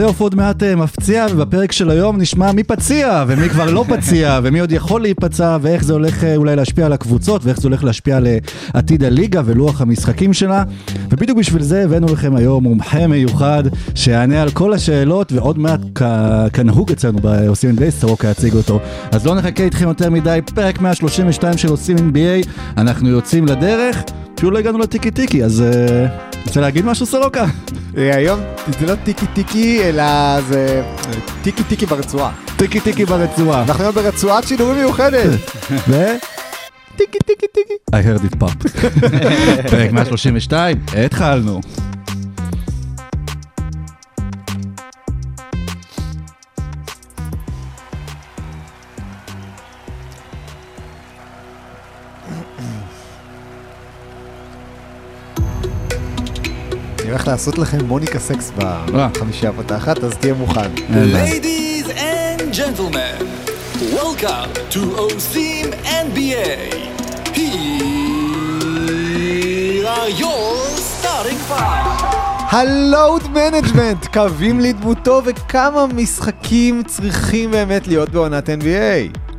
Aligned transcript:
הפלייאוף 0.00 0.20
עוד 0.20 0.34
מעט 0.34 0.62
אה, 0.62 0.76
מפציע, 0.76 1.26
ובפרק 1.32 1.72
של 1.72 1.90
היום 1.90 2.18
נשמע 2.18 2.52
מי 2.52 2.62
פציע, 2.62 3.24
ומי 3.28 3.48
כבר 3.48 3.70
לא 3.70 3.84
פציע, 3.88 4.38
ומי 4.42 4.60
עוד 4.60 4.72
יכול 4.72 5.00
להיפצע, 5.00 5.56
ואיך 5.62 5.84
זה 5.84 5.92
הולך 5.92 6.24
אה, 6.24 6.36
אולי 6.36 6.56
להשפיע 6.56 6.86
על 6.86 6.92
הקבוצות, 6.92 7.44
ואיך 7.44 7.60
זה 7.60 7.68
הולך 7.68 7.84
להשפיע 7.84 8.16
על 8.16 8.26
אה, 8.26 8.38
עתיד 8.74 9.04
הליגה 9.04 9.42
ולוח 9.44 9.80
המשחקים 9.80 10.32
שלה. 10.32 10.62
ובדיוק 11.10 11.38
בשביל 11.38 11.62
זה 11.62 11.84
הבאנו 11.84 12.06
לכם 12.06 12.36
היום 12.36 12.62
מומחה 12.62 13.06
מיוחד, 13.06 13.62
שיענה 13.94 14.42
על 14.42 14.50
כל 14.50 14.72
השאלות, 14.72 15.32
ועוד 15.32 15.58
מעט 15.58 15.80
כ- 15.94 16.02
כנהוג 16.52 16.90
אצלנו 16.92 17.18
בעושים 17.18 17.76
NBA, 17.78 17.90
סורוקה 17.90 18.28
יציג 18.30 18.54
אותו. 18.54 18.80
אז 19.12 19.26
לא 19.26 19.34
נחכה 19.34 19.64
איתכם 19.64 19.88
יותר 19.88 20.10
מדי, 20.10 20.38
פרק 20.54 20.80
132 20.80 21.58
של 21.58 21.68
עושים 21.68 21.96
NBA, 21.96 22.46
אנחנו 22.76 23.08
יוצאים 23.08 23.46
לדרך, 23.46 24.02
אפילו 24.34 24.50
לא 24.50 24.58
הגענו 24.58 24.78
לטיקי 24.78 25.10
טיקי, 25.10 25.44
אז 25.44 25.64
רוצה 26.46 26.60
להגיד 26.60 26.84
משהו 26.84 27.06
סורוקה? 27.06 27.46
אה, 27.98 28.16
היום 28.16 28.40
זה 28.80 28.86
לא 28.86 28.94
טיקי 28.94 29.26
טיקי, 29.26 29.82
אלא 29.84 30.40
זה 30.40 30.82
אה, 31.06 31.20
טיקי 31.42 31.64
טיקי 31.64 31.86
ברצועה. 31.86 32.32
טיקי 32.56 32.80
טיקי 32.80 33.04
ברצועה. 33.04 33.62
אנחנו 33.62 33.84
היום 33.84 33.94
ברצועת 33.94 34.48
שידורים 34.48 34.76
מיוחדת. 34.76 35.38
ו... 35.88 36.04
טיקי 36.96 37.18
טיקי 37.26 37.46
טיקי. 37.54 37.74
I 37.92 37.98
heard 37.98 38.32
it 38.32 38.36
pop. 38.36 38.68
פרק 39.70 39.92
132, 39.92 40.76
התחלנו. 41.04 41.60
הולך 57.20 57.28
לעשות 57.28 57.58
לכם 57.58 57.84
מוניקה 57.84 58.18
סקס 58.18 58.52
בחמישייה 58.92 59.50
הפותחת, 59.50 60.04
אז 60.04 60.12
תהיה 60.20 60.34
מוכן. 60.34 60.70
Ladies 60.90 61.86
and 61.88 62.54
gentlemen, 62.54 63.24
welcome 63.94 64.50
to 64.70 64.80
עושים 65.04 65.66
NBA. 66.06 66.56
Here 67.34 67.56
are 69.86 70.10
your 70.22 70.56
starting 70.92 71.40
five. 71.48 71.86
ה-load 72.50 73.22
management, 73.30 74.06
קווים 74.06 74.60
לדמותו 74.60 75.22
וכמה 75.24 75.86
משחקים 75.86 76.82
צריכים 76.82 77.50
באמת 77.50 77.88
להיות 77.88 78.10
בעונת 78.10 78.48
NBA. 78.48 79.29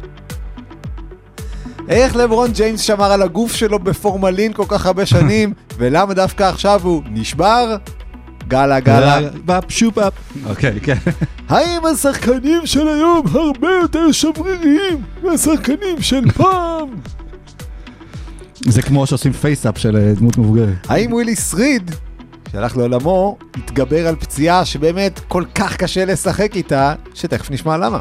איך 1.89 2.15
לברון 2.15 2.51
ג'יימס 2.51 2.81
שמר 2.81 3.11
על 3.11 3.21
הגוף 3.21 3.55
שלו 3.55 3.79
בפורמלין 3.79 4.53
כל 4.53 4.65
כך 4.67 4.85
הרבה 4.85 5.05
שנים, 5.05 5.53
ולמה 5.77 6.13
דווקא 6.13 6.43
עכשיו 6.43 6.81
הוא 6.83 7.01
נשבר? 7.09 7.75
גלה 8.47 8.79
גלה. 8.79 9.19
בפ 9.45 9.63
שופ-אפ. 9.69 10.13
אוקיי, 10.49 10.79
כן. 10.83 10.97
האם 11.49 11.85
השחקנים 11.85 12.65
של 12.65 12.87
היום 12.87 13.27
הרבה 13.31 13.69
יותר 13.81 14.11
שבריריים 14.11 15.01
מהשחקנים 15.23 16.01
של 16.01 16.31
פעם? 16.37 16.89
זה 18.67 18.81
כמו 18.81 19.07
שעושים 19.07 19.33
FaceApp 19.33 19.77
של 19.77 19.97
אה, 19.97 20.13
דמות 20.13 20.37
מבוגרת. 20.37 20.87
האם 20.89 21.13
ווילי 21.13 21.35
שריד, 21.35 21.91
שהלך 22.51 22.77
לעולמו, 22.77 23.37
התגבר 23.57 24.07
על 24.07 24.15
פציעה 24.15 24.65
שבאמת 24.65 25.19
כל 25.27 25.43
כך 25.55 25.77
קשה 25.77 26.05
לשחק 26.05 26.55
איתה, 26.55 26.93
שתכף 27.13 27.51
נשמע 27.51 27.77
למה. 27.77 27.99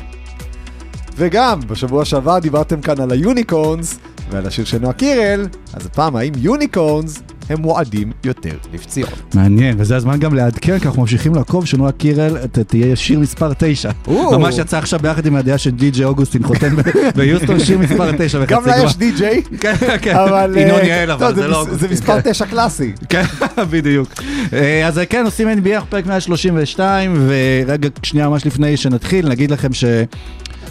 וגם, 1.17 1.61
בשבוע 1.67 2.05
שעבר 2.05 2.39
דיברתם 2.39 2.81
כאן 2.81 3.01
על 3.01 3.11
ה-unicorns 3.11 3.99
ועל 4.31 4.47
השיר 4.47 4.65
של 4.65 4.79
נועה 4.79 4.93
קירל, 4.93 5.47
אז 5.75 5.87
הפעם 5.87 6.17
האם 6.17 6.33
יוניקורנס 6.37 7.23
הם 7.51 7.61
מועדים 7.61 8.13
יותר 8.25 8.55
לפציעות. 8.73 9.35
מעניין, 9.35 9.75
וזה 9.79 9.97
הזמן 9.97 10.19
גם 10.19 10.35
לעדכן, 10.35 10.79
כי 10.79 10.87
אנחנו 10.87 11.03
ממשיכים 11.03 11.35
לעקוב 11.35 11.67
שנועה 11.67 11.93
קירל 11.93 12.37
תהיה 12.47 12.97
שיר 12.97 13.19
מספר 13.19 13.53
9. 13.59 13.91
או. 14.07 14.39
ממש 14.39 14.59
יצא 14.59 14.79
עכשיו 14.79 15.01
ביחד 15.03 15.27
עם 15.27 15.37
הידיעה 15.37 15.59
של 15.59 15.71
די.ג'יי 15.71 16.05
אוגוסטין 16.05 16.43
חותם 16.43 16.77
ביוסטון 17.17 17.61
שיר 17.61 17.79
מספר 17.79 18.13
9 18.19 18.39
וחצי 18.39 18.55
גם 18.55 18.67
לה 18.67 18.85
יש 18.85 18.97
די-ג'יי, 18.97 19.43
כן, 19.61 19.75
כן, 20.03 20.17
אבל... 20.17 20.55
ינון 20.59 20.81
אה, 20.81 20.87
יעל, 20.87 21.09
לא, 21.09 21.15
אבל 21.15 21.35
זה 21.35 21.49
לא 21.49 21.67
זה. 21.71 21.89
מספר 21.89 22.21
כן. 22.21 22.31
תשע 22.31 22.47
קלאסי. 22.47 22.93
כן, 23.09 23.25
בדיוק. 23.71 24.23
אה, 24.53 24.87
אז 24.87 25.01
כן, 25.09 25.25
עושים 25.25 25.49
NBA, 25.49 25.81
פרק 25.89 26.07
132, 26.07 27.29
ורגע, 27.29 27.89
שנייה 28.03 28.29
ממש 28.29 28.47
לפני 28.47 28.77
שנתחיל, 28.77 29.29
נגיד 29.29 29.51
לכם 29.51 29.73
ש... 29.73 29.85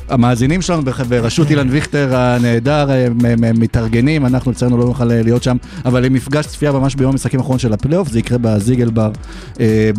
המאזינים 0.10 0.62
שלנו 0.62 0.82
בראשות 1.10 1.50
אילן 1.50 1.70
ויכטר 1.70 2.16
הנהדר 2.16 2.92
אה, 2.92 3.08
מ- 3.10 3.42
מ- 3.42 3.60
מתארגנים, 3.62 4.26
אנחנו 4.26 4.52
אצלנו 4.52 4.78
לא 4.78 4.86
נוכל 4.86 5.12
אה, 5.12 5.22
להיות 5.24 5.44
שם, 5.44 5.58
אבל 5.86 6.06
עם 6.06 6.14
מפגש 6.14 6.46
צפייה 6.48 6.72
ממש 6.72 6.96
ביום 6.96 7.12
המשחקים 7.12 7.40
האחרון 7.40 7.60
של 7.60 7.74
הפלייאוף, 7.74 8.10
זה 8.10 8.20
יקרה 8.20 8.38
בזיגל 8.38 8.90
בר. 8.90 9.12
אה, 9.60 9.90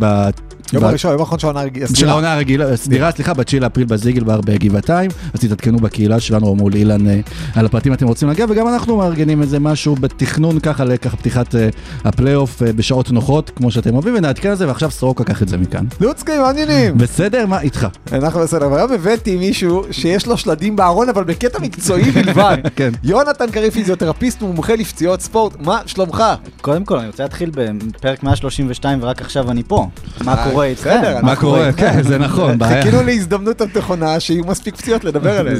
יום 0.72 0.84
הראשון, 0.84 1.12
יום 1.12 1.20
האחרון 1.20 1.38
של 1.38 1.46
העונה 1.46 1.60
הרגילה. 1.60 1.86
של 1.94 2.08
העונה 2.08 2.32
הרגילה, 2.32 2.76
סליחה, 2.76 3.10
סליחה, 3.10 3.34
ב-9 3.34 3.60
לאפריל 3.60 3.86
בזיגל 3.86 4.24
בר 4.24 4.40
בגבעתיים, 4.40 5.10
אז 5.34 5.40
תתעדכנו 5.40 5.78
בקהילה 5.78 6.20
שלנו 6.20 6.46
או 6.46 6.54
מול 6.56 6.74
אילן 6.74 7.08
אה, 7.08 7.20
על 7.54 7.66
הפרטים 7.66 7.92
אתם 7.92 8.06
רוצים 8.06 8.28
להגיע, 8.28 8.46
וגם 8.48 8.68
אנחנו 8.68 8.96
מארגנים 8.96 9.42
איזה 9.42 9.58
משהו 9.58 9.94
בתכנון 9.94 10.60
ככה 10.60 10.84
לככה 10.84 11.16
פתיחת 11.16 11.54
אה, 11.54 11.68
הפלייאוף 12.04 12.62
אה, 12.62 12.72
בשעות 12.72 13.10
נוחות, 13.10 13.50
כמו 13.56 13.70
שאתם 13.70 13.94
אוהבים, 13.94 14.14
ונעדכן 14.16 14.48
על 14.48 14.54
זה, 14.54 14.68
ועכשיו 14.68 14.90
סורוקה 14.90 15.24
קח 15.24 15.42
את 15.42 15.48
זה 15.48 15.56
מכאן. 15.56 15.84
לוצקי, 16.00 16.38
מעניינים. 16.38 16.98
בסדר? 16.98 17.46
מה 17.46 17.60
איתך? 17.60 17.86
אנחנו 18.12 18.40
בסדר, 18.40 18.66
אבל 18.66 18.76
היום 18.76 18.92
הבאתי 18.92 19.36
מישהו 19.36 19.84
שיש 19.90 20.26
לו 20.26 20.36
שלדים 20.36 20.76
בארון, 20.76 21.08
אבל 21.08 21.24
בקטע 21.24 21.58
מקצועי 21.58 22.10
בלבד. 22.10 22.56
כן. 22.76 22.90
יונתן 23.04 23.50
קריב 23.50 23.72
פיזיותרפיסט 23.72 24.42
ומומחה 24.42 24.74
לפציעות 24.74 25.20
ספורט, 25.20 25.52
מה 25.60 25.80
שלומך? 25.86 26.24
קודם 26.60 26.84
כל, 26.84 26.98
אני 26.98 27.06
רוצה 27.06 27.22
להתחיל 27.22 27.50
בפרק 27.54 28.22
132 28.22 28.98
ורק 29.02 29.20
עכשיו 29.20 29.50
אני 29.50 29.62
פה. 29.62 29.88
מה 30.24 30.36
קורה 30.60 30.70
איתכם? 30.70 30.90
בסדר, 31.02 31.18
מה 31.22 31.36
קורה? 31.36 31.72
כן, 31.72 32.02
זה 32.02 32.18
נכון, 32.18 32.58
בעיה. 32.58 32.82
חיכינו 32.82 33.02
להזדמנות 33.02 33.60
הנכונה 33.60 34.20
שיהיו 34.20 34.44
מספיק 34.44 34.76
פציעות 34.76 35.04
לדבר 35.04 35.36
עליהן. 35.40 35.56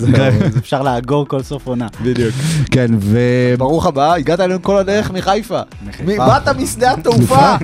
אפשר 0.58 0.82
לאגור 0.82 1.28
כל 1.28 1.42
סוף 1.42 1.66
עונה. 1.66 1.86
בדיוק. 2.02 2.34
כן, 2.70 2.86
ו... 2.98 3.18
ברוך 3.58 3.86
הבא, 3.86 4.14
הגעת 4.14 4.40
אלינו 4.40 4.62
כל 4.62 4.78
הדרך 4.78 5.10
מחיפה. 5.10 5.60
באת 6.06 6.48
משדה 6.48 6.92
התעופה. 6.92 7.56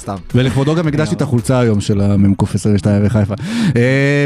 סתם. 0.00 0.16
ולכבודו 0.34 0.74
גם 0.74 0.88
הקדשתי 0.88 1.14
את 1.14 1.22
החולצה 1.22 1.58
היום 1.58 1.80
של 1.80 2.00
המ"ק 2.00 2.42
22 2.54 3.04
בחיפה. 3.04 3.34
אה, 3.76 4.24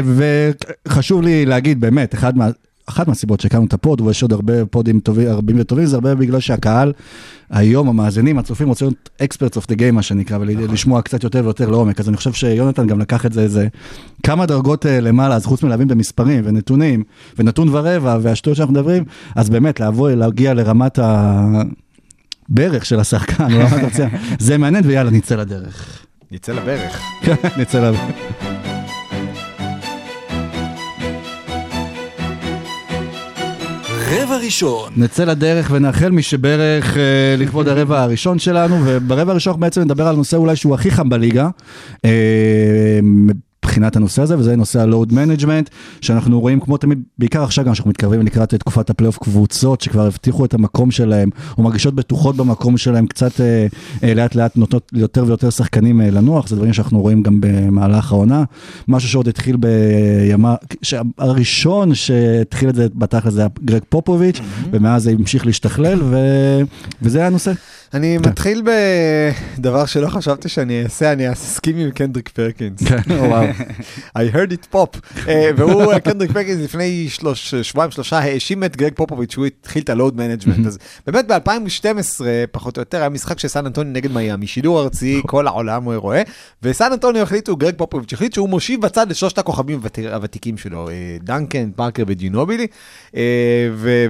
וחשוב 0.87 1.21
לי 1.21 1.45
להגיד, 1.45 1.81
באמת, 1.81 2.13
אחד 2.13 2.37
מה... 2.37 2.47
אחת 2.85 3.07
מהסיבות 3.07 3.39
שהקמנו 3.39 3.65
את 3.65 3.73
ה-pod, 3.73 4.01
ויש 4.01 4.21
עוד 4.21 4.33
הרבה 4.33 4.65
פודים 4.65 4.99
טובים, 4.99 5.27
רבים 5.27 5.55
וטובים, 5.59 5.85
זה 5.85 5.95
הרבה 5.95 6.15
בגלל 6.15 6.39
שהקהל, 6.39 6.93
היום 7.49 7.89
המאזינים, 7.89 8.37
הצופים, 8.37 8.67
רוצים 8.67 8.87
להיות 8.87 9.09
experts 9.21 9.57
of 9.57 9.63
the 9.71 9.75
game, 9.75 9.91
מה 9.91 10.01
שנקרא, 10.01 10.37
ולשמוע 10.37 11.01
קצת 11.01 11.23
יותר 11.23 11.41
ויותר 11.43 11.69
לעומק. 11.69 11.99
אז 11.99 12.09
אני 12.09 12.17
חושב 12.17 12.33
שיונתן 12.33 12.87
גם 12.87 12.99
לקח 12.99 13.25
את 13.25 13.33
זה 13.33 13.41
איזה 13.41 13.67
כמה 14.23 14.45
דרגות 14.45 14.85
אה, 14.85 14.99
למעלה, 14.99 15.35
אז 15.35 15.45
חוץ 15.45 15.63
מלהבין 15.63 15.87
במספרים 15.87 16.41
ונתונים, 16.45 17.03
ונתון 17.39 17.69
ורבע, 17.71 18.17
והשטויות 18.21 18.57
שאנחנו 18.57 18.73
מדברים, 18.73 19.03
אז 19.35 19.49
באמת, 19.49 19.79
לבוא, 19.79 20.11
להגיע 20.11 20.53
לרמת 20.53 20.99
ה... 20.99 21.61
ברך 22.49 22.85
של 22.85 22.99
השחקן. 22.99 23.47
זה 24.39 24.57
מעניין, 24.57 24.83
ויאללה, 24.87 25.11
נצא 25.11 25.35
לדרך. 25.35 26.05
נצא 26.31 26.51
לברך. 26.51 27.01
נצא 27.59 27.79
לדרך. 27.79 28.42
רבע 34.11 34.37
ראשון, 34.37 34.91
נצא 34.97 35.23
לדרך 35.23 35.69
ונאחל 35.71 36.09
מי 36.09 36.21
שברך 36.21 36.97
אה, 36.97 37.35
לכבוד 37.37 37.67
הרבע 37.67 38.01
הראשון 38.01 38.39
שלנו, 38.39 38.79
וברבע 38.85 39.31
הראשון 39.31 39.51
אנחנו 39.51 39.61
בעצם 39.61 39.81
נדבר 39.81 40.07
על 40.07 40.15
נושא 40.15 40.37
אולי 40.37 40.55
שהוא 40.55 40.75
הכי 40.75 40.91
חם 40.91 41.09
בליגה. 41.09 41.49
אה, 42.05 42.99
מבחינת 43.63 43.95
הנושא 43.95 44.21
הזה, 44.21 44.37
וזה 44.37 44.55
נושא 44.55 44.81
ה-load 44.81 45.11
management, 45.11 45.69
שאנחנו 46.01 46.39
רואים 46.39 46.59
כמו 46.59 46.77
תמיד, 46.77 47.01
בעיקר 47.17 47.43
עכשיו 47.43 47.65
גם 47.65 47.75
שאנחנו 47.75 47.89
מתקרבים 47.89 48.21
לקראת 48.21 48.53
תקופת 48.53 48.89
הפלייאוף 48.89 49.17
קבוצות 49.17 49.81
שכבר 49.81 50.07
הבטיחו 50.07 50.45
את 50.45 50.53
המקום 50.53 50.91
שלהם, 50.91 51.29
או 51.57 51.63
מרגישות 51.63 51.95
בטוחות 51.95 52.35
במקום 52.35 52.77
שלהם, 52.77 53.07
קצת 53.07 53.41
אה, 53.41 53.67
אה, 54.03 54.13
לאט 54.13 54.35
לאט 54.35 54.57
נותנות 54.57 54.91
יותר 54.93 55.23
ויותר 55.27 55.49
שחקנים 55.49 56.01
אה, 56.01 56.09
לנוח, 56.09 56.47
זה 56.47 56.55
דברים 56.55 56.73
שאנחנו 56.73 57.01
רואים 57.01 57.23
גם 57.23 57.37
במהלך 57.41 58.11
העונה. 58.11 58.43
משהו 58.87 59.09
שעוד 59.09 59.27
התחיל 59.27 59.57
בימה, 59.57 60.55
הראשון 61.17 61.95
שהתחיל 61.95 62.69
את 62.69 62.75
זה 62.75 62.87
בתכל'ס 62.95 63.33
זה 63.33 63.41
היה 63.41 63.49
גרג 63.65 63.81
פופוביץ', 63.89 64.39
ומאז 64.71 65.03
זה 65.03 65.11
המשיך 65.11 65.45
להשתכלל, 65.45 65.99
ו... 66.03 66.17
וזה 67.01 67.17
היה 67.17 67.27
הנושא. 67.27 67.51
אני 67.93 68.17
מתחיל 68.17 68.63
בדבר 69.57 69.85
שלא 69.85 70.07
חשבתי 70.07 70.49
שאני 70.49 70.83
אעשה, 70.83 71.11
אני 71.11 71.31
אסכים 71.31 71.77
עם 71.77 71.91
קנדריק 71.91 72.29
פרקינס. 72.29 72.83
כן, 72.83 73.01
וואו. 73.09 73.45
I 74.17 74.21
heard 74.35 74.51
it 74.51 74.75
pop. 74.75 74.99
אה, 75.27 75.49
והוא, 75.57 75.97
קנדריק 75.99 76.31
פרקינס, 76.31 76.59
לפני 76.61 77.09
שלוש, 77.09 77.55
שבועיים 77.55 77.91
שלושה, 77.91 78.19
האשים 78.19 78.63
את 78.63 78.77
גרג 78.77 78.93
פופוביץ' 78.95 79.31
שהוא 79.31 79.45
התחיל 79.45 79.83
את 79.83 79.89
ה-load 79.89 80.17
management. 80.17 80.67
אז 80.67 80.77
באמת 81.07 81.27
ב-2012, 81.31 82.21
פחות 82.51 82.77
או 82.77 82.81
יותר, 82.81 82.97
היה 82.97 83.09
משחק 83.09 83.39
של 83.39 83.47
סן 83.47 83.65
אנטוניו 83.65 83.93
נגד 83.93 84.11
מיאמי, 84.11 84.47
שידור 84.47 84.81
ארצי, 84.81 85.21
כל 85.25 85.47
העולם 85.47 85.83
הוא 85.83 85.95
רואה, 85.95 86.21
וסן 86.63 86.91
אנטוניו 86.93 87.21
החליטו, 87.23 87.55
גרג 87.55 87.73
פופוביץ' 87.77 88.13
החליט 88.13 88.33
שהוא 88.33 88.49
מושיב 88.49 88.81
בצד 88.81 89.09
את 89.11 89.15
שלושת 89.15 89.37
הכוכבים 89.37 89.79
הוות- 89.79 89.97
הוותיקים 90.13 90.57
שלו, 90.57 90.89
אה, 90.89 90.93
דנקן, 91.21 91.71
פארקר 91.75 92.03
וג'ינובילי, 92.07 92.67
אה, 93.15 93.21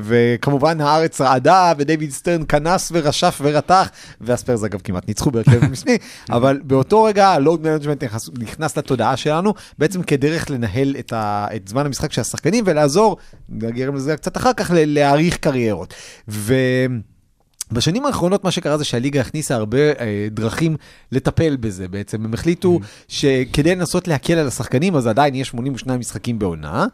וכמובן 0.04 0.82
הארץ 0.82 1.22
רעדה, 1.22 1.74
ודייוויד 1.78 2.12
סטרן 2.12 2.42
כנס 2.50 2.92
ורשף 2.94 3.40
ורתח, 3.44 3.90
והספיירס 4.22 4.64
אגב 4.64 4.80
כמעט 4.84 5.08
ניצחו 5.08 5.32
בהרכב 5.32 5.66
משני, 5.72 5.98
אבל 6.30 6.60
באותו 6.64 7.04
רגע 7.04 7.28
ה-load 7.28 7.64
management 7.64 8.04
נכנס, 8.40 8.78
לתודעה 8.78 9.18
שלנו, 9.34 9.54
בעצם 9.78 10.04
כדרך 10.04 10.52
לנהל 10.52 10.96
את, 11.00 11.14
ה, 11.14 11.48
את 11.56 11.68
זמן 11.68 11.86
המשחק 11.86 12.14
של 12.14 12.22
השחקנים 12.22 12.64
ולעזור, 12.68 13.18
נגיע 13.50 13.90
לזה 13.90 14.18
קצת 14.18 14.38
אחר 14.38 14.54
כך, 14.54 14.72
ל- 14.72 14.94
להאריך 14.94 15.38
קריירות. 15.38 15.94
ו... 16.28 16.56
בשנים 17.72 18.06
האחרונות 18.06 18.44
מה 18.44 18.52
שקרה 18.52 18.78
זה 18.78 18.84
שהליגה 18.84 19.22
הכניסה 19.22 19.56
הרבה 19.56 19.78
אה, 19.78 20.28
דרכים 20.32 20.76
לטפל 21.12 21.56
בזה 21.56 21.88
בעצם. 21.88 22.26
הם 22.26 22.34
החליטו 22.34 22.80
שכדי 23.08 23.76
לנסות 23.76 24.08
להקל 24.08 24.34
על 24.34 24.48
השחקנים, 24.48 24.96
אז 24.96 25.08
עדיין 25.08 25.36
יש 25.36 25.48
82 25.48 26.00
משחקים 26.00 26.40
בעונה. 26.40 26.86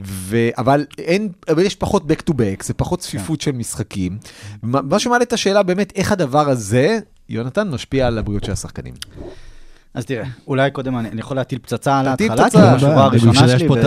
ו... 0.00 0.36
אבל 0.58 0.86
אין, 0.98 1.28
אבל 1.48 1.62
יש 1.62 1.74
פחות 1.74 2.02
back 2.02 2.30
to 2.30 2.34
back, 2.34 2.64
זה 2.64 2.74
פחות 2.74 3.00
צפיפות 3.00 3.40
של 3.40 3.52
משחקים. 3.52 4.18
מה 4.62 4.98
שמעלה 4.98 5.22
את 5.22 5.32
השאלה 5.32 5.62
באמת, 5.62 5.92
איך 5.96 6.12
הדבר 6.12 6.48
הזה, 6.48 6.98
יונתן, 7.28 7.68
משפיע 7.68 8.06
על 8.06 8.18
הבריאות 8.18 8.44
של 8.44 8.52
השחקנים. 8.52 8.94
אז 9.94 10.04
תראה, 10.06 10.24
אולי 10.46 10.70
קודם 10.70 10.98
אני 10.98 11.08
אני 11.08 11.20
יכול 11.20 11.36
להטיל 11.36 11.58
פצצה 11.58 11.98
על 12.00 12.14
תטיל 12.14 12.30
ההתחלה. 12.30 12.50
כי 12.70 12.76
בשבוע 12.76 13.08
בשביל 13.08 13.28
הראשונה 13.30 13.58
שלי. 13.58 13.68
קוף. 13.68 13.78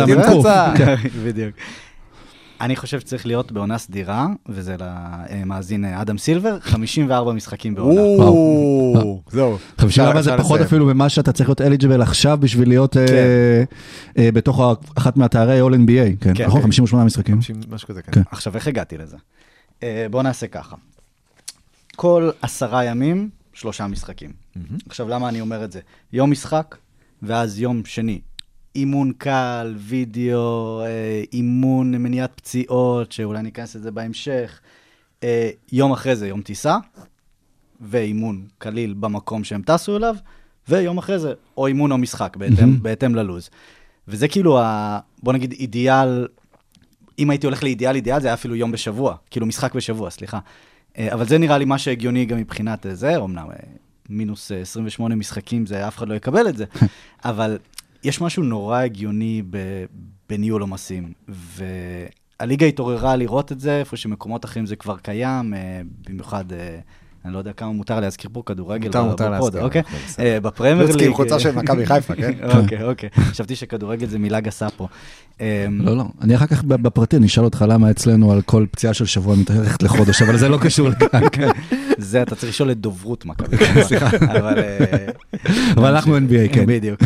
פצצה. 0.45 0.73
בדיוק. 1.25 1.55
אני 2.61 2.75
חושב 2.75 2.99
שצריך 2.99 3.25
להיות 3.25 3.51
בעונה 3.51 3.77
סדירה, 3.77 4.27
וזה 4.49 4.75
למאזין 4.79 5.85
אה, 5.85 6.01
אדם 6.01 6.17
סילבר, 6.17 6.57
54 6.61 7.33
משחקים 7.33 7.75
בעונה. 7.75 8.01
זהו. 9.29 9.57
54 9.77 10.21
זה 10.21 10.33
אפשר 10.33 10.43
פחות 10.43 10.51
לסיים. 10.59 10.67
אפילו 10.67 10.85
ממה 10.85 11.09
שאתה 11.09 11.31
צריך 11.31 11.49
להיות 11.49 11.61
אליג'בל 11.61 12.01
עכשיו 12.01 12.37
בשביל 12.41 12.67
להיות 12.67 12.97
אה, 12.97 13.07
כן. 13.07 13.13
אה, 14.17 14.29
בתוך 14.31 14.59
ה- 14.59 14.73
אחת 14.97 15.17
מהתארי 15.17 15.61
All 15.61 15.73
NBA, 15.73 16.23
כן, 16.23 16.33
כן, 16.35 16.45
נכון? 16.45 16.59
כן. 16.59 16.63
58 16.63 17.03
משחקים. 17.05 17.39
משהו 17.69 17.87
כזה, 17.87 18.01
כן. 18.01 18.11
כן. 18.11 18.21
עכשיו, 18.31 18.55
איך 18.55 18.67
הגעתי 18.67 18.97
לזה? 18.97 19.17
אה, 19.83 20.07
בואו 20.11 20.23
נעשה 20.23 20.47
ככה. 20.47 20.75
כל 21.95 22.29
עשרה 22.41 22.85
ימים, 22.85 23.29
שלושה 23.53 23.87
משחקים. 23.87 24.44
עכשיו, 24.87 25.09
למה 25.09 25.29
אני 25.29 25.41
אומר 25.41 25.63
את 25.63 25.71
זה? 25.71 25.79
יום 26.13 26.31
משחק, 26.31 26.75
ואז 27.21 27.59
יום 27.59 27.85
שני. 27.85 28.21
אימון 28.75 29.13
קל, 29.17 29.75
וידאו, 29.77 30.81
אה, 30.81 31.23
אימון 31.33 31.91
מניעת 31.91 32.31
פציעות, 32.35 33.11
שאולי 33.11 33.41
ניכנס 33.41 33.75
לזה 33.75 33.91
בהמשך. 33.91 34.59
אה, 35.23 35.49
יום 35.71 35.91
אחרי 35.91 36.15
זה 36.15 36.27
יום 36.27 36.41
טיסה, 36.41 36.77
ואימון 37.81 38.45
קליל 38.57 38.93
במקום 38.93 39.43
שהם 39.43 39.61
טסו 39.61 39.97
אליו, 39.97 40.15
ויום 40.69 40.97
אחרי 40.97 41.19
זה 41.19 41.33
או 41.57 41.67
אימון 41.67 41.91
או 41.91 41.97
משחק, 41.97 42.37
בהתאם, 42.37 42.83
בהתאם 42.83 43.15
ללוז. 43.15 43.49
וזה 44.07 44.27
כאילו, 44.27 44.59
ה, 44.59 44.99
בוא 45.23 45.33
נגיד, 45.33 45.51
אידיאל, 45.51 46.27
אם 47.19 47.29
הייתי 47.29 47.47
הולך 47.47 47.63
לאידיאל, 47.63 47.95
אידיאל 47.95 48.21
זה 48.21 48.27
היה 48.27 48.33
אפילו 48.33 48.55
יום 48.55 48.71
בשבוע, 48.71 49.15
כאילו 49.31 49.45
משחק 49.45 49.75
בשבוע, 49.75 50.09
סליחה. 50.09 50.39
אה, 50.97 51.13
אבל 51.13 51.27
זה 51.27 51.37
נראה 51.37 51.57
לי 51.57 51.65
מה 51.65 51.77
שהגיוני 51.77 52.25
גם 52.25 52.37
מבחינת 52.37 52.85
אה, 52.85 52.95
זה, 52.95 53.17
אמנם 53.17 53.47
מינוס 54.09 54.51
אה, 54.51 54.61
28 54.61 55.15
משחקים, 55.15 55.65
זה 55.65 55.87
אף 55.87 55.97
אחד 55.97 56.07
לא 56.07 56.13
יקבל 56.13 56.49
את 56.49 56.57
זה, 56.57 56.65
אבל 57.25 57.57
יש 58.03 58.21
משהו 58.21 58.43
נורא 58.43 58.79
הגיוני 58.79 59.41
ב, 59.49 59.57
בניהול 60.29 60.61
עומסים, 60.61 61.13
והליגה 61.27 62.65
התעוררה 62.65 63.15
לראות 63.15 63.51
את 63.51 63.59
זה, 63.59 63.79
איפה 63.79 63.97
שמקומות 63.97 64.45
אחרים 64.45 64.65
זה 64.65 64.75
כבר 64.75 64.97
קיים, 64.97 65.53
אה, 65.53 65.81
במיוחד... 66.07 66.53
אה, 66.53 66.79
אני 67.25 67.33
לא 67.33 67.37
יודע 67.37 67.53
כמה 67.53 67.71
מותר 67.71 67.99
להזכיר 67.99 68.29
פה 68.33 68.43
כדורגל 68.45 68.87
מותר, 68.87 69.03
מותר 69.03 69.29
להזכיר, 69.29 69.63
אוקיי? 69.63 69.81
אה, 70.19 70.39
בפרמייר 70.39 70.95
ליג... 70.95 71.13
חולצה 71.13 71.39
של 71.39 71.51
מכבי 71.51 71.85
חיפה, 71.85 72.15
כן? 72.15 72.33
אוקיי, 72.57 72.83
אוקיי. 72.83 73.09
חשבתי 73.15 73.55
שכדורגל 73.55 74.07
זה 74.07 74.19
מילה 74.19 74.39
גסה 74.39 74.69
פה. 74.69 74.87
אה, 75.41 75.67
לא, 75.71 75.97
לא. 75.97 76.03
אני 76.21 76.35
אחר 76.35 76.45
כך 76.45 76.63
בפרטי, 76.63 77.17
אני 77.17 77.25
אשאל 77.25 77.43
אותך 77.43 77.65
למה 77.67 77.91
אצלנו 77.91 78.31
על 78.31 78.41
כל 78.41 78.65
פציעה 78.71 78.93
של 78.93 79.05
שבוע 79.05 79.35
מתארכת 79.35 79.83
לחודש, 79.83 80.21
אבל 80.21 80.37
זה 80.37 80.49
לא 80.49 80.57
קשור 80.57 80.89
לכאן. 80.91 81.21
כן. 81.95 82.01
זה 82.01 82.21
אתה 82.21 82.35
צריך 82.35 82.49
לשאול 82.49 82.71
את 82.71 82.77
דוברות 82.77 83.25
מכבי 83.25 83.57
חיפה. 83.57 84.07
אבל... 84.39 84.59
אה, 84.59 85.89
אנחנו 85.89 86.17
NBA, 86.17 86.53
כן. 86.53 86.65
בדיוק. 86.65 86.99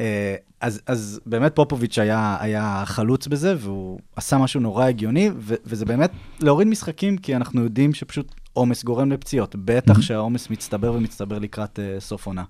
אה, 0.00 0.34
אז, 0.60 0.80
אז 0.86 1.20
באמת 1.26 1.54
פופוביץ' 1.54 1.98
היה, 1.98 2.36
היה 2.40 2.82
חלוץ 2.86 3.26
בזה, 3.26 3.54
והוא 3.58 3.98
עשה 4.16 4.38
משהו 4.38 4.60
נורא 4.60 4.84
הגיוני, 4.84 5.30
ו, 5.38 5.54
וזה 5.64 5.84
באמת 5.84 6.10
להוריד 6.40 6.68
משחקים, 6.68 7.18
כי 7.18 7.36
אנחנו 7.36 7.62
יודעים 7.62 7.94
שפשוט 7.94 8.34
עומס 8.52 8.84
גורם 8.84 9.12
לפציעות. 9.12 9.56
בטח 9.64 10.00
שהעומס 10.00 10.50
מצטבר 10.50 10.92
ומצטבר 10.92 11.38
לקראת 11.38 11.78
uh, 11.78 12.00
סוף 12.00 12.26
עונה. 12.26 12.44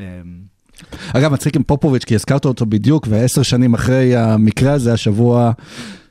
אה, 0.00 0.04
אגב, 1.14 1.32
מצחיק 1.32 1.56
עם 1.56 1.62
פופוביץ', 1.62 2.04
כי 2.04 2.14
הזכרת 2.14 2.44
אותו 2.44 2.66
בדיוק, 2.66 3.06
ועשר 3.10 3.42
שנים 3.42 3.74
אחרי 3.74 4.16
המקרה 4.16 4.72
הזה, 4.72 4.92
השבוע, 4.92 5.52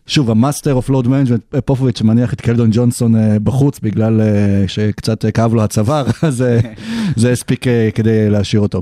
שוב, 0.07 0.31
ה-master 0.31 0.73
of 0.73 0.89
load 0.89 1.07
management, 1.07 1.41
פופוביץ' 1.65 1.99
שמניח 1.99 2.33
את 2.33 2.41
קלדון 2.41 2.69
ג'ונסון 2.73 3.15
אה, 3.15 3.39
בחוץ, 3.39 3.79
בגלל 3.79 4.21
אה, 4.21 4.27
שקצת 4.67 5.25
אה, 5.25 5.31
כאב 5.31 5.53
לו 5.53 5.63
הצוואר, 5.63 6.05
אז 6.21 6.43
זה 7.15 7.31
הספיק 7.31 7.65
כדי 7.95 8.29
להשאיר 8.29 8.61
אותו. 8.61 8.81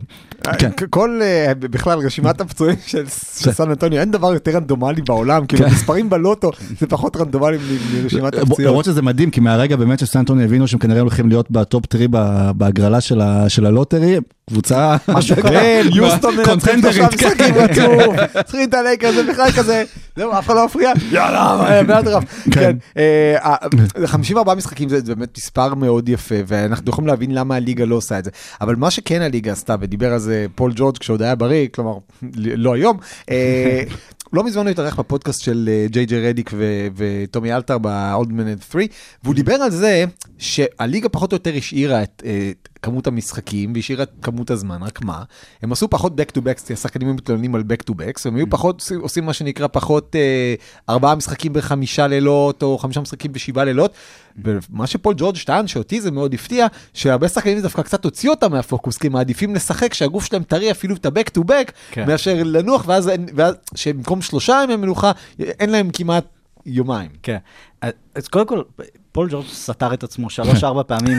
כן. 0.59 0.69
כל, 0.89 1.19
בכלל, 1.59 1.99
רשימת 1.99 2.41
הפצועים 2.41 2.75
של 2.91 3.03
סן 3.07 3.69
אנטוניו, 3.69 3.99
אין 3.99 4.11
דבר 4.11 4.33
יותר 4.33 4.51
רנדומלי 4.51 5.01
בעולם, 5.01 5.45
כאילו, 5.45 5.65
מספרים 5.67 6.09
בלוטו 6.09 6.51
זה 6.79 6.87
פחות 6.87 7.17
רנדומלי 7.17 7.57
מרשימת 8.03 8.33
הפציעות. 8.33 8.59
למרות 8.59 8.85
שזה 8.85 9.01
מדהים, 9.01 9.29
כי 9.31 9.39
מהרגע 9.39 9.75
באמת 9.75 9.99
שסן 9.99 10.15
אנטוניו 10.15 10.43
הבינו 10.43 10.67
שהם 10.67 10.79
כנראה 10.79 11.01
הולכים 11.01 11.29
להיות 11.29 11.51
ב-top 11.51 11.85
three 11.85 12.07
ב- 12.11 12.51
בהגרלה 12.55 13.01
של 13.01 13.21
ה- 13.21 13.49
של 13.49 13.65
ה-lottery, 13.65 14.17
קבוצה... 14.49 14.97
משהו 15.07 15.35
קרה. 15.35 15.51
כן, 15.51 15.85
יוסטון 15.95 16.35
מנצחים 16.35 16.81
שלושה 16.81 17.07
משחקים 17.13 17.55
רצוף, 17.55 18.15
צריכים 18.45 18.69
את 18.69 18.73
הלייקר, 18.73 19.11
זה 19.11 19.23
בכלל 19.23 19.51
כזה, 19.51 19.83
זהו, 20.15 20.31
אף 20.31 20.45
אחד 20.45 20.55
לא 20.55 20.65
מפריע, 20.65 20.91
יאללה, 21.11 21.83
באטרף. 21.83 22.23
כן, 22.51 22.77
אה, 22.97 23.35
אה, 23.43 24.07
54 24.07 24.55
משחקים 24.55 24.89
זה 24.89 25.15
באמת 25.15 25.37
מספר 25.37 25.73
מאוד 25.73 26.09
יפה, 26.09 26.35
ואנחנו 26.47 26.89
יכולים 26.89 27.07
להבין 27.07 27.33
למה 27.33 27.55
הליגה 27.55 27.85
לא 27.85 27.95
עושה 27.95 28.19
את 28.19 28.23
זה. 28.23 28.31
אבל 28.61 28.75
מה 28.75 28.91
שכן 28.91 29.21
הליגה 29.21 29.51
עשתה, 29.51 29.75
ודיבר 29.79 30.13
על 30.13 30.19
זה 30.19 30.45
פול 30.55 30.71
ג'ורג' 30.75 30.97
כשעוד 30.97 31.21
היה 31.21 31.35
בריא, 31.35 31.67
כלומר, 31.71 31.97
לא 32.35 32.73
היום, 32.73 32.97
אה, 33.31 33.83
לא 34.33 34.43
מזמן 34.43 34.63
הוא 34.63 34.71
התארח 34.71 34.99
בפודקאסט 34.99 35.41
של 35.41 35.69
אה, 35.71 35.85
ג'יי 35.89 36.05
ג'יי 36.05 36.29
רדיק 36.29 36.51
ו- 36.53 36.87
וטומי 36.95 37.53
אלטר 37.53 37.77
ב-Old 37.77 38.27
Man 38.27 38.71
3, 38.71 38.85
והוא 39.23 39.35
דיבר 39.35 39.53
על 39.53 39.71
זה 39.71 40.05
שהליגה 40.37 41.09
פחות 41.09 41.31
או 41.31 41.35
יותר 41.35 41.53
השאירה 41.57 42.03
את 42.03 42.23
אה, 42.25 42.51
כמות 42.83 43.07
המשחקים 43.07 43.71
והשאירה 43.75 44.03
את 44.03 44.09
כמות 44.21 44.51
הזמן, 44.51 44.83
רק 44.83 45.01
מה? 45.01 45.23
הם 45.61 45.71
עשו 45.71 45.89
פחות 45.89 46.13
back 46.13 46.37
to 46.37 46.41
back, 46.41 46.73
השחקנים 46.73 47.07
היו 47.07 47.15
מתלוננים 47.15 47.55
על 47.55 47.61
back 47.61 47.91
to 47.91 47.93
backs, 47.93 48.21
והם 48.25 48.35
היו 48.35 48.49
פחות, 48.49 48.91
עושים- 49.01 49.25
מה 49.25 49.33
שנקרא 49.33 49.67
פחות 49.67 50.15
אה, 50.15 50.55
ארבעה 50.89 51.15
משחקים 51.15 51.53
בחמישה 51.53 52.07
לילות, 52.07 52.63
או 52.63 52.77
חמישה 52.77 53.01
משחקים 53.01 53.33
בשבעה 53.33 53.65
לילות, 53.65 53.93
ומה 54.43 54.87
שפול 54.87 55.13
ג'ורג' 55.17 55.37
טען, 55.45 55.67
שאותי 55.67 56.01
זה 56.01 56.11
מאוד 56.11 56.33
הפתיע, 56.33 56.67
שהרבה 56.93 57.27
שחקנים 57.27 57.61
דווקא 57.61 57.81
קצת 57.81 58.05
הוציא 58.05 58.29
אותם 58.29 58.51
מהפוקוס, 58.51 58.97
כי 58.97 59.07
הם 59.07 59.13
מעדיפים 59.13 59.55
לשחק, 59.55 59.93
שהגוף 59.93 60.25
שלהם 60.25 60.43
טרי 60.43 60.71
אפילו 60.71 60.95
את 60.95 61.05
ה-back 61.05 61.39
to 61.39 61.41
back, 61.41 61.71
כן. 61.91 62.07
מאשר 62.07 62.43
לנוח, 62.45 62.83
ואז, 62.87 63.11
ואז 63.35 63.55
שבמקום 63.75 64.21
שלושה 64.21 64.61
ימי 64.63 64.75
מנוחה, 64.75 65.11
אין 65.39 65.69
להם 65.69 65.89
כמעט 65.93 66.25
יומיים. 66.65 67.09
כן. 67.23 67.37
אז 68.15 68.27
קודם 68.27 68.47
כל, 68.47 68.61
פול 69.13 69.29
ג'ורג' 69.29 69.45
סתר 69.47 69.93
את 69.93 70.03
עצמו 70.03 70.29
שלוש-ארבע 70.29 70.83
פעמים 70.93 71.17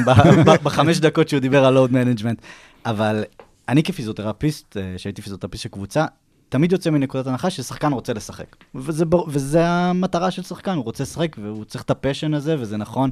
בחמש 0.62 0.98
דקות 0.98 1.28
שהוא 1.28 1.40
דיבר 1.40 1.64
על 1.64 1.74
load 1.75 1.92
management. 1.92 2.42
אבל 2.86 3.24
אני 3.68 3.82
כפיזיותרפיסט, 3.82 4.76
אה, 4.76 4.94
שהייתי 4.96 5.22
פיזיותרפיסט 5.22 5.62
של 5.62 5.68
קבוצה, 5.68 6.06
תמיד 6.48 6.72
יוצא 6.72 6.90
מנקודת 6.90 7.26
הנחה 7.26 7.50
ששחקן 7.50 7.92
רוצה 7.92 8.12
לשחק. 8.12 8.56
וזה, 8.74 9.04
וזה 9.28 9.66
המטרה 9.66 10.30
של 10.30 10.42
שחקן, 10.42 10.76
הוא 10.76 10.84
רוצה 10.84 11.02
לשחק 11.02 11.36
והוא 11.42 11.64
צריך 11.64 11.84
את 11.84 11.90
ה 11.90 11.96
passion 11.96 12.34
הזה, 12.34 12.56
וזה 12.58 12.76
נכון. 12.76 13.10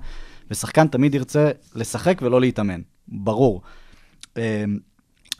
ושחקן 0.51 0.87
תמיד 0.87 1.15
ירצה 1.15 1.51
לשחק 1.75 2.19
ולא 2.23 2.41
להתאמן, 2.41 2.81
ברור. 3.09 3.63
אה, 4.37 4.65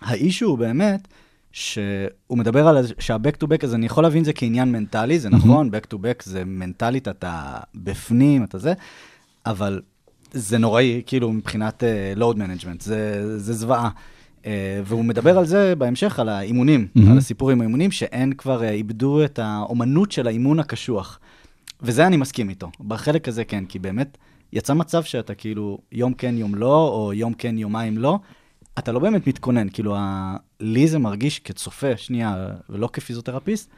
ה 0.01 0.08
issue 0.08 0.47
הוא 0.47 0.59
באמת, 0.59 1.09
שהוא 1.53 2.39
מדבר 2.39 2.69
על 2.69 2.83
זה 2.83 2.95
שה-back 2.99 3.45
to 3.45 3.47
back, 3.47 3.65
אז 3.65 3.75
אני 3.75 3.87
יכול 3.87 4.03
להבין 4.03 4.25
זה 4.25 4.33
כעניין 4.33 4.73
מנטלי, 4.73 5.19
זה 5.19 5.31
נכון, 5.31 5.69
back 5.69 5.95
to 5.95 5.97
back 5.97 6.23
זה 6.25 6.45
מנטלית, 6.45 7.09
אתה 7.09 7.59
בפנים, 7.75 8.45
אתה 8.45 8.59
זה, 8.59 8.73
אבל 9.47 9.81
זה 10.33 10.59
נוראי, 10.59 11.03
כאילו, 11.07 11.33
מבחינת 11.33 11.83
uh, 11.83 12.19
load 12.19 12.37
management, 12.37 12.83
זה, 12.83 13.39
זה 13.39 13.53
זוועה. 13.53 13.91
Uh, 14.43 14.45
והוא 14.85 15.05
מדבר 15.05 15.39
על 15.39 15.47
זה 15.47 15.75
בהמשך, 15.79 16.19
על 16.19 16.29
האימונים, 16.29 16.89
מהמם. 16.95 17.13
על 17.13 17.19
הסיפור 17.19 17.51
עם 17.51 17.61
האימונים, 17.61 17.91
שהן 17.91 18.33
כבר 18.33 18.61
uh, 18.61 18.65
איבדו 18.65 19.25
את 19.25 19.39
האומנות 19.39 20.13
של 20.13 20.27
האימון 20.27 20.61
הקשוח. 20.61 21.19
וזה 21.83 22.07
אני 22.07 22.17
מסכים 22.17 22.51
איתו. 22.51 22.71
בחלק 22.81 23.29
הזה 23.29 23.45
כן, 23.45 23.65
כי 23.65 23.79
באמת 23.79 24.19
יצא 24.53 24.75
מצב 24.75 25.03
שאתה 25.03 25.35
כאילו 25.35 25.79
יום 25.93 26.15
כן, 26.15 26.39
יום 26.39 26.55
לא, 26.55 26.89
או 26.89 27.13
יום 27.13 27.35
כן, 27.35 27.59
יומיים 27.59 27.99
לא. 27.99 28.19
אתה 28.79 28.93
לא 28.93 28.99
באמת 28.99 29.27
מתכונן, 29.27 29.69
כאילו, 29.73 29.97
ה... 29.97 30.37
לי 30.61 30.89
זה 30.89 30.99
מרגיש 30.99 31.39
כצופה, 31.39 31.97
שנייה, 31.97 32.49
ולא 32.71 32.89
כפיזיותרפיסט, 32.93 33.71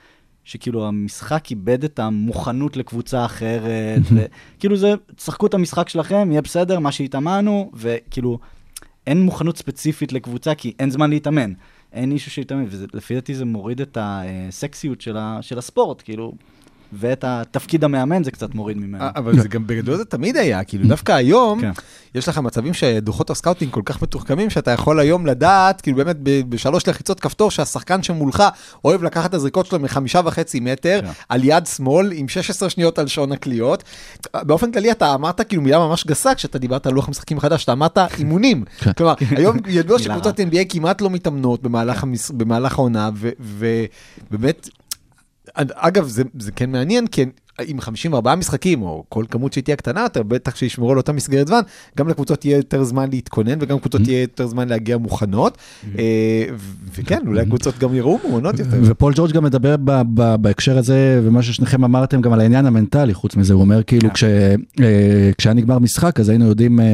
שכאילו 0.45 0.89
המשחק 0.89 1.51
איבד 1.51 1.85
את 1.85 1.99
המוכנות 1.99 2.77
לקבוצה 2.77 3.25
אחרת, 3.25 4.01
וכאילו 4.15 4.77
זה, 4.77 4.95
תשחקו 5.17 5.47
את 5.47 5.55
המשחק 5.55 5.89
שלכם, 5.89 6.29
יהיה 6.31 6.43
בסדר, 6.43 6.79
מה 6.79 6.93
שהתאמנו, 6.93 7.71
וכאילו, 7.75 8.39
אין 9.07 9.21
מוכנות 9.21 9.59
ספציפית 9.59 10.13
לקבוצה, 10.13 10.55
כי 10.55 10.73
אין 10.79 10.91
זמן 10.91 11.11
להתאמן. 11.11 11.53
אין 11.93 12.13
issue 12.13 12.31
שיתאמן, 12.31 12.65
ולפי 12.71 13.15
דעתי 13.15 13.35
זה 13.35 13.45
מוריד 13.45 13.81
את 13.81 13.99
הסקסיות 14.01 15.01
של, 15.01 15.17
ה... 15.17 15.39
של 15.41 15.59
הספורט, 15.59 16.03
כאילו, 16.05 16.33
ואת 16.93 17.25
התפקיד 17.27 17.85
המאמן 17.85 18.25
זה 18.25 18.31
קצת 18.31 18.55
מוריד 18.55 18.77
ממנו. 18.77 19.05
אה, 19.05 19.11
אבל 19.17 19.41
זה 19.41 19.49
גם 19.49 19.67
בגדול 19.67 19.97
זה 19.97 20.05
תמיד 20.05 20.37
היה, 20.37 20.65
כאילו 20.65 20.89
דווקא 20.89 21.13
היום, 21.13 21.61
כן. 21.61 21.71
יש 22.15 22.29
לך 22.29 22.39
מצבים 22.39 22.75
שדוחות 22.75 23.31
ה 23.31 23.35
scouting 23.35 23.73
כל 23.73 23.83
כך 23.85 24.03
מתוחכמים, 24.03 24.51
שאתה 24.51 24.71
יכול 24.71 25.01
היום 25.01 25.27
לדעת, 25.27 25.81
כאילו 25.81 25.97
באמת 25.97 26.17
בשלוש 26.23 26.89
לחיצות 26.89 27.21
כפתור, 27.21 27.51
שהשחקן 27.51 28.03
שמולך 28.03 28.43
אוהב 28.85 29.03
לקחת 29.03 29.31
את 29.31 29.35
הזריקות 29.35 29.67
שלו 29.67 29.79
מחמישה 29.79 30.21
וחצי 30.25 30.61
מטר, 30.61 31.01
כן. 31.03 31.11
על 31.29 31.45
יד 31.45 31.67
שמאל, 31.67 32.13
עם 32.13 32.29
16 32.29 32.71
שניות 32.71 32.99
על 32.99 33.07
שעון 33.07 33.33
הקליעות. 33.33 33.85
באופן 34.35 34.73
כללי 34.73 34.91
אתה 34.91 35.15
אמרת 35.15 35.41
כאילו 35.41 35.63
מילה 35.63 35.79
ממש 35.79 36.07
גסה, 36.07 36.35
כשאתה 36.35 36.59
דיברת 36.59 36.87
על 36.87 36.93
לוח 36.93 37.09
המשחקים 37.09 37.39
החדש, 37.39 37.65
אתה 37.65 37.73
אמרת 37.73 37.99
אימונים. 38.19 38.65
כלומר, 38.97 39.15
היום 39.31 39.57
ידוע 39.67 39.99
שקבוצות 40.03 40.41
NBA 40.41 40.65
כמעט 40.69 41.01
לא 41.01 41.11
מתאמנות 41.11 41.63
במהלך 42.33 42.79
העונה, 42.79 43.11
ובאמת... 43.41 44.69
אגב, 45.57 46.07
זה, 46.07 46.23
זה 46.39 46.53
כן 46.53 46.71
מעניין, 46.71 47.07
כי 47.07 47.25
עם 47.67 47.81
54 47.81 48.35
משחקים, 48.35 48.83
או 48.83 49.05
כל 49.09 49.25
כמות 49.31 49.53
שתהיה 49.53 49.77
קטנה 49.77 50.01
יותר, 50.01 50.23
בטח 50.23 50.57
שישמרו 50.57 50.91
על 50.91 50.97
אותה 50.97 51.13
מסגרת 51.13 51.47
זמן, 51.47 51.61
גם 51.99 52.09
לקבוצות 52.09 52.45
יהיה 52.45 52.57
יותר 52.57 52.85
זמן 52.85 53.11
להתכונן, 53.11 53.59
וגם 53.61 53.77
לקבוצות 53.77 54.09
יהיה 54.09 54.21
יותר 54.21 54.47
זמן 54.47 54.69
להגיע 54.69 54.99
מוכנות. 54.99 55.59
אה, 55.99 56.05
ו- 56.57 56.75
וכן, 56.95 57.19
אולי 57.27 57.41
הקבוצות 57.41 57.79
גם 57.79 57.95
יראו 57.95 58.19
מאונות 58.31 58.59
יותר. 58.59 58.81
ופול 58.83 59.13
ג'ורג' 59.17 59.33
גם 59.33 59.45
מדבר 59.45 59.77
בהקשר 60.41 60.79
הזה, 60.79 61.21
ומה 61.25 61.43
ששניכם 61.43 61.85
אמרתם 61.85 62.21
גם 62.21 62.33
על 62.33 62.41
העניין 62.41 62.67
המנטלי, 62.67 63.15
חוץ 63.15 63.37
מזה, 63.37 63.55
הוא 63.55 63.61
אומר 63.63 63.83
כאילו 63.83 64.13
כש- 64.15 64.25
אה, 64.81 65.31
כשהיה 65.39 65.55
נגמר 65.55 65.79
משחק, 65.79 66.21
אז 66.21 66.29
היינו 66.29 66.45
יודעים 66.45 66.81
אה, 66.81 66.85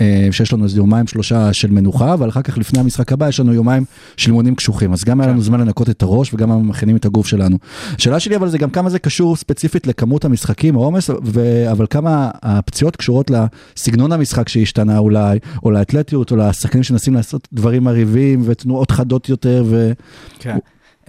אה, 0.00 0.28
שיש 0.30 0.52
לנו 0.52 0.64
איזה 0.64 0.76
יומיים 0.76 1.06
שלושה 1.06 1.52
של 1.52 1.70
מנוחה, 1.70 2.14
אבל 2.14 2.28
אחר 2.28 2.42
כך 2.42 2.58
לפני 2.58 2.80
המשחק 2.80 3.12
הבא 3.12 3.28
יש 3.28 3.40
לנו 3.40 3.54
יומיים 3.54 3.84
של 4.16 4.30
אימונים 4.30 4.54
קשוחים, 4.54 4.92
אז 4.92 5.04
גם 5.04 5.20
היה 5.20 5.30
לנו 5.30 5.42
זמן 5.42 5.60
לנקות 5.60 5.90
את 5.90 6.02
הראש 6.02 6.34
וגם 6.34 6.68
מכינים 6.68 6.96
את 6.96 7.04
הגוף 7.04 7.26
שלנו. 7.26 7.56
השאלה 7.98 8.20
שלי 8.20 8.36
אבל 8.36 8.48
זה 8.48 8.58
גם 8.58 8.70
כמה 8.70 8.90
זה 8.90 8.98
קשור 8.98 9.36
ספציפית 9.36 9.86
לכמות 10.06 10.24
המשחקים, 10.24 10.76
העומס, 10.76 11.10
ו- 11.10 11.70
אבל 11.72 11.86
כמה 11.90 12.30
הפציעות 12.42 12.96
קשורות 12.96 13.30
לסגנון 13.30 14.12
המשחק 14.12 14.48
שהשתנה 14.48 14.98
אולי, 14.98 15.38
או 15.62 15.70
לאתלטיות, 15.70 16.30
או 16.30 16.36
לשחקנים 16.36 16.82
שמנסים 16.82 17.14
לעשות 17.14 17.48
דברים 17.52 17.84
מרהיבים 17.84 18.42
ותנועות 18.44 18.90
חדות 18.90 19.28
יותר, 19.28 19.64
ו... 19.66 19.92
כן. 20.38 20.58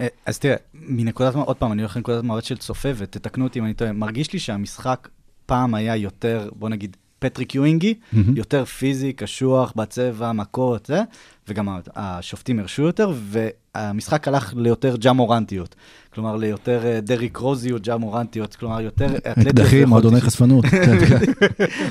אה, 0.00 0.06
אז 0.26 0.38
תראה, 0.38 0.56
מנקודת, 0.74 1.34
עוד 1.34 1.56
פעם, 1.56 1.72
אני 1.72 1.82
הולך 1.82 1.96
לנקודת 1.96 2.24
מבט 2.24 2.44
של 2.44 2.56
צופה, 2.56 2.88
ותתקנו 2.96 3.44
אותי 3.44 3.58
אם 3.58 3.64
אני 3.64 3.74
טועה, 3.74 3.92
מרגיש 3.92 4.32
לי 4.32 4.38
שהמשחק 4.38 5.08
פעם 5.46 5.74
היה 5.74 5.96
יותר, 5.96 6.50
בוא 6.56 6.68
נגיד, 6.68 6.96
פטריק 7.18 7.54
יואינגי, 7.54 7.94
יותר 8.34 8.64
פיזי, 8.64 9.12
קשוח, 9.12 9.72
בצבע, 9.76 10.32
מכות, 10.32 10.86
זה, 10.86 11.02
וגם 11.48 11.68
השופטים 11.96 12.58
הרשו 12.58 12.82
יותר, 12.82 13.12
והמשחק 13.86 14.28
הלך 14.28 14.54
ליותר 14.56 14.96
ג'אמורנטיות. 14.96 15.74
כלומר, 16.14 16.36
ליותר 16.36 16.86
אה, 16.86 17.00
דריק 17.00 17.36
רוזיות, 17.36 17.82
ג'אמורנטיות, 17.82 18.54
כלומר, 18.56 18.80
יותר 18.80 19.06
אתלטיות. 19.16 19.46
אקדחים, 19.46 19.88
מועדוני. 19.92 20.20
חשפנות. 20.20 20.64
כן, 20.66 20.98
כן. 21.06 21.32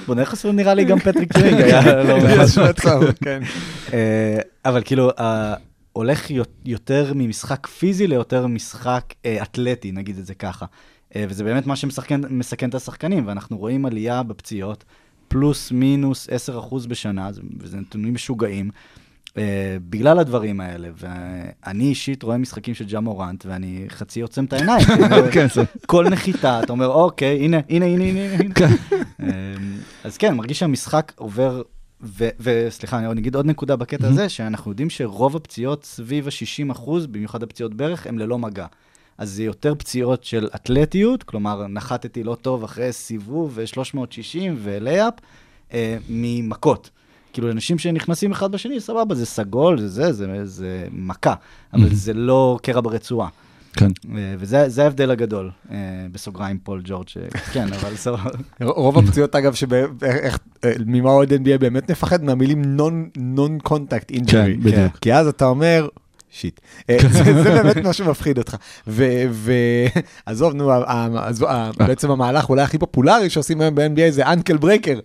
בוא 0.07 0.15
נכנס 0.15 0.45
נראה 0.45 0.73
לי 0.73 0.85
גם 0.85 0.99
פטריק 0.99 1.35
יואינגי 1.37 1.63
היה 1.63 2.03
לא 2.03 2.17
מעט. 2.17 2.57
מצב, 2.69 2.99
כן. 3.23 3.41
אה, 3.93 4.37
אבל 4.65 4.81
כאילו, 4.85 5.09
אה, 5.19 5.53
הולך 5.93 6.31
יו- 6.31 6.43
יותר 6.65 7.11
ממשחק 7.15 7.67
פיזי 7.67 8.07
ליותר 8.07 8.47
משחק 8.47 9.03
אתלטי, 9.41 9.91
נגיד 9.91 10.17
את 10.17 10.25
זה 10.25 10.33
ככה. 10.33 10.65
וזה 11.17 11.43
באמת 11.43 11.67
מה 11.67 11.75
שמסכן 11.75 12.21
מסכן 12.29 12.69
את 12.69 12.75
השחקנים, 12.75 13.27
ואנחנו 13.27 13.57
רואים 13.57 13.85
עלייה 13.85 14.23
בפציעות, 14.23 14.83
פלוס 15.27 15.71
מינוס 15.71 16.27
10% 16.29 16.87
בשנה, 16.87 17.31
זה- 17.31 17.41
וזה 17.59 17.77
נתונים 17.77 18.13
משוגעים, 18.13 18.69
בגלל 19.89 20.19
הדברים 20.19 20.61
האלה. 20.61 20.89
ואני 20.97 21.83
אישית 21.83 22.23
רואה 22.23 22.37
משחקים 22.37 22.73
של 22.73 22.85
ג'ה 22.85 22.99
מורנט, 22.99 23.45
ואני 23.45 23.85
חצי 23.89 24.21
עוצם 24.21 24.45
את 24.45 24.53
העיניים. 24.53 24.85
כן, 25.33 25.47
כל 25.85 26.09
נחיתה, 26.09 26.59
אתה 26.63 26.71
אומר, 26.71 26.87
אוקיי, 26.87 27.39
הנה, 27.45 27.57
הנה, 27.69 27.85
הנה, 27.85 28.03
הנה. 28.03 28.53
כן. 28.55 28.67
אמ, 29.21 29.27
אז 30.03 30.17
כן, 30.17 30.35
מרגיש 30.35 30.59
שהמשחק 30.59 31.13
עובר, 31.15 31.61
וסליחה, 32.39 32.99
אני 32.99 33.21
אגיד 33.21 33.35
עוד 33.35 33.45
נקודה 33.45 33.75
בקטע 33.75 34.07
הזה, 34.07 34.29
שאנחנו 34.29 34.71
יודעים 34.71 34.89
שרוב 34.89 35.35
הפציעות 35.35 35.85
סביב 35.85 36.27
ה-60 36.27 36.71
אחוז, 36.71 37.05
במיוחד 37.05 37.43
הפציעות 37.43 37.73
ברך, 37.73 38.07
הם 38.07 38.19
ללא 38.19 38.37
מגע. 38.37 38.65
אז 39.17 39.29
זה 39.31 39.43
יותר 39.43 39.75
פציעות 39.75 40.23
של 40.23 40.47
אתלטיות, 40.55 41.23
כלומר, 41.23 41.67
נחתתי 41.67 42.23
לא 42.23 42.35
טוב 42.35 42.63
אחרי 42.63 42.93
סיבוב 42.93 43.51
ו-360 43.55 44.39
ולייפ, 44.63 45.13
אה, 45.73 45.97
ממכות. 46.09 46.89
כאילו, 47.37 47.51
אנשים 47.51 47.77
שנכנסים 47.77 48.31
אחד 48.31 48.51
בשני, 48.51 48.79
סבבה, 48.79 49.15
זה 49.15 49.25
סגול, 49.25 49.79
זה 49.79 49.87
זה, 49.87 50.11
זה, 50.13 50.45
זה 50.45 50.87
מכה, 50.91 51.33
אבל 51.73 51.89
זה 51.93 52.13
לא 52.13 52.57
קרע 52.63 52.81
ברצועה. 52.81 53.27
כן. 53.73 53.87
אה, 54.15 54.35
וזה 54.39 54.69
זה 54.69 54.83
ההבדל 54.83 55.11
הגדול, 55.11 55.51
אה, 55.71 55.75
בסוגריים 56.11 56.57
פול 56.63 56.81
ג'ורג', 56.83 57.07
ש- 57.07 57.17
כן, 57.53 57.73
אבל 57.73 57.95
סבבה. 57.95 58.29
רוב 58.61 58.97
הפציעות 58.97 59.35
אגב, 59.35 59.53
ממה 60.85 61.09
עוד 61.09 61.33
ב-NBA 61.33 61.57
באמת 61.59 61.91
נפחד 61.91 62.23
מהמילים 62.23 62.61
contact 63.59 64.11
injury. 64.11 64.55
כן, 64.55 64.63
בדיוק. 64.63 64.97
כי 65.01 65.13
אז 65.13 65.27
אתה 65.27 65.45
אומר, 65.45 65.87
shit. 66.31 66.59
אה, 66.89 66.97
זה 67.11 67.23
זה 67.23 67.61
באמת 67.61 67.77
מה 67.77 67.93
שמפחיד 67.93 68.37
אותך. 68.37 68.55
ועזוב, 68.87 70.53
נו, 70.53 70.71
בעצם 71.77 72.11
המהלך 72.11 72.49
אולי 72.49 72.61
הכי 72.61 72.77
פופולרי 72.77 73.29
שעושים 73.29 73.61
היום 73.61 73.75
ב-NBA 73.75 74.11
זה 74.11 74.27
ankle 74.31 74.57
breaker. 74.57 74.99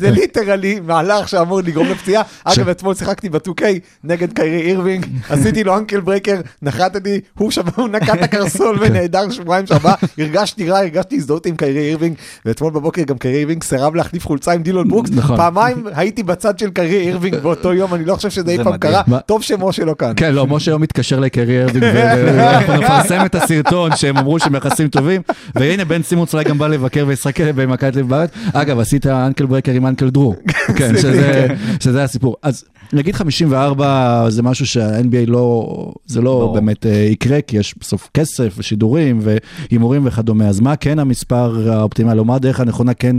זה 0.00 0.10
literally 0.10 0.80
מהלך 0.80 1.28
שאמור 1.28 1.60
לגרום 1.60 1.88
לפציעה. 1.88 2.22
אגב, 2.44 2.68
אתמול 2.68 2.94
שיחקתי 2.94 3.28
ב-2K 3.28 3.62
נגד 4.04 4.32
קיירי 4.32 4.60
אירווינג, 4.60 5.06
עשיתי 5.30 5.64
לו 5.64 5.78
ankle 5.78 6.00
breaker, 6.00 6.40
נחתתי, 6.62 7.20
הוא 7.34 7.88
נקע 7.88 8.14
את 8.14 8.22
הקרסול 8.22 8.78
ונעדר 8.80 9.30
שבועיים 9.30 9.66
שעבר, 9.66 9.94
הרגשתי 10.18 10.70
רע, 10.70 10.78
הרגשתי 10.78 11.16
הזדהות 11.16 11.46
עם 11.46 11.56
קיירי 11.56 11.88
אירווינג, 11.88 12.16
ואתמול 12.44 12.72
בבוקר 12.72 13.02
גם 13.02 13.18
קיירי 13.18 13.38
אירווינג 13.38 13.62
סירב 13.62 13.94
להחליף 13.94 14.26
חולצה 14.26 14.52
עם 14.52 14.62
דילון 14.62 14.88
ברוקס, 14.88 15.10
נכון. 15.12 15.36
פעמיים 15.36 15.86
הייתי 15.94 16.22
בצד 16.22 16.58
של 16.58 16.70
קיירי 16.70 17.06
אירווינג 17.06 17.36
באותו 17.36 17.72
יום, 17.72 17.94
אני 17.94 18.04
לא 18.04 18.14
חושב 18.14 18.30
שזה 18.30 18.50
אי 18.50 18.64
פעם. 18.64 18.76
קרה, 18.76 19.02
טוב 19.26 19.42
שמשה 19.42 19.85
לא 19.86 19.94
כאן. 19.98 20.12
כן, 20.16 20.34
לא, 20.34 20.46
משה 20.46 20.70
היום 20.70 20.82
מתקשר 20.82 21.20
לקיירי 21.20 21.62
אירווינג, 21.62 21.84
ו- 21.94 22.34
ואנחנו 22.38 22.74
נפרסם 22.76 23.24
את 23.26 23.34
הסרטון 23.34 23.90
שהם 23.96 24.16
אמרו 24.18 24.38
שהם 24.38 24.54
יחסים 24.54 24.88
טובים, 24.88 25.22
והנה 25.54 25.84
בן 25.84 26.02
סימונס 26.02 26.32
אולי 26.34 26.44
גם 26.44 26.58
בא 26.58 26.66
לבקר 26.66 27.04
וישחק 27.08 27.40
במכבי 27.40 27.76
תל 27.90 27.98
אביב 27.98 28.08
בארץ. 28.08 28.30
אגב, 28.52 28.80
עשית 28.80 29.06
ankle 29.06 29.46
breaker 29.46 29.72
עם 29.72 29.86
Uncle 29.86 30.10
Drew, 30.10 30.34
כן, 30.78 30.92
שזה- 30.96 31.46
שזה 31.80 32.04
הסיפור. 32.04 32.36
אז 32.42 32.64
נגיד 32.92 33.14
54 33.14 34.26
זה 34.28 34.42
משהו 34.42 34.66
שה-NBA 34.66 35.26
לא, 35.26 35.92
זה 36.06 36.20
לא 36.20 36.38
ברור. 36.38 36.54
באמת 36.54 36.86
אה, 36.86 36.92
יקרה, 36.92 37.40
כי 37.40 37.56
יש 37.56 37.74
בסוף 37.80 38.10
כסף 38.14 38.54
ושידורים 38.58 39.20
והימורים 39.22 40.06
וכדומה, 40.06 40.48
אז 40.48 40.60
מה 40.60 40.76
כן 40.76 40.98
המספר 40.98 41.72
האופטימלי, 41.72 42.18
או 42.18 42.24
מה 42.24 42.34
הדרך 42.34 42.60
הנכונה 42.60 42.94
כן, 42.94 43.16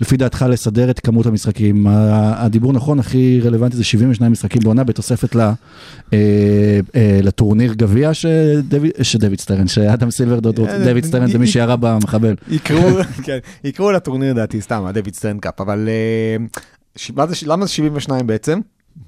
לפי 0.00 0.16
דעתך, 0.16 0.44
לסדר 0.48 0.90
את 0.90 1.00
כמות 1.00 1.26
המשחקים? 1.26 1.86
הדיבור 1.88 2.72
נכון 2.72 2.98
הכי 2.98 3.40
רלוונטי 3.44 3.76
זה 3.76 3.84
72 3.84 4.32
משחקים 4.32 4.62
בעונה, 4.62 4.84
בתוספת 4.84 5.34
ל... 5.34 5.40
אה, 6.12 6.80
אה, 6.96 7.20
לטורניר 7.22 7.72
גביע 7.72 8.14
שדויד, 9.02 9.40
סטרן, 9.40 9.68
שאדם 9.68 10.10
סילברדוט, 10.10 10.58
אה, 10.58 10.84
דויד 10.84 11.04
סטרן 11.04 11.30
זה 11.30 11.38
מי 11.38 11.46
שירה 11.46 11.76
במחבל. 11.76 12.34
יקראו, 12.48 12.88
כן, 13.24 13.38
לטורניר 13.94 14.32
לדעתי 14.32 14.60
סתם, 14.60 14.84
הדויד 14.86 15.14
סטרן 15.14 15.38
קאפ, 15.38 15.60
אבל 15.60 15.88
מה 17.16 17.26
זה, 17.26 17.34
למה 17.46 17.66
זה 17.66 17.72
72 17.72 18.26
בעצם? 18.26 18.60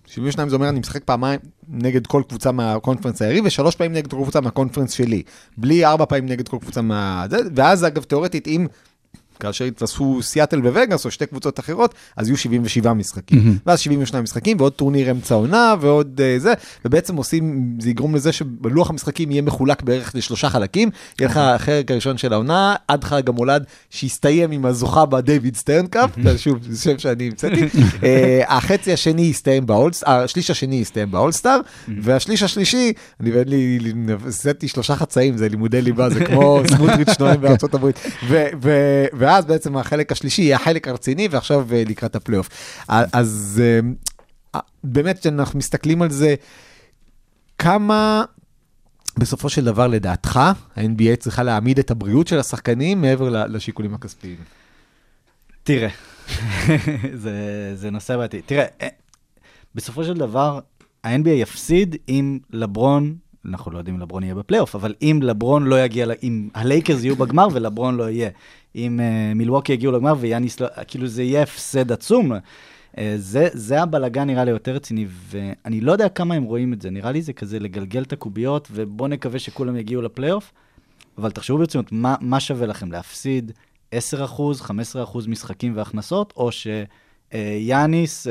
72 0.07 0.49
זה 0.49 0.57
אומר 0.57 0.69
אני 0.69 0.81
משחק 0.81 1.05
פעמיים 1.05 1.41
נגד 1.69 2.07
כל 2.07 2.23
קבוצה 2.29 2.53
מהקונפרנס 2.53 3.23
היריב 3.23 3.45
ושלוש 3.47 3.77
פעמים 3.77 3.93
נגד 3.93 4.11
כל 4.11 4.17
קבוצה 4.17 4.41
מהקונפרנס 4.41 4.93
שלי. 4.93 5.23
בלי 5.59 5.85
ארבע 5.85 6.05
פעמים 6.05 6.27
נגד 6.27 6.49
כל 6.49 6.59
קבוצה 6.61 6.83
מה... 6.83 7.27
ואז 7.55 7.87
אגב 7.87 8.03
תיאורטית 8.03 8.47
אם... 8.47 8.67
כאשר 9.41 9.65
יתווספו 9.65 10.23
סיאטל 10.23 10.67
ווגאס 10.67 11.05
או 11.05 11.11
שתי 11.11 11.27
קבוצות 11.27 11.61
אחרות, 11.61 11.95
אז 12.17 12.29
יהיו 12.29 12.37
77 12.37 12.93
משחקים. 12.93 13.59
ואז 13.67 13.81
72 13.81 14.25
משחקים 14.25 14.57
ועוד 14.61 14.73
טורניר 14.73 15.11
אמצע 15.11 15.35
עונה 15.35 15.75
ועוד 15.81 16.21
uh, 16.21 16.41
זה, 16.41 16.55
ובעצם 16.85 17.17
עושים, 17.17 17.77
זה 17.81 17.91
יגרום 17.91 18.15
לזה 18.15 18.33
שבלוח 18.33 18.91
המשחקים 18.91 19.31
יהיה 19.31 19.43
מחולק 19.43 19.83
בערך 19.83 20.13
לשלושה 20.15 20.51
חלקים. 20.51 20.91
יהיה 21.21 21.31
לך 21.31 21.37
החלק 21.37 21.91
הראשון 21.91 22.19
של 22.19 22.33
העונה, 22.33 22.75
עד 22.89 23.05
חג 23.05 23.29
המולד, 23.29 23.65
שיסתיים 23.91 24.51
עם 24.51 24.67
הזוכה 24.67 25.07
בדייוויד 25.07 25.57
סטרן 25.57 25.87
cup, 25.87 26.11
שוב, 26.37 26.59
זה 26.71 26.83
שם 26.83 26.99
שאני 26.99 27.27
המצאתי. 27.27 27.63
אה, 28.03 28.43
החצי 28.49 28.93
השני 28.93 29.23
יסתיים 29.23 29.67
באולסטאר, 29.67 30.25
השליש 30.25 30.51
השני 30.51 30.77
יסתיים 30.77 31.11
באולסטאר, 31.11 31.61
והשליש 32.03 32.43
השלישי, 32.43 32.93
אני 33.21 33.31
ואין 33.31 33.49
לי, 33.49 33.79
עשיתי 34.27 34.69
שלושה 34.69 34.97
חצאים, 34.97 35.37
זה 35.37 35.49
לימודי 35.49 35.83
ליבה, 35.83 36.11
זה 36.11 36.25
כמו 36.25 36.63
סמוטריץ' 36.77 37.21
נואם 37.21 37.41
בארצות 37.41 37.75
הברית. 37.75 38.01
ו- 38.29 38.47
ו- 38.63 39.05
ואז 39.27 39.45
בעצם 39.45 39.77
החלק 39.77 40.13
השלישי 40.13 40.43
יהיה 40.43 40.57
החלק 40.57 40.89
הרציני, 40.89 41.29
ועכשיו 41.31 41.67
אה, 41.73 41.83
לקראת 41.87 42.17
הפלייאוף. 42.17 42.49
אז... 42.89 43.63
אה, 43.65 43.81
באמת, 44.85 45.19
כשאנחנו 45.19 45.59
מסתכלים 45.59 46.03
על 46.03 46.11
זה, 46.11 46.35
כמה 47.59 48.25
בסופו 49.19 49.49
של 49.49 49.65
דבר, 49.65 49.87
לדעתך, 49.87 50.37
ה-NBA 50.37 51.17
צריכה 51.19 51.43
להעמיד 51.43 51.79
את 51.79 51.91
הבריאות 51.91 52.29
של 52.29 52.39
השחקנים 52.39 53.01
מעבר 53.01 53.47
לשיקולים 53.47 53.95
הכספיים? 53.95 54.37
תראה, 55.63 55.89
זה, 57.23 57.33
זה 57.75 57.91
נושא 57.91 58.17
בעייתי. 58.17 58.43
תראה, 58.43 58.65
אה, 58.83 58.89
בסופו 59.75 60.05
של 60.05 60.15
דבר, 60.15 60.61
ה-NBA 61.05 61.29
יפסיד 61.29 61.97
אם 62.09 62.39
לברון, 62.51 63.17
אנחנו 63.49 63.71
לא 63.71 63.79
יודעים 63.79 63.97
אם 63.97 64.01
לברון 64.03 64.23
יהיה 64.23 64.35
בפלייאוף, 64.35 64.75
אבל 64.75 64.95
אם 65.03 65.21
לברון 65.23 65.65
לא 65.65 65.85
יגיע, 65.85 66.07
אם 66.23 66.49
הלייקרס 66.55 67.05
יהיו 67.05 67.17
בגמר 67.17 67.49
ולברון 67.53 67.97
לא 67.97 68.11
יהיה, 68.11 68.31
אם 68.75 69.01
uh, 69.01 69.35
מילווקי 69.35 69.73
יגיעו 69.73 69.93
לגמר 69.93 70.15
ויאניס 70.19 70.61
לא, 70.61 70.69
כאילו 70.89 71.07
זה 71.07 71.23
יהיה 71.23 71.43
הפסד 71.43 71.93
עצום. 71.93 72.33
Uh, 72.33 72.99
זה, 73.17 73.49
זה 73.53 73.83
הבלגן 73.83 74.27
נראה 74.27 74.45
לי 74.45 74.51
יותר 74.51 74.73
רציני, 74.73 75.07
ואני 75.31 75.81
לא 75.81 75.93
יודע 75.93 76.09
כמה 76.09 76.35
הם 76.35 76.43
רואים 76.43 76.73
את 76.73 76.83
זה, 76.83 76.91
נראה 76.91 77.13
לי 77.13 77.23
זה 77.23 77.33
כזה 77.33 77.59
לגלגל 77.59 78.03
את 78.03 78.13
הקוביות, 78.13 78.69
ובואו 78.73 79.09
נקווה 79.09 79.39
שכולם 79.39 79.77
יגיעו 79.77 80.03
לפלייאוף, 80.03 80.53
אבל 81.19 81.31
תחשבו 81.31 81.59
ברצינות, 81.59 81.93
מה, 81.93 82.15
מה 82.21 82.41
שווה 82.41 82.67
לכם? 82.67 82.93
להפסיד 82.93 83.53
10%, 83.95 83.97
15% 83.97 85.29
משחקים 85.29 85.77
והכנסות, 85.77 86.33
או 86.37 86.51
שיאניס, 87.33 88.27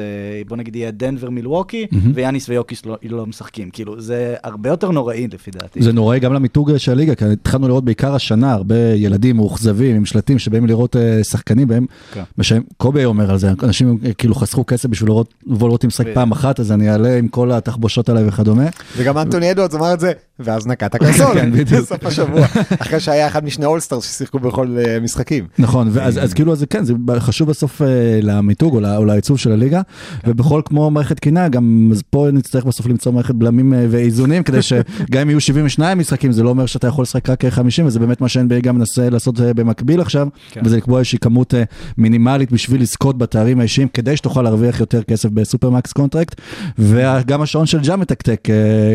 בוא 0.47 0.57
נגיד 0.57 0.75
יהיה 0.75 0.91
דנבר 0.91 1.29
מילווקי, 1.29 1.87
מהמם. 1.91 2.11
ויאניס 2.15 2.49
ויוקיס 2.49 2.85
לא, 2.85 2.97
לא 3.03 3.25
משחקים. 3.25 3.69
כאילו, 3.69 4.01
זה 4.01 4.35
הרבה 4.43 4.69
יותר 4.69 4.91
נוראי 4.91 5.27
לפי 5.33 5.51
דעתי. 5.51 5.81
זה 5.81 5.93
נוראי 5.93 6.19
גם 6.19 6.33
למיתוג 6.33 6.77
של 6.77 6.91
הליגה, 6.91 7.15
כי 7.15 7.25
התחלנו 7.25 7.67
לראות 7.67 7.85
בעיקר 7.85 8.15
השנה 8.15 8.53
הרבה 8.53 8.75
ילדים 8.95 9.35
מאוכזבים 9.35 9.95
עם 9.95 10.05
שלטים 10.05 10.39
שבאים 10.39 10.67
לראות 10.67 10.95
אה, 10.95 11.23
שחקנים 11.23 11.67
בהם, 11.67 11.85
כן. 12.13 12.23
מושלם, 12.37 12.61
קובי 12.77 13.05
אומר 13.05 13.31
על 13.31 13.37
זה, 13.37 13.51
אנשים 13.63 13.97
אה, 14.05 14.13
כאילו 14.13 14.35
חסכו 14.35 14.65
כסף 14.65 14.89
בשביל 14.89 15.09
לראות, 15.09 15.33
לבוא 15.47 15.67
לראות 15.67 15.85
משחק. 15.85 16.05
פעם 16.13 16.31
אחת, 16.31 16.59
אז 16.59 16.71
אני 16.71 16.91
אעלה 16.91 17.17
עם 17.17 17.27
כל 17.27 17.51
התחבושות 17.51 18.09
עליי 18.09 18.27
וכדומה. 18.27 18.65
וגם 18.97 19.17
אנטוני 19.17 19.51
אדוארדס 19.51 19.75
אמר 19.75 19.93
את 19.93 19.99
זה, 19.99 20.11
ואז 20.39 20.67
נקע 20.67 20.85
את 20.85 20.95
הקרסול, 20.95 21.33
כן. 21.33 21.51
בסוף 21.63 22.05
השבוע, 22.07 22.45
אחרי 22.79 22.99
שהיה 22.99 23.27
אחד 23.27 23.45
משני 23.45 23.65
אולסטארס 23.65 24.15
ששיחקו 24.15 24.39
בכל 24.39 24.77
אה, 24.77 24.99
משחקים. 24.99 25.47
נכון, 25.59 25.91
אז 26.01 26.33
כאילו 26.33 26.55
זה 26.55 26.65
כן, 26.65 26.83
זה 26.83 26.93
חשוב 27.19 27.49
בסוף 27.49 27.81
אה, 27.81 28.19
למיתוג 28.21 28.75
או 28.75 29.05
לעיצוב 29.05 29.39
של 29.39 29.51
הליגה, 29.51 29.81
ובכל 30.27 30.61
כמו 30.65 30.91
מערכת 30.91 31.17
תקינה, 31.17 31.49
גם 31.49 31.91
פה 32.09 32.27
נצטרך 32.33 32.65
בסוף 32.65 32.87
למצוא 32.87 33.11
מערכת 33.11 33.35
בלמים 33.35 33.73
אה, 33.73 33.85
ואיזונים, 33.89 34.43
כדי 34.43 34.61
שגם 34.61 35.21
אם 35.21 35.29
יהיו 35.29 35.41
72 35.41 35.97
משחקים, 35.97 36.31
זה 36.31 36.43
לא 36.43 36.49
אומר 36.49 36.65
שאתה 36.65 36.87
יכול 36.87 37.03
לשחק 37.03 37.29
רק 37.29 37.45
אה, 37.45 37.51
50, 37.51 37.85
וזה 37.85 37.99
באמת 37.99 38.21
מה 38.21 38.29
ש-NBA 38.29 38.61
גם 38.61 38.75
מנסה 38.75 39.09
לעשות 39.09 39.39
במקביל 39.39 40.01
עכשיו, 40.01 40.27
כן. 40.51 40.61
וזה 40.65 40.77
לקבוע 40.77 40.99
איזושהי 40.99 41.19
כמות 41.19 41.53
מינימלית 41.97 42.51
בשביל 42.51 42.81
לזכות 42.81 43.17
בתארים 43.17 43.59
האישיים, 43.59 43.87
כדי 43.87 44.17
שתוכל 44.17 44.41
להרוויח 44.41 44.79
יותר 44.79 45.03
כסף 45.03 45.29
ב 45.29 45.36
supermax 45.36 45.91
contract, 45.93 46.41
וגם 46.79 47.41
השעון 47.41 47.65
של 47.65 47.79
ג'ה 47.79 47.95
מתקתק 47.95 48.47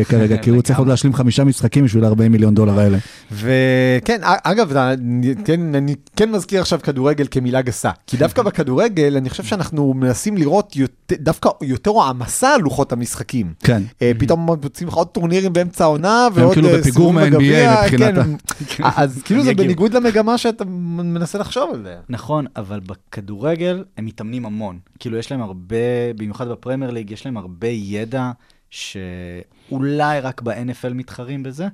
כרגע, 0.09 0.37
כי 0.43 0.49
הוא 0.49 0.61
צריך 0.61 0.79
עוד 0.79 0.87
להשלים 0.87 1.13
חמישה 1.31 1.43
משחקים 1.43 1.85
בשביל 1.85 2.05
40 2.05 2.31
מיליון 2.31 2.55
דולר 2.55 2.79
האלה. 2.79 2.97
וכן, 3.31 4.19
אגב, 4.23 4.77
אני- 4.77 5.33
כן, 5.45 5.75
אני 5.75 5.95
כן 6.15 6.31
מזכיר 6.31 6.61
עכשיו 6.61 6.79
כדורגל 6.83 7.27
כמילה 7.31 7.61
גסה, 7.61 7.91
כי 8.07 8.17
דווקא 8.17 8.41
בכדורגל, 8.43 9.17
אני 9.17 9.29
חושב 9.29 9.43
שאנחנו 9.43 9.93
מנסים 9.93 10.37
לראות 10.37 10.75
יותר- 10.75 11.15
דווקא 11.19 11.49
יותר 11.61 11.91
העמסה 12.01 12.55
על 12.55 12.61
לוחות 12.61 12.91
המשחקים. 12.91 13.53
כן. 13.59 13.83
אה, 14.01 14.11
פתאום 14.19 14.39
מוצאים 14.45 14.87
לך 14.87 14.93
עוד 14.93 15.07
טורנירים 15.07 15.53
באמצע 15.53 15.83
העונה, 15.83 16.27
ועוד 16.33 16.53
כאילו 16.53 16.69
אה, 16.69 16.73
מה-NBA 17.11 17.25
בגביע, 17.31 17.89
כן, 17.89 18.15
אז 18.97 19.21
כאילו 19.25 19.43
זה. 19.43 19.53
בניגוד 19.53 19.93
למגמה 19.93 20.37
שאתה 20.37 20.65
מנסה 20.65 21.37
לחשוב 21.37 21.69
עליה. 21.73 21.99
נכון, 22.09 22.45
אבל 22.55 22.79
בכדורגל 22.79 23.83
הם 23.97 24.05
מתאמנים 24.05 24.45
המון. 24.45 24.79
כאילו, 24.99 25.17
יש 25.17 25.31
להם 25.31 25.41
הרבה, 25.41 25.75
במיוחד 26.15 26.47
בפרמייר 26.47 26.91
ליג, 26.91 27.11
יש 27.11 27.25
להם 27.25 27.37
הרבה 27.37 27.67
ידע 27.67 28.31
שאולי 28.71 30.19
רק 30.21 30.41
ב-NFL 30.41 30.93
מתחרים 30.93 31.43
בזה, 31.43 31.67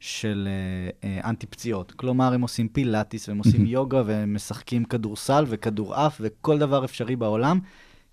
של 0.00 0.48
אה, 0.50 1.08
אה, 1.08 1.30
אנטי 1.30 1.46
פציעות. 1.46 1.92
כלומר, 1.92 2.32
הם 2.34 2.42
עושים 2.42 2.68
פילאטיס, 2.68 3.28
והם 3.28 3.38
עושים 3.38 3.66
יוגה, 3.66 4.02
והם 4.06 4.34
משחקים 4.34 4.84
כדורסל 4.84 5.44
וכדורעף 5.48 6.16
וכל 6.20 6.58
דבר 6.58 6.84
אפשרי 6.84 7.16
בעולם, 7.16 7.58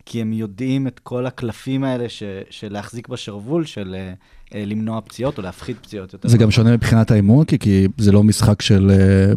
כי 0.05 0.21
הם 0.21 0.33
יודעים 0.33 0.87
את 0.87 0.99
כל 0.99 1.25
הקלפים 1.25 1.83
האלה 1.83 2.09
ש, 2.09 2.23
של 2.49 2.73
להחזיק 2.73 3.07
בשרוול, 3.07 3.65
של 3.65 3.95
אה, 3.95 4.13
למנוע 4.55 5.01
פציעות 5.01 5.37
או 5.37 5.43
להפחית 5.43 5.77
פציעות. 5.81 6.13
יותר 6.13 6.27
זה 6.29 6.37
גם. 6.37 6.51
שונה 6.51 6.73
מבחינת 6.73 7.11
האימון, 7.11 7.45
כי, 7.45 7.59
כי 7.59 7.87
זה 7.97 8.11
לא 8.11 8.23
משחק 8.23 8.61
של 8.61 8.91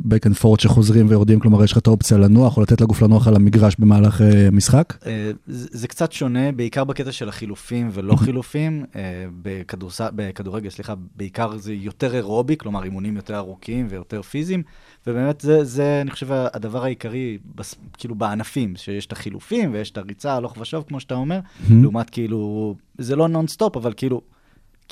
back 0.08 0.28
and 0.30 0.42
forth 0.42 0.62
שחוזרים 0.62 1.06
ויורדים, 1.08 1.40
כלומר 1.40 1.64
יש 1.64 1.72
לך 1.72 1.78
את 1.78 1.86
האופציה 1.86 2.18
לנוח 2.18 2.56
או 2.56 2.62
לתת 2.62 2.80
לגוף 2.80 3.02
לנוח 3.02 3.28
על 3.28 3.36
המגרש 3.36 3.76
במהלך 3.78 4.20
אה, 4.22 4.48
משחק. 4.52 4.94
אה, 5.06 5.30
זה 5.46 5.68
זה 5.72 5.88
קצת 5.88 6.12
שונה, 6.12 6.52
בעיקר 6.52 6.84
בקטע 6.84 7.12
של 7.12 7.28
החילופים 7.28 7.88
ולא 7.92 8.16
חילופים. 8.16 8.84
אה, 8.96 9.02
בכדורס- 9.42 10.10
בכדורגל, 10.14 10.70
סליחה, 10.70 10.94
בעיקר 11.16 11.56
זה 11.56 11.72
יותר 11.74 12.14
אירובי, 12.14 12.56
כלומר 12.56 12.84
אימונים 12.84 13.16
יותר 13.16 13.36
ארוכים 13.36 13.86
ויותר 13.90 14.22
פיזיים, 14.22 14.62
ובאמת 15.06 15.40
זה, 15.40 15.64
זה 15.64 15.98
אני 16.02 16.10
חושב, 16.10 16.26
הדבר 16.30 16.84
העיקרי, 16.84 17.38
בס- 17.54 17.74
כאילו 17.98 18.14
בענפים, 18.14 18.74
שיש 18.76 19.06
את 19.06 19.12
החילופים 19.12 19.72
ויש 19.72 19.90
את 19.90 19.98
הריצה 19.98 20.34
הלוך 20.34 20.54
ושוב, 20.60 20.84
כמו 20.88 21.00
שאתה 21.00 21.14
אומר, 21.14 21.40
לעומת 21.82 22.10
כאילו, 22.10 22.74
זה 22.98 23.16
לא 23.16 23.28
נונסטופ, 23.28 23.76
אבל 23.76 23.92
כאילו, 23.96 24.20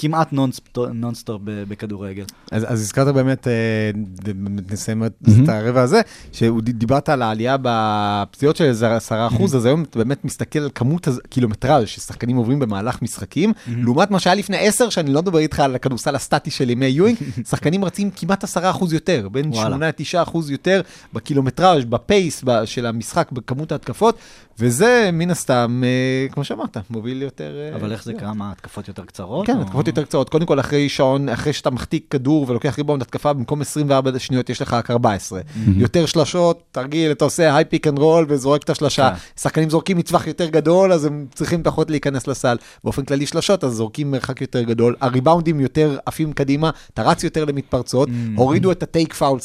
כמעט 0.01 0.33
נונסטופ, 0.93 1.41
בכדורגל. 1.45 2.25
אז, 2.53 2.65
אז 2.73 2.81
הזכרת 2.81 3.15
באמת, 3.15 3.49
אה, 3.49 3.53
נסיים 4.71 5.05
את 5.05 5.49
הרבע 5.49 5.83
הזה, 5.83 6.01
שדיברת 6.33 7.09
על 7.09 7.23
העלייה 7.23 7.57
בפציעות 7.63 8.57
של 8.57 8.65
איזה 8.65 8.97
עשרה 8.97 9.27
אחוז, 9.27 9.57
אז 9.57 9.67
היום 9.67 9.83
אתה 9.83 9.99
באמת 9.99 10.25
מסתכל 10.25 10.59
על 10.59 10.71
כמות 10.75 11.09
הקילומטראז' 11.09 11.89
ששחקנים 11.89 12.37
עוברים 12.37 12.59
במהלך 12.59 13.03
משחקים, 13.03 13.53
לעומת 13.69 14.11
מה 14.11 14.21
שהיה 14.21 14.35
לפני 14.35 14.57
עשר, 14.59 14.89
שאני 14.89 15.13
לא 15.13 15.23
מדבר 15.23 15.39
איתך 15.39 15.61
על 15.61 15.75
הכדורסל 15.75 16.15
הסטטי 16.15 16.51
של 16.51 16.71
ימי 16.71 16.87
יואינג, 16.87 17.19
שחקנים 17.51 17.85
רצים 17.85 18.11
כמעט 18.11 18.45
עשרה 18.45 18.71
אחוז 18.71 18.93
יותר, 18.93 19.29
בין 19.33 19.49
וואלה. 19.49 19.69
שמונה 19.69 19.89
לתשעה 19.89 20.23
אחוז 20.23 20.51
יותר 20.51 20.81
בקילומטראז', 21.13 21.85
בפייס 21.85 22.45
של 22.65 22.87
המשחק, 22.87 23.33
בכמות 23.33 23.73
ההתקפות, 23.73 24.19
וזה 24.61 25.11
מן 25.13 25.31
הסתם, 25.31 25.83
אה, 25.85 26.29
כמו 26.33 26.45
שאמרת, 26.45 26.77
מוביל 26.91 27.23
יותר... 27.23 27.57
אה, 27.59 27.77
אבל 27.77 27.93
איך 27.93 28.05
זה 28.05 28.15
קרה? 28.15 28.35
מה, 28.35 28.53
התקפות 28.53 28.89
יותר 28.89 29.05
קצרות? 29.05 29.47
כן, 29.47 29.57
או- 29.57 29.63
התקפות 29.63 29.87
יותר 29.87 30.05
קצרות. 30.05 30.29
קודם 30.29 30.47
כל, 30.47 30.61
אחרי 30.61 30.89
שעון, 30.89 31.29
אחרי 31.29 31.53
שאתה 31.53 31.71
מחתיק 31.71 32.05
כדור 32.11 32.47
ולוקח 32.49 32.79
ריבאונד 32.79 33.03
התקפה, 33.03 33.33
במקום 33.33 33.61
24 33.61 34.19
שניות 34.19 34.51
יש 34.51 34.63
לך 34.63 34.73
רק 34.73 34.91
14. 34.91 35.41
יותר 35.77 36.07
שלשות, 36.07 36.63
תרגיל, 36.73 37.13
אתה 37.13 37.25
עושה 37.25 37.57
high 37.57 37.65
pick 37.65 37.87
and 37.87 37.99
roll 37.99 38.27
וזורק 38.29 38.63
את 38.63 38.71
השלשה. 38.71 39.11
כן. 39.11 39.41
שחקנים 39.41 39.71
זורקים 39.71 39.97
מטווח 39.97 40.27
יותר 40.27 40.49
גדול, 40.49 40.93
אז 40.93 41.05
הם 41.05 41.27
צריכים 41.35 41.63
פחות 41.63 41.91
להיכנס 41.91 42.27
לסל. 42.27 42.57
באופן 42.85 43.05
כללי 43.05 43.27
שלשות, 43.27 43.65
אז 43.65 43.73
זורקים 43.73 44.11
מרחק 44.11 44.41
יותר 44.41 44.63
גדול. 44.63 44.97
הריבאונדים 45.01 45.61
יותר 45.61 45.99
עפים 46.07 46.33
קדימה, 46.33 46.71
אתה 46.95 47.03
רץ 47.03 47.25
יותר 47.25 47.45
למתפרצות. 47.45 48.09
הורידו 48.37 48.73
את 48.73 48.83
ה 48.83 48.89
take 48.89 49.15
foul, 49.15 49.39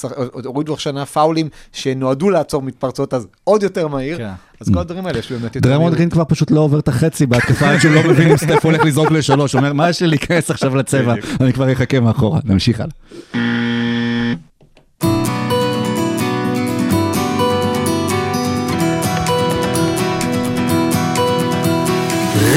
הורידו 0.46 0.74
השנה 0.74 1.06
פאולים 1.06 1.50
שנועדו 1.72 2.30
לעצור 2.30 2.62
מתפרצות, 2.62 3.14
אז 3.14 3.28
עוד 3.44 3.64
יותר 3.64 3.88
מהיר. 3.88 4.20
אז 4.62 4.70
כל 4.74 4.80
הדברים 4.80 5.06
האלה 5.06 5.20
יש 5.20 5.32
באמת 5.32 5.56
יותר... 5.56 5.70
דריימונד. 5.70 5.96
גרין 5.96 6.10
כבר 6.10 6.24
פשוט 6.28 6.52
לא 6.52 6.60
עובר 6.60 6.80
את 6.80 6.88
החצי 6.88 7.26
בהתקפה 7.26 7.70
עד 7.70 7.80
שהוא 7.80 7.94
לא 7.94 8.04
מבין 8.04 8.30
אם 8.30 8.38
סטף 8.38 8.66
הולך 8.66 8.86
לזרוק 8.86 9.12
לשלוש, 9.12 9.54
הוא 9.54 9.60
אומר 9.60 9.74
מה 9.74 9.90
יש 9.90 10.02
לי 10.02 10.08
להיכנס 10.08 10.52
עכשיו 10.52 10.76
לצבע, 10.76 11.14
אני 11.42 11.54
כבר 11.54 11.74
אחכה 11.74 12.00
מאחורה, 12.00 12.40
נמשיך 12.44 12.80
הלאה. 12.80 12.92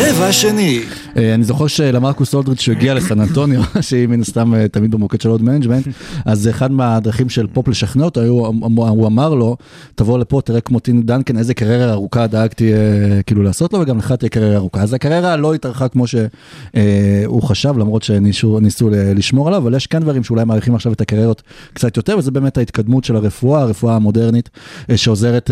רבע 0.00 0.32
שני. 0.32 0.84
אה, 1.16 1.35
אני 1.35 1.44
זוכר 1.44 1.66
שלמרקוס 1.66 2.35
אולדריג' 2.35 2.61
שהגיע 2.61 2.94
לסן 2.94 3.21
אנטוניו, 3.21 3.62
שהיא 3.81 4.07
מן 4.07 4.21
הסתם 4.21 4.55
אה, 4.55 4.68
תמיד 4.68 4.90
במוקד 4.90 5.21
של 5.21 5.29
load 5.29 5.42
management, 5.42 5.87
אז 6.25 6.49
אחד 6.49 6.73
מהדרכים 6.73 7.29
של 7.29 7.47
פופ 7.47 7.68
לשכנע 7.68 8.05
אותו, 8.05 8.23
הוא 8.23 9.07
אמר 9.07 9.35
לו, 9.35 9.57
תבוא 9.94 10.18
לפה, 10.18 10.40
תראה 10.44 10.61
כמו 10.61 10.81
טים 10.81 11.03
דנקן, 11.03 11.38
איזה 11.38 11.55
קריירה 11.55 11.92
ארוכה 11.92 12.27
דאגתי 12.27 12.73
אה, 12.73 12.79
כאילו 13.27 13.42
לעשות 13.42 13.73
לו, 13.73 13.81
וגם 13.81 13.99
לך 13.99 14.12
תהיה 14.12 14.29
קריירה 14.29 14.57
ארוכה. 14.57 14.83
אז 14.83 14.92
הקריירה 14.94 15.37
לא 15.37 15.55
התארכה 15.55 15.88
כמו 15.88 16.05
שהוא 16.07 17.42
חשב, 17.42 17.75
למרות 17.79 18.03
שניסו 18.03 18.59
לשמור 18.92 19.49
עליו, 19.49 19.62
אבל 19.62 19.75
יש 19.75 19.87
כן 19.87 20.01
דברים 20.01 20.25
שאולי 20.25 20.44
מעריכים 20.44 20.75
עכשיו 20.75 20.92
את 20.92 21.01
הקריירות 21.01 21.42
קצת 21.73 21.97
יותר, 21.97 22.18
וזה 22.18 22.31
באמת 22.31 22.59
ההתקדמות 22.59 23.05
של 23.05 23.16
הרפואה, 23.16 23.61
הרפואה 23.62 23.97
המודרנית, 23.97 24.51
שעוזרת 24.97 25.51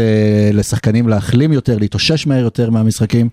לשחקנים 0.53 1.09
להחלים 1.09 1.53
יותר, 1.53 1.79
להתאושש 1.79 2.27
מהר 2.27 2.45
יותר 2.45 2.71
מהמשחקים. 2.71 3.29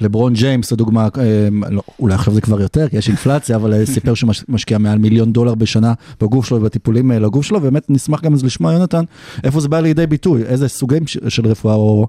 לברון 0.00 0.32
ג'יימס, 0.32 0.72
לדוגמה, 0.72 1.08
אה, 1.18 1.48
לא, 1.70 1.82
אולי 1.98 2.14
עכשיו 2.14 2.34
זה 2.34 2.40
כבר 2.40 2.60
יותר, 2.60 2.88
כי 2.88 2.96
יש 2.96 3.08
אינפלציה, 3.08 3.56
אבל 3.56 3.74
אה, 3.74 3.86
סיפר 3.86 4.14
שהוא 4.14 4.28
מש- 4.28 4.44
משקיע 4.48 4.78
מעל 4.78 4.98
מיליון 4.98 5.32
דולר 5.32 5.54
בשנה 5.54 5.92
בגוף 6.20 6.46
שלו 6.46 6.56
ובטיפולים 6.56 7.12
אה, 7.12 7.18
לגוף 7.18 7.44
שלו, 7.46 7.58
ובאמת 7.58 7.90
נשמח 7.90 8.22
גם 8.22 8.34
אז 8.34 8.44
לשמוע, 8.44 8.72
יונתן, 8.72 9.04
איפה 9.44 9.60
זה 9.60 9.68
בא 9.68 9.80
לידי 9.80 10.06
ביטוי, 10.06 10.42
איזה 10.42 10.68
סוגים 10.68 11.06
של 11.06 11.46
רפואה 11.46 11.74
או 11.74 12.06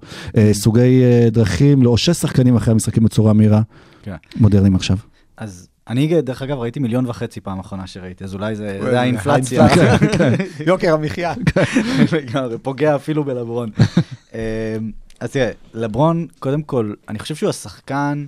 סוגי 0.52 1.02
דרכים 1.32 1.84
לאושש 1.84 2.18
שחקנים 2.18 2.56
אחרי 2.56 2.72
המשחקים 2.72 3.04
בצורה 3.04 3.34
מהירה, 3.34 3.62
כן. 4.04 4.16
מודרניים 4.40 4.76
עכשיו. 4.76 4.98
אז 5.38 5.68
אני, 5.88 6.22
דרך 6.22 6.42
אגב, 6.42 6.58
ראיתי 6.58 6.80
מיליון 6.80 7.06
וחצי 7.06 7.42
פעם 7.42 7.60
אחרונה 7.60 7.88
שראיתי, 7.88 8.24
אז 8.24 8.34
אולי 8.34 8.56
זה, 8.56 8.80
זה 8.84 9.00
האינפלציה. 9.02 9.66
האינפלציה. 9.66 10.28
יוקר 10.68 10.94
המחיה. 10.94 11.34
לגמרי, 12.18 12.58
פוגע 12.58 12.96
אפילו 12.96 13.24
בלברון. 13.24 13.70
אז 15.22 15.32
תראה, 15.32 15.52
לברון, 15.74 16.28
קודם 16.40 16.62
כל, 16.62 16.94
אני 17.10 17.20
חושב 17.20 17.36
שהוא 17.36 17.50
השחקן 17.50 18.26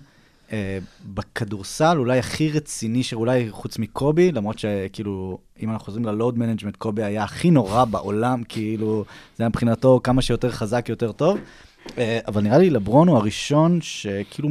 אה, 0.51 0.77
בכדורסל 1.13 1.97
אולי 1.97 2.19
הכי 2.19 2.49
רציני, 2.51 3.03
שאולי 3.03 3.51
חוץ 3.51 3.77
מקובי, 3.77 4.31
למרות 4.31 4.59
שכאילו, 4.59 5.37
אם 5.61 5.71
אנחנו 5.71 5.85
חוזרים 5.85 6.05
ל 6.05 6.12
load 6.12 6.37
management, 6.37 6.75
קובי 6.75 7.03
היה 7.03 7.23
הכי 7.23 7.51
נורא 7.51 7.85
בעולם, 7.85 8.43
כאילו, 8.49 9.05
זה 9.37 9.43
היה 9.43 9.49
מבחינתו 9.49 9.99
כמה 10.03 10.21
שיותר 10.21 10.51
חזק, 10.51 10.89
יותר 10.89 11.11
טוב. 11.11 11.39
אה, 11.97 12.19
אבל 12.27 12.41
נראה 12.41 12.57
לי 12.57 12.69
לברון 12.69 13.07
הוא 13.07 13.17
הראשון 13.17 13.81
שכאילו 13.81 14.49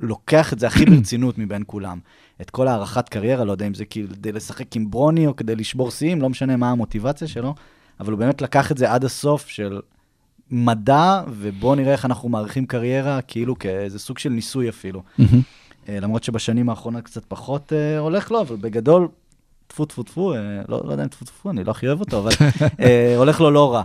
לוקח 0.00 0.52
את 0.52 0.58
זה 0.58 0.66
הכי 0.66 0.84
ברצינות 0.84 1.38
מבין 1.38 1.62
כולם. 1.66 1.98
את 2.40 2.50
כל 2.50 2.68
הארכת 2.68 3.08
קריירה, 3.08 3.44
לא 3.44 3.52
יודע 3.52 3.66
אם 3.66 3.74
זה 3.74 3.84
כאילו 3.84 4.08
כדי 4.08 4.32
לשחק 4.32 4.76
עם 4.76 4.90
ברוני 4.90 5.26
או 5.26 5.36
כדי 5.36 5.56
לשבור 5.56 5.90
שיאים, 5.90 6.22
לא 6.22 6.28
משנה 6.28 6.56
מה 6.56 6.70
המוטיבציה 6.70 7.28
שלו, 7.28 7.54
אבל 8.00 8.12
הוא 8.12 8.18
באמת 8.18 8.42
לקח 8.42 8.72
את 8.72 8.78
זה 8.78 8.92
עד 8.92 9.04
הסוף 9.04 9.48
של 9.48 9.80
מדע, 10.50 11.22
ובואו 11.28 11.74
נראה 11.74 11.92
איך 11.92 12.04
אנחנו 12.04 12.28
מעריכים 12.28 12.66
קריירה, 12.66 13.20
כאילו 13.22 13.58
כאיזה 13.58 13.98
סוג 13.98 14.18
של 14.18 14.28
ניסוי 14.30 14.68
אפילו. 14.68 15.02
אה, 15.88 16.00
למרות 16.00 16.24
שבשנים 16.24 16.68
האחרונות 16.68 17.04
קצת 17.04 17.24
פחות 17.28 17.72
אה, 17.72 17.98
הולך 17.98 18.30
לו, 18.30 18.40
אבל 18.40 18.56
בגדול, 18.56 19.08
טפו 19.66 19.84
טפו 19.84 20.02
טפו, 20.02 20.34
אה, 20.34 20.38
לא, 20.68 20.82
לא 20.84 20.92
יודע 20.92 21.02
אם 21.02 21.08
טפו 21.08 21.24
טפו, 21.24 21.50
אני 21.50 21.64
לא 21.64 21.70
הכי 21.70 21.86
אוהב 21.86 22.00
אותו, 22.00 22.18
אבל 22.18 22.30
אה, 22.80 23.16
הולך 23.20 23.40
לו 23.40 23.50
לא 23.50 23.74
רע. 23.74 23.82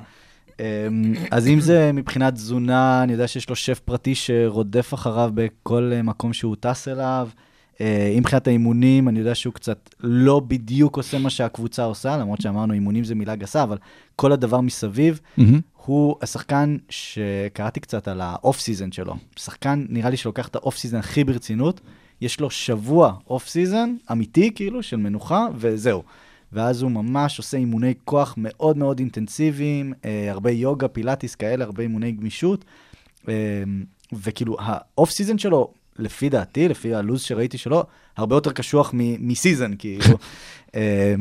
אה, 0.59 0.87
אז 1.31 1.47
אם 1.47 1.59
זה 1.59 1.91
מבחינת 1.93 2.33
תזונה, 2.33 3.03
אני 3.03 3.11
יודע 3.11 3.27
שיש 3.27 3.49
לו 3.49 3.55
שף 3.55 3.79
פרטי 3.85 4.15
שרודף 4.15 4.93
אחריו 4.93 5.31
בכל 5.33 5.91
אה, 5.93 6.01
מקום 6.01 6.33
שהוא 6.33 6.55
טס 6.59 6.87
אליו. 6.87 7.29
אם 7.81 8.17
מבחינת 8.17 8.47
האימונים, 8.47 9.09
אני 9.09 9.19
יודע 9.19 9.35
שהוא 9.35 9.53
קצת 9.53 9.89
לא 9.99 10.41
בדיוק 10.47 10.97
עושה 10.97 11.19
מה 11.19 11.29
שהקבוצה 11.29 11.83
עושה, 11.83 12.17
למרות 12.17 12.41
שאמרנו 12.41 12.73
אימונים 12.73 13.03
זה 13.03 13.15
מילה 13.15 13.35
גסה, 13.35 13.63
אבל 13.63 13.77
כל 14.15 14.31
הדבר 14.31 14.61
מסביב, 14.61 15.19
מהמם. 15.37 15.59
הוא 15.89 16.15
השחקן 16.21 16.77
שקראתי 16.89 17.79
קצת 17.79 18.07
על 18.07 18.21
ה 18.21 18.31
off 18.31 18.59
season 18.59 18.91
שלו. 18.91 19.15
שחקן, 19.35 19.85
נראה 19.89 20.09
לי 20.09 20.17
שלוקח 20.17 20.47
את 20.47 20.55
ה 20.55 20.61
off 20.61 20.77
season 20.77 20.97
הכי 20.97 21.23
ברצינות, 21.23 21.81
יש 22.21 22.39
לו 22.39 22.49
שבוע 22.49 23.13
off 23.29 23.47
season 23.47 23.95
אמיתי, 24.11 24.51
כאילו, 24.55 24.83
של 24.83 24.97
מנוחה, 24.97 25.47
וזהו. 25.55 26.03
ואז 26.53 26.81
הוא 26.81 26.91
ממש 26.91 27.37
עושה 27.37 27.57
אימוני 27.57 27.93
כוח 28.05 28.33
מאוד 28.37 28.77
מאוד 28.77 28.99
אינטנסיביים, 28.99 29.93
אה, 30.05 30.31
הרבה 30.31 30.51
יוגה, 30.51 30.87
פילאטיס 30.87 31.35
כאלה, 31.35 31.65
הרבה 31.65 31.83
אימוני 31.83 32.11
גמישות. 32.11 32.65
אה, 33.29 33.33
וכאילו, 34.13 34.57
ה 34.59 34.72
off 34.72 35.09
season 35.11 35.37
שלו, 35.37 35.73
לפי 35.99 36.29
דעתי, 36.29 36.67
לפי 36.67 36.95
הלו"ז 36.95 37.21
שראיתי 37.21 37.57
שלו, 37.57 37.83
הרבה 38.17 38.35
יותר 38.35 38.51
קשוח 38.51 38.93
מ 39.19 39.26
season, 39.26 39.71
כאילו. 39.79 40.17
אה, 40.75 41.15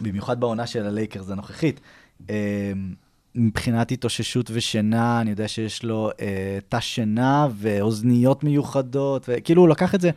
במיוחד 0.00 0.40
בעונה 0.40 0.66
של 0.66 0.86
הלייקרס 0.86 1.30
הנוכחית. 1.30 1.80
אה, 2.30 2.72
מבחינת 3.34 3.92
התאוששות 3.92 4.50
ושינה, 4.52 5.20
אני 5.20 5.30
יודע 5.30 5.48
שיש 5.48 5.82
לו 5.82 6.10
אה, 6.20 6.58
תא 6.68 6.80
שינה 6.80 7.48
ואוזניות 7.54 8.44
מיוחדות, 8.44 9.28
וכאילו 9.28 9.62
הוא 9.62 9.68
לקח 9.68 9.94
את 9.94 10.00
זה, 10.00 10.10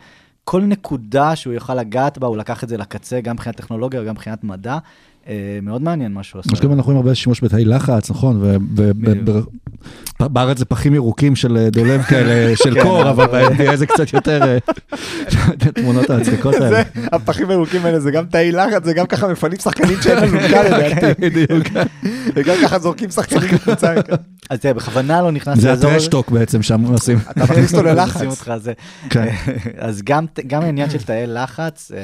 כל 0.44 0.62
נקודה 0.62 1.36
שהוא 1.36 1.52
יוכל 1.52 1.74
לגעת 1.74 2.18
בה, 2.18 2.26
הוא 2.26 2.36
לקח 2.36 2.64
את 2.64 2.68
זה 2.68 2.76
לקצה, 2.76 3.20
גם 3.20 3.34
מבחינת 3.34 3.56
טכנולוגיה 3.56 4.02
וגם 4.02 4.10
מבחינת 4.14 4.44
מדע. 4.44 4.78
אה, 5.28 5.58
מאוד 5.62 5.82
מעניין 5.82 6.12
מה 6.12 6.22
שהוא 6.22 6.40
עושה. 6.40 6.64
גם 6.64 6.72
אנחנו 6.72 6.84
רואים 6.84 6.96
הרבה 6.96 7.14
שימוש 7.14 7.44
בתאי 7.44 7.64
לחץ, 7.64 8.10
נכון? 8.10 8.42
ובארץ 10.20 10.58
זה 10.58 10.64
פחים 10.64 10.94
ירוקים 10.94 11.36
של 11.36 11.56
אה, 11.56 11.70
דולב 11.70 12.02
כאלה, 12.02 12.56
של 12.56 12.82
קור, 12.82 13.10
אבל 13.10 13.26
ב-NBA 13.26 13.76
זה 13.76 13.86
קצת 13.86 14.12
יותר 14.12 14.42
אה, 14.42 14.58
התמונות 15.68 16.10
המצחיקות 16.10 16.54
האלה. 16.54 16.68
זה, 16.68 16.82
הפחים 17.12 17.50
הירוקים 17.50 17.86
האלה 17.86 18.00
זה 18.00 18.10
גם 18.10 18.24
תאי 18.26 18.52
לחץ, 18.52 18.84
זה 18.84 18.92
גם 18.92 19.06
ככה 19.06 19.28
מפנים 19.28 19.58
שחקנים 19.58 20.02
שאין 20.02 20.18
לנו 20.18 20.38
קל 20.50 20.62
לדעתי. 20.62 21.20
בדיוק. 21.20 21.66
וגם 22.34 22.56
ככה 22.62 22.78
זורקים 22.78 23.10
שחקנים 23.10 23.54
מקבוצה. 23.54 23.94
אז 24.50 24.58
תראה, 24.58 24.74
בכוונה 24.74 25.22
לא 25.22 25.32
נכנס 25.32 25.58
זה 25.58 25.68
לאזור 25.68 25.90
הזה. 25.90 25.96
הטרשטוק 25.96 26.30
בעצם 26.30 26.62
שם 26.62 26.84
עושים. 26.84 27.18
אתה 27.30 27.44
מכניס 27.44 27.74
אותו 27.74 27.86
ללחץ. 27.86 28.20
זה. 28.56 28.72
כן. 29.10 29.34
אז 29.78 30.02
גם, 30.02 30.26
גם 30.46 30.62
העניין 30.62 30.90
של 30.90 31.02
תאי 31.02 31.26
לחץ, 31.26 31.92
אה, 31.94 32.00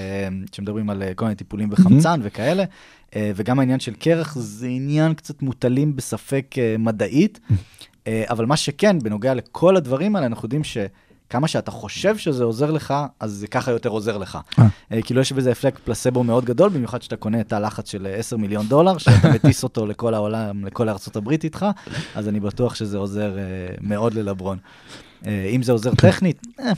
שמדברים 0.52 0.90
על 0.90 1.02
אה, 1.02 1.14
כל 1.14 1.24
מיני 1.24 1.34
טיפולים 1.34 1.70
בחמצן 1.70 2.20
וכאלה, 2.22 2.62
אה, 2.62 3.09
וגם 3.14 3.58
העניין 3.58 3.80
של 3.80 3.94
קרח, 3.94 4.34
זה 4.38 4.66
עניין 4.66 5.14
קצת 5.14 5.42
מוטלים 5.42 5.96
בספק 5.96 6.54
אה, 6.58 6.76
מדעית, 6.78 7.40
אה, 8.06 8.24
אבל 8.30 8.46
מה 8.46 8.56
שכן, 8.56 8.98
בנוגע 8.98 9.34
לכל 9.34 9.76
הדברים 9.76 10.16
האלה, 10.16 10.26
אנחנו 10.26 10.46
יודעים 10.46 10.62
שכמה 10.64 11.48
שאתה 11.48 11.70
חושב 11.70 12.16
שזה 12.16 12.44
עוזר 12.44 12.70
לך, 12.70 12.94
אז 13.20 13.32
זה 13.32 13.46
ככה 13.46 13.70
יותר 13.70 13.88
עוזר 13.88 14.18
לך. 14.18 14.38
אה. 14.58 14.66
אה, 14.92 15.02
כאילו 15.02 15.20
יש 15.20 15.32
בזה 15.32 15.52
אפקט 15.52 15.80
פלסבו 15.84 16.24
מאוד 16.24 16.44
גדול, 16.44 16.68
במיוחד 16.68 17.02
שאתה 17.02 17.16
קונה 17.16 17.40
את 17.40 17.52
הלחץ 17.52 17.90
של 17.90 18.06
אה, 18.06 18.14
10 18.14 18.36
מיליון 18.36 18.66
דולר, 18.66 18.98
שאתה 18.98 19.28
מטיס 19.34 19.62
אותו 19.62 19.86
לכל 19.86 20.14
העולם, 20.14 20.64
לכל 20.64 20.88
ארצות 20.88 21.16
הברית 21.16 21.44
איתך, 21.44 21.66
אז 22.14 22.28
אני 22.28 22.40
בטוח 22.40 22.74
שזה 22.74 22.98
עוזר 22.98 23.38
אה, 23.38 23.44
מאוד 23.80 24.14
ללברון. 24.14 24.58
אה, 25.26 25.50
אם 25.54 25.62
זה 25.62 25.72
עוזר 25.72 25.94
טכנית, 25.94 26.46
אה, 26.60 26.72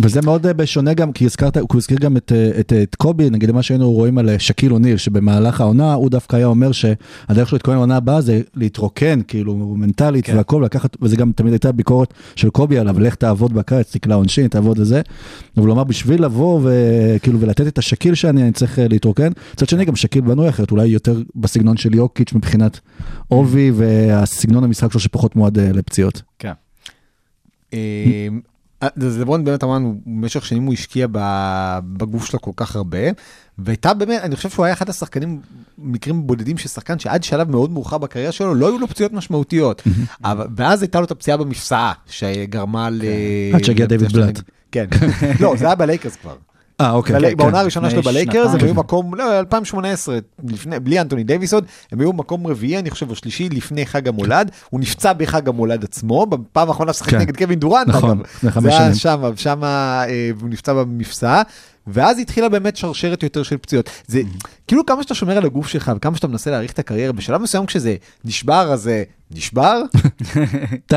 וזה 0.00 0.20
מאוד 0.22 0.46
אה, 0.46 0.52
בשונה 0.52 0.94
גם, 0.94 1.12
כי 1.12 1.24
הזכרת, 1.24 1.56
הוא 1.56 1.68
הזכיר 1.74 1.98
גם 1.98 2.16
את, 2.16 2.32
את, 2.60 2.72
את 2.82 2.94
קובי, 2.94 3.30
נגיד 3.30 3.50
מה 3.50 3.62
שהיינו 3.62 3.92
רואים 3.92 4.18
על 4.18 4.38
שקיל 4.38 4.72
אוניל, 4.72 4.96
שבמהלך 4.96 5.60
העונה, 5.60 5.94
הוא 5.94 6.10
דווקא 6.10 6.36
היה 6.36 6.46
אומר 6.46 6.72
שהדרך 6.72 7.48
שלו 7.48 7.56
להתכונן 7.56 7.76
לעונה 7.76 7.96
הבאה 7.96 8.20
זה 8.20 8.40
להתרוקן, 8.54 9.20
כאילו, 9.28 9.54
מנטלית 9.54 10.26
כן. 10.26 10.36
והכל, 10.36 10.62
לקחת, 10.64 10.96
וזה 11.02 11.16
גם 11.16 11.32
תמיד 11.32 11.52
הייתה 11.52 11.72
ביקורת 11.72 12.14
של 12.36 12.50
קובי 12.50 12.78
עליו, 12.78 13.00
לך 13.00 13.14
תעבוד 13.14 13.52
בקיץ, 13.52 13.92
תקלע 13.92 14.14
עונשין, 14.14 14.48
תעבוד 14.48 14.78
לזה. 14.78 15.02
אבל 15.56 15.66
הוא 15.66 15.74
אמר, 15.74 15.84
בשביל 15.84 16.24
לבוא 16.24 16.60
וכאילו, 16.64 17.40
ולתת 17.40 17.66
את 17.66 17.78
השקיל 17.78 18.14
שאני, 18.14 18.42
אני 18.42 18.52
צריך 18.52 18.78
להתרוקן. 18.90 19.32
מצד 19.54 19.68
שני, 19.68 19.84
גם 19.84 19.96
שקיל 19.96 20.20
בנוי 20.20 20.48
אחרת, 20.48 20.70
אולי 20.70 20.86
יותר 20.86 21.22
בסגנון 21.36 21.76
של 21.76 21.94
יוקיץ' 21.94 22.32
מבחינת 22.32 22.80
עובי, 23.28 23.70
והסגנון 23.74 24.64
המשחק 24.64 24.92
שלו 24.92 25.00
שפחות 25.00 25.36
מועד 25.36 25.58
לפציעות. 25.58 26.22
כן. 26.38 26.52
אה, 27.74 28.28
אז 28.80 29.18
לברון 29.20 29.44
באמת 29.44 29.64
אמרנו, 29.64 30.00
במשך 30.06 30.44
שנים 30.46 30.62
הוא 30.62 30.74
השקיע 30.74 31.06
בגוף 31.96 32.24
שלו 32.26 32.40
כל 32.40 32.50
כך 32.56 32.76
הרבה, 32.76 32.98
והייתה 33.58 33.94
באמת, 33.94 34.20
אני 34.22 34.36
חושב 34.36 34.50
שהוא 34.50 34.64
היה 34.64 34.74
אחד 34.74 34.88
השחקנים, 34.88 35.40
מקרים 35.78 36.26
בודדים 36.26 36.58
של 36.58 36.68
שחקן 36.68 36.98
שעד 36.98 37.22
שלב 37.24 37.50
מאוד 37.50 37.70
מאוחר 37.70 37.98
בקריירה 37.98 38.32
שלו, 38.32 38.54
לא 38.54 38.68
היו 38.68 38.78
לו 38.78 38.88
פציעות 38.88 39.12
משמעותיות. 39.12 39.82
אבל- 40.24 40.46
ואז 40.56 40.82
הייתה 40.82 40.98
לו 40.98 41.04
את 41.04 41.10
הפציעה 41.10 41.36
במפסעה, 41.36 41.92
שגרמה 42.06 42.90
ל... 42.90 43.02
עד 43.54 43.64
שהגיע 43.64 43.86
דיוויד 43.86 44.12
בלאט. 44.12 44.40
כן. 44.72 44.86
לא, 45.40 45.56
זה 45.56 45.66
היה 45.66 45.74
בלייקרס 45.74 46.16
כבר. 46.16 46.36
אה, 46.80 46.90
אוקיי. 46.92 47.16
בלי- 47.16 47.30
כן. 47.30 47.36
בעונה 47.36 47.60
הראשונה 47.60 47.90
שלו 47.90 48.02
בלייקרס, 48.02 48.54
הם. 48.54 48.60
היו 48.64 48.74
מקום, 48.74 49.14
לא, 49.14 49.38
2018, 49.38 50.18
לפני, 50.48 50.80
בלי 50.80 51.00
אנטוני 51.00 51.24
דייוויסון, 51.24 51.60
הם 51.92 52.00
היו 52.00 52.12
מקום 52.12 52.46
רביעי, 52.46 52.78
אני 52.78 52.90
חושב, 52.90 53.10
או 53.10 53.14
שלישי, 53.14 53.48
לפני 53.48 53.86
חג 53.86 54.08
המולד. 54.08 54.50
הוא 54.70 54.80
נפצע 54.80 55.12
בחג 55.12 55.48
המולד 55.48 55.84
עצמו, 55.84 56.26
בפעם 56.26 56.68
האחרונה 56.68 56.92
שחק 56.92 57.10
כן. 57.10 57.18
נגד 57.18 57.36
קווין 57.36 57.58
דורנט, 57.58 57.88
נכון, 57.88 58.10
אגב. 58.10 58.20
לפני 58.20 58.50
חמש 58.50 58.64
זה 58.74 58.78
היה. 58.80 58.94
שם, 58.94 59.22
שם, 59.36 59.64
אה, 59.64 60.04
והוא 60.36 60.48
נפצע 60.50 60.72
במפסעה. 60.74 61.42
ואז 61.86 62.18
התחילה 62.18 62.48
באמת 62.48 62.76
שרשרת 62.76 63.22
יותר 63.22 63.42
של 63.42 63.56
פציעות. 63.56 63.90
זה 64.06 64.20
כאילו 64.66 64.86
כמה 64.86 65.02
שאתה 65.02 65.14
שומר 65.14 65.36
על 65.36 65.44
הגוף 65.44 65.68
שלך 65.68 65.92
וכמה 65.96 66.16
שאתה 66.16 66.26
מנסה 66.28 66.50
להאריך 66.50 66.72
את 66.72 66.78
הקריירה, 66.78 67.12
בשלב 67.12 67.40
מסוים 67.42 67.66
כשזה 67.66 67.94
נשבר, 68.24 68.72
אז 68.72 68.80
זה 68.82 69.02
נשבר. 69.30 69.82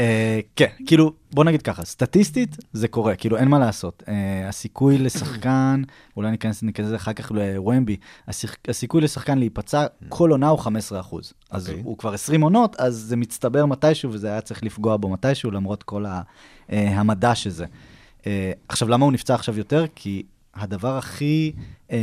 אה, 0.00 0.40
כן, 0.56 0.66
כאילו, 0.86 1.12
בוא 1.34 1.44
נגיד 1.44 1.62
ככה, 1.62 1.84
סטטיסטית 1.84 2.56
זה 2.72 2.88
קורה, 2.88 3.16
כאילו 3.16 3.36
אין 3.36 3.48
מה 3.48 3.58
לעשות. 3.58 4.02
אה, 4.08 4.48
הסיכוי 4.48 4.98
לשחקן, 4.98 5.82
אולי 6.16 6.30
ניכנס 6.30 6.62
לזה 6.78 6.96
אחר 6.96 7.12
כך 7.12 7.32
לוומבי, 7.34 7.96
הסיכ- 8.28 8.56
הסיכוי 8.68 9.00
לשחקן 9.00 9.38
להיפצע 9.38 9.86
כל 10.08 10.30
עונה 10.30 10.48
הוא 10.48 10.58
15 10.58 11.00
אחוז. 11.00 11.32
אז 11.50 11.68
אוקיי. 11.68 11.82
הוא 11.84 11.98
כבר 11.98 12.14
20 12.14 12.40
עונות, 12.40 12.76
אז 12.76 12.94
זה 12.94 13.16
מצטבר 13.16 13.66
מתישהו, 13.66 14.12
וזה 14.12 14.28
היה 14.28 14.40
צריך 14.40 14.64
לפגוע 14.64 14.96
בו 14.96 15.08
מתישהו, 15.08 15.50
למרות 15.50 15.82
כל 15.82 16.06
ה- 16.06 16.22
אה, 16.72 17.00
המדע 17.00 17.34
שזה. 17.34 17.66
אה, 18.26 18.52
עכשיו, 18.68 18.88
למה 18.88 19.04
הוא 19.04 19.12
נפצע 19.12 19.34
עכשיו 19.34 19.58
יותר? 19.58 19.84
כי 19.94 20.22
הדבר 20.54 20.96
הכי 20.98 21.52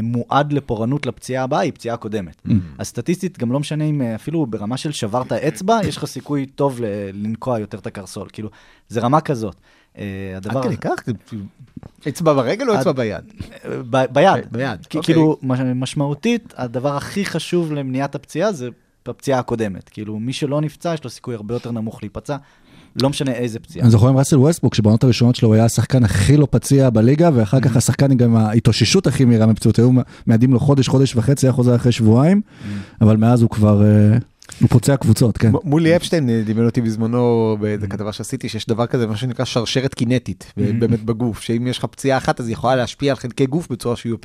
מועד 0.04 0.54
לפורענות 0.54 1.06
לפציעה 1.06 1.44
הבאה 1.44 1.60
היא 1.60 1.72
פציעה 1.74 1.98
קודמת. 1.98 2.42
אז 2.78 2.88
סטטיסטית, 2.88 3.38
גם 3.38 3.52
לא 3.52 3.60
משנה 3.60 3.84
אם 3.84 4.02
אה, 4.02 4.16
אפילו 4.16 4.46
ברמה 4.46 4.78
של 4.78 4.92
שברת 4.92 5.32
אצבע, 5.32 5.80
יש 5.84 5.98
לך 5.98 6.06
סיכוי 6.06 6.46
טוב 6.46 6.80
לנקוע 7.14 7.60
יותר 7.60 7.78
את 7.78 7.88
הקרסול. 7.88 8.28
כאילו, 8.34 8.50
זה 8.90 9.00
רמה 9.00 9.22
כזאת. 9.22 9.56
אה, 9.98 10.04
הדבר... 10.38 10.60
עד 10.60 10.66
כדי 10.66 10.78
כך? 10.78 11.04
אצבע 12.08 12.34
ברגל 12.34 12.70
או 12.70 12.80
אצבע 12.80 12.92
ביד? 12.92 13.24
ביד. 13.90 14.46
ביד, 14.52 14.80
אוקיי. 14.86 15.02
כאילו, 15.04 15.38
מש- 15.44 15.60
משמעותית, 15.76 16.54
הדבר 16.58 16.96
הכי 16.98 17.26
חשוב 17.26 17.74
למניעת 17.74 18.16
הפציעה 18.16 18.52
זה 18.52 18.70
הפציעה 19.06 19.40
הקודמת. 19.40 19.90
כאילו, 19.90 20.20
מי 20.20 20.34
שלא 20.34 20.62
נפצע, 20.62 20.94
יש 20.94 21.04
לו 21.04 21.10
סיכוי 21.10 21.36
הרבה 21.36 21.56
יותר 21.56 21.72
נמוך 21.72 22.04
להיפצע, 22.04 22.38
לא 23.02 23.10
משנה 23.10 23.32
איזה 23.32 23.60
פציעה. 23.60 23.84
אני 23.84 23.92
זוכר 23.92 24.08
עם 24.08 24.18
ראסל 24.18 24.38
ווסטבוק, 24.38 24.76
שבעונות 24.76 25.04
הראשונות 25.04 25.36
שלו 25.36 25.48
הוא 25.48 25.56
היה 25.56 25.66
השחקן 25.66 26.04
הכי 26.04 26.38
לא 26.38 26.48
פציע 26.52 26.90
בליגה, 26.90 27.30
ואחר 27.34 27.60
כך 27.60 27.76
השחקן 27.76 28.22
עם 28.22 28.36
ההתאוששות 28.36 29.08
הכי 29.08 29.26
מהירה 29.26 29.46
מפציעות, 29.46 29.80
היו 29.80 29.92
מיידים 30.28 30.54
לו 30.54 30.60
חודש, 30.60 30.88
חודש 30.88 31.16
וחצי, 31.16 31.46
היה 31.46 31.54
חוזר 31.54 31.76
אחרי 31.76 31.92
שבועיים, 31.92 32.42
אבל 33.02 33.18
מאז 33.18 33.42
הוא 33.42 33.50
כבר... 33.50 33.84
הוא 34.62 34.70
פוצע 34.70 34.98
קבוצות, 34.98 35.38
כן. 35.38 35.52
מולי 35.64 35.96
אפשטיין 35.96 36.30
אה, 36.30 36.42
דיבר 36.46 36.66
אותי 36.66 36.82
בזמנו 36.82 37.58
באיזה 37.60 37.88
כתבה 37.88 38.14
שעשיתי 38.14 38.50
שיש 38.50 38.68
דבר 38.68 38.88
כזה 38.88 39.08
מה 39.08 39.18
שנקרא 39.18 39.46
שרשרת 39.46 39.94
קינטית 39.94 40.54
באמת 40.58 41.04
בגוף 41.04 41.42
שאם 41.42 41.68
יש 41.68 41.78
לך 41.78 41.86
פציעה 41.86 42.18
אחת 42.18 42.40
אז 42.40 42.48
היא 42.48 42.54
יכולה 42.54 42.76
להשפיע 42.76 43.12
על 43.12 43.18
חלקי 43.18 43.46
גוף 43.46 43.72
בצורה 43.72 43.96
שיהיו 43.96 44.16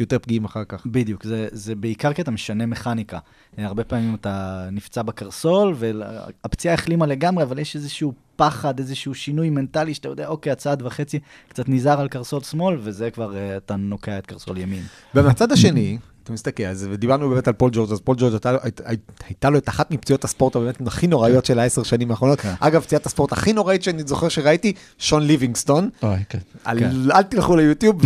יותר 0.00 0.18
פגיעים 0.18 0.44
אחר 0.44 0.64
כך. 0.64 0.86
בדיוק, 0.86 1.24
זה, 1.24 1.48
זה 1.52 1.74
בעיקר 1.74 2.12
כי 2.12 2.22
אתה 2.22 2.30
משנה 2.30 2.66
מכניקה. 2.66 3.18
הרבה 3.58 3.84
פעמים 3.84 4.14
אתה 4.14 4.68
נפצע 4.72 5.02
בקרסול, 5.02 5.74
והפציעה 5.76 6.74
החלימה 6.74 7.06
לגמרי, 7.06 7.44
אבל 7.44 7.58
יש 7.58 7.76
איזשהו 7.76 8.12
פחד, 8.36 8.78
איזשהו 8.78 9.14
שינוי 9.14 9.50
מנטלי, 9.50 9.94
שאתה 9.94 10.08
יודע, 10.08 10.28
אוקיי, 10.28 10.52
הצעד 10.52 10.82
וחצי 10.82 11.18
קצת 11.48 11.68
נזהר 11.68 12.00
על 12.00 12.08
קרסול 12.08 12.42
שמאל, 12.42 12.76
וזה 12.80 13.10
כבר, 13.10 13.36
אה, 13.36 13.56
אתה 13.56 13.76
נוקע 13.76 14.18
את 14.18 14.26
קרסול 14.26 14.58
ימין. 14.58 14.82
ומהצד 15.14 15.52
השני, 15.52 15.98
אתה 16.24 16.32
מסתכל 16.32 16.62
על 16.62 16.74
זה, 16.74 16.88
ודיברנו 16.90 17.28
באמת 17.30 17.48
על 17.48 17.54
פול 17.54 17.70
ג'ורג', 17.72 17.92
אז 17.92 18.00
פול 18.00 18.16
ג'ורג' 18.18 18.32
הייתה, 19.24 19.50
לו- 19.50 19.58
את 19.58 19.68
אחת 19.68 19.90
מפציעות 19.90 20.24
הספורט 20.24 20.56
הבאמת 20.56 20.86
הכי 20.86 21.06
נוראיות 21.06 21.44
של 21.44 21.58
העשר 21.58 21.82
שנים 21.82 22.10
האחרונות. 22.10 22.38
אגב, 22.60 22.82
פציעת 22.82 23.06
הספורט 23.06 23.32
הכי 23.32 23.52
נוראית 23.52 23.82
שאני 23.82 24.02
זוכר 24.06 24.28
שראיתי, 24.28 24.72
שון 24.98 25.22
ליווינגסטון. 25.22 25.88
כן. 26.28 26.38
על, 26.64 26.78
אל 27.14 27.22
תלכו 27.22 27.56
ליוטיוב, 27.56 27.96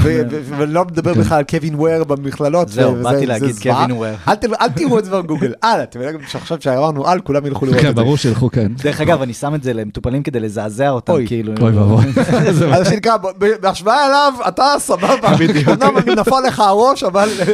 ולא 0.59 0.85
מדבר 0.85 1.15
בכלל 1.15 1.39
על 1.39 1.45
קווין 1.45 1.75
וויר 1.75 2.05
במכללות. 2.05 2.69
זהו, 2.69 2.95
באתי 3.03 3.27
להגיד. 3.27 3.57
קווין 3.63 3.93
וויר. 3.93 4.15
אל 4.61 4.69
תראו 4.75 4.99
את 4.99 5.05
זה 5.05 5.11
בגוגל, 5.11 5.53
אל, 5.65 5.83
אתם 5.83 6.01
יודעים 6.01 6.27
שעכשיו 6.29 6.59
שאמרנו 6.61 7.07
על, 7.07 7.21
כולם 7.21 7.47
ילכו 7.47 7.67
לראות 7.67 7.81
כן, 7.81 7.91
את 7.91 7.97
זה. 7.97 8.03
ברור 8.03 8.17
שילכו, 8.17 8.51
כן. 8.51 8.73
דרך 8.83 9.01
אגב, 9.01 9.23
אני 9.23 9.35
שם 9.35 9.55
את 9.55 9.63
זה 9.63 9.73
למטופלים 9.73 10.23
כדי 10.23 10.41
לזעזע 10.41 10.91
אותם. 10.91 11.13
כאילו. 11.27 11.53
אוי 11.61 11.73
ואבוי. 11.73 12.05
אז 12.49 12.63
מה 12.63 12.85
שנקרא, 12.85 13.17
ב- 13.17 13.27
ב- 13.39 13.61
בהשוואה 13.61 14.07
אליו, 14.07 14.33
אתה 14.49 14.65
סבבה, 14.79 15.29
אמנם 15.69 16.19
נפל 16.19 16.41
לך 16.47 16.61
הראש, 16.61 17.03
אבל 17.03 17.29
אה, 17.41 17.45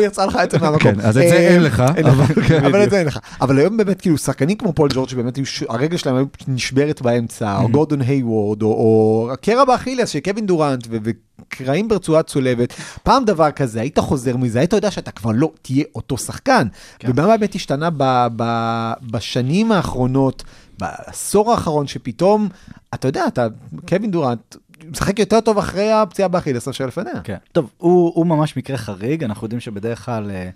לא 0.00 0.06
יצא 0.06 0.24
לך 0.24 0.36
עצם 0.36 0.60
מהמקום. 0.60 0.80
כן, 0.94 1.00
אז 1.00 1.06
את 1.08 1.12
זה 1.12 1.20
אה, 1.36 1.48
אין 1.48 1.62
לך, 1.62 1.80
אבל- 2.04 2.24
כן, 2.48 2.82
את. 2.84 2.90
זה 2.90 2.98
אין 2.98 3.06
לך. 3.06 3.18
אבל 3.40 3.58
היום 3.58 3.76
באמת, 3.76 4.00
כאילו, 4.00 4.18
שחקנים 4.18 4.56
כמו 4.56 4.72
פול 4.72 4.88
ג'ורג' 4.94 5.08
שבאמת 5.08 5.38
הרגל 5.68 5.96
שלהם 5.96 6.26
נשברת 6.48 7.02
באמצע, 7.02 7.58
או 7.58 7.68
גורדון 7.68 8.00
היוורד, 8.00 8.62
או- 8.62 8.68
או 8.68 9.28
הקרע 9.32 9.64
באכילס 9.64 10.08
של 10.08 10.20
קווין 10.20 10.46
דורנט, 10.46 10.86
וקרעים 10.90 11.88
ברצועה 11.88 12.22
צולבת. 12.22 12.72
פעם 13.02 13.24
דבר 13.24 13.50
כזה, 13.50 13.80
היית 13.80 13.98
חוזר 13.98 14.36
מזה, 14.36 14.58
היית 14.58 14.72
יודע 14.72 14.90
שאתה 14.90 15.10
כבר 15.10 15.30
לא 15.34 15.50
תהיה 15.62 15.84
אותו 15.94 16.18
שחקן. 16.18 16.66
כן. 16.98 17.08
ומה 17.10 17.26
באמת 17.26 17.54
השתנה 17.54 17.88
ב- 17.96 18.26
ב- 18.36 18.92
בשנים 19.10 19.72
האחרונות, 19.72 20.42
בעשור 20.78 21.50
האחרון, 21.52 21.86
שפתאום, 21.86 22.48
אתה 22.94 23.08
יודע, 23.08 23.24
אתה, 23.26 23.46
קווין 23.88 24.10
דורנט, 24.10 24.56
משחק 24.90 25.18
יותר 25.18 25.40
טוב 25.40 25.58
אחרי 25.58 25.92
הפציעה 25.92 26.28
באכילס 26.28 26.66
מאשר 26.66 26.86
לפניה. 26.86 27.20
כן. 27.24 27.36
טוב, 27.52 27.70
הוא, 27.78 28.12
הוא 28.14 28.26
ממש 28.26 28.56
מקרה 28.56 28.76
חריג, 28.76 29.24
אנחנו 29.24 29.44
יודעים 29.44 29.60
שבדרך 29.60 30.04
כלל 30.04 30.30
אה, 30.30 30.50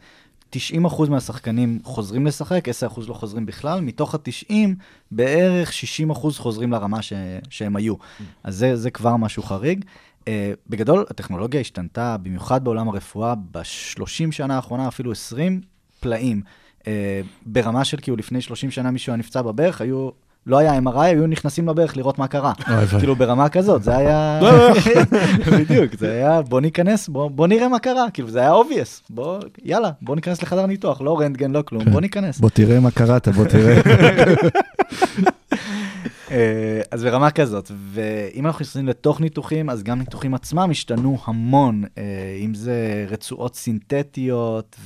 90% 0.56 1.10
מהשחקנים 1.10 1.78
חוזרים 1.84 2.26
לשחק, 2.26 2.68
10% 2.68 3.00
לא 3.08 3.14
חוזרים 3.14 3.46
בכלל, 3.46 3.80
מתוך 3.80 4.14
ה-90, 4.14 4.54
בערך 5.10 5.72
60% 6.10 6.14
חוזרים 6.38 6.72
לרמה 6.72 7.02
ש, 7.02 7.12
שהם 7.50 7.76
היו. 7.76 7.94
אז 8.44 8.56
זה, 8.56 8.76
זה 8.76 8.90
כבר 8.90 9.16
משהו 9.16 9.42
חריג. 9.42 9.84
Uh, 10.20 10.24
בגדול, 10.68 11.04
הטכנולוגיה 11.10 11.60
השתנתה, 11.60 12.16
במיוחד 12.22 12.64
בעולם 12.64 12.88
הרפואה, 12.88 13.34
ב-30 13.50 14.32
שנה 14.32 14.56
האחרונה, 14.56 14.88
אפילו 14.88 15.12
20 15.12 15.60
פלאים. 16.00 16.42
Uh, 16.80 16.84
ברמה 17.46 17.84
של 17.84 17.96
כאילו 18.02 18.16
לפני 18.16 18.40
30 18.40 18.70
שנה 18.70 18.90
מישהו 18.90 19.10
היה 19.10 19.16
נפצע 19.16 19.42
בברך, 19.42 19.80
היו... 19.80 20.10
לא 20.46 20.58
היה 20.58 20.78
MRI, 20.78 20.98
היו 20.98 21.26
נכנסים 21.26 21.68
לברך 21.68 21.96
לראות 21.96 22.18
מה 22.18 22.26
קרה. 22.26 22.52
כאילו 22.98 23.16
ברמה 23.16 23.48
כזאת, 23.48 23.82
זה 23.82 23.96
היה... 23.96 24.40
בדיוק, 25.58 25.94
זה 25.98 26.12
היה 26.12 26.42
בוא 26.42 26.60
ניכנס, 26.60 27.08
בוא, 27.08 27.46
נראה 27.46 27.68
מה 27.68 27.78
קרה, 27.78 28.10
כאילו 28.12 28.30
זה 28.30 28.40
היה 28.40 28.52
obvious, 28.52 29.02
בוא, 29.10 29.38
יאללה, 29.64 29.90
בוא 30.02 30.16
ניכנס 30.16 30.42
לחדר 30.42 30.66
ניתוח, 30.66 31.00
לא 31.00 31.20
רנטגן, 31.20 31.50
לא 31.50 31.62
כלום, 31.62 31.84
בוא 31.84 32.00
ניכנס. 32.00 32.38
בוא 32.40 32.50
תראה 32.50 32.80
מה 32.80 32.90
קראת, 32.90 33.28
בוא 33.28 33.44
תראה. 33.44 33.80
אה, 36.30 36.80
אז 36.90 37.04
ברמה 37.04 37.30
כזאת, 37.30 37.70
ואם 37.92 38.46
אנחנו 38.46 38.62
נכנסים 38.62 38.88
לתוך 38.88 39.20
ניתוחים, 39.20 39.70
אז 39.70 39.82
גם 39.82 39.98
ניתוחים 39.98 40.34
עצמם 40.34 40.68
השתנו 40.70 41.18
המון, 41.24 41.84
אה, 41.98 42.02
אם 42.44 42.54
זה 42.54 43.06
רצועות 43.10 43.56
סינתטיות 43.56 44.76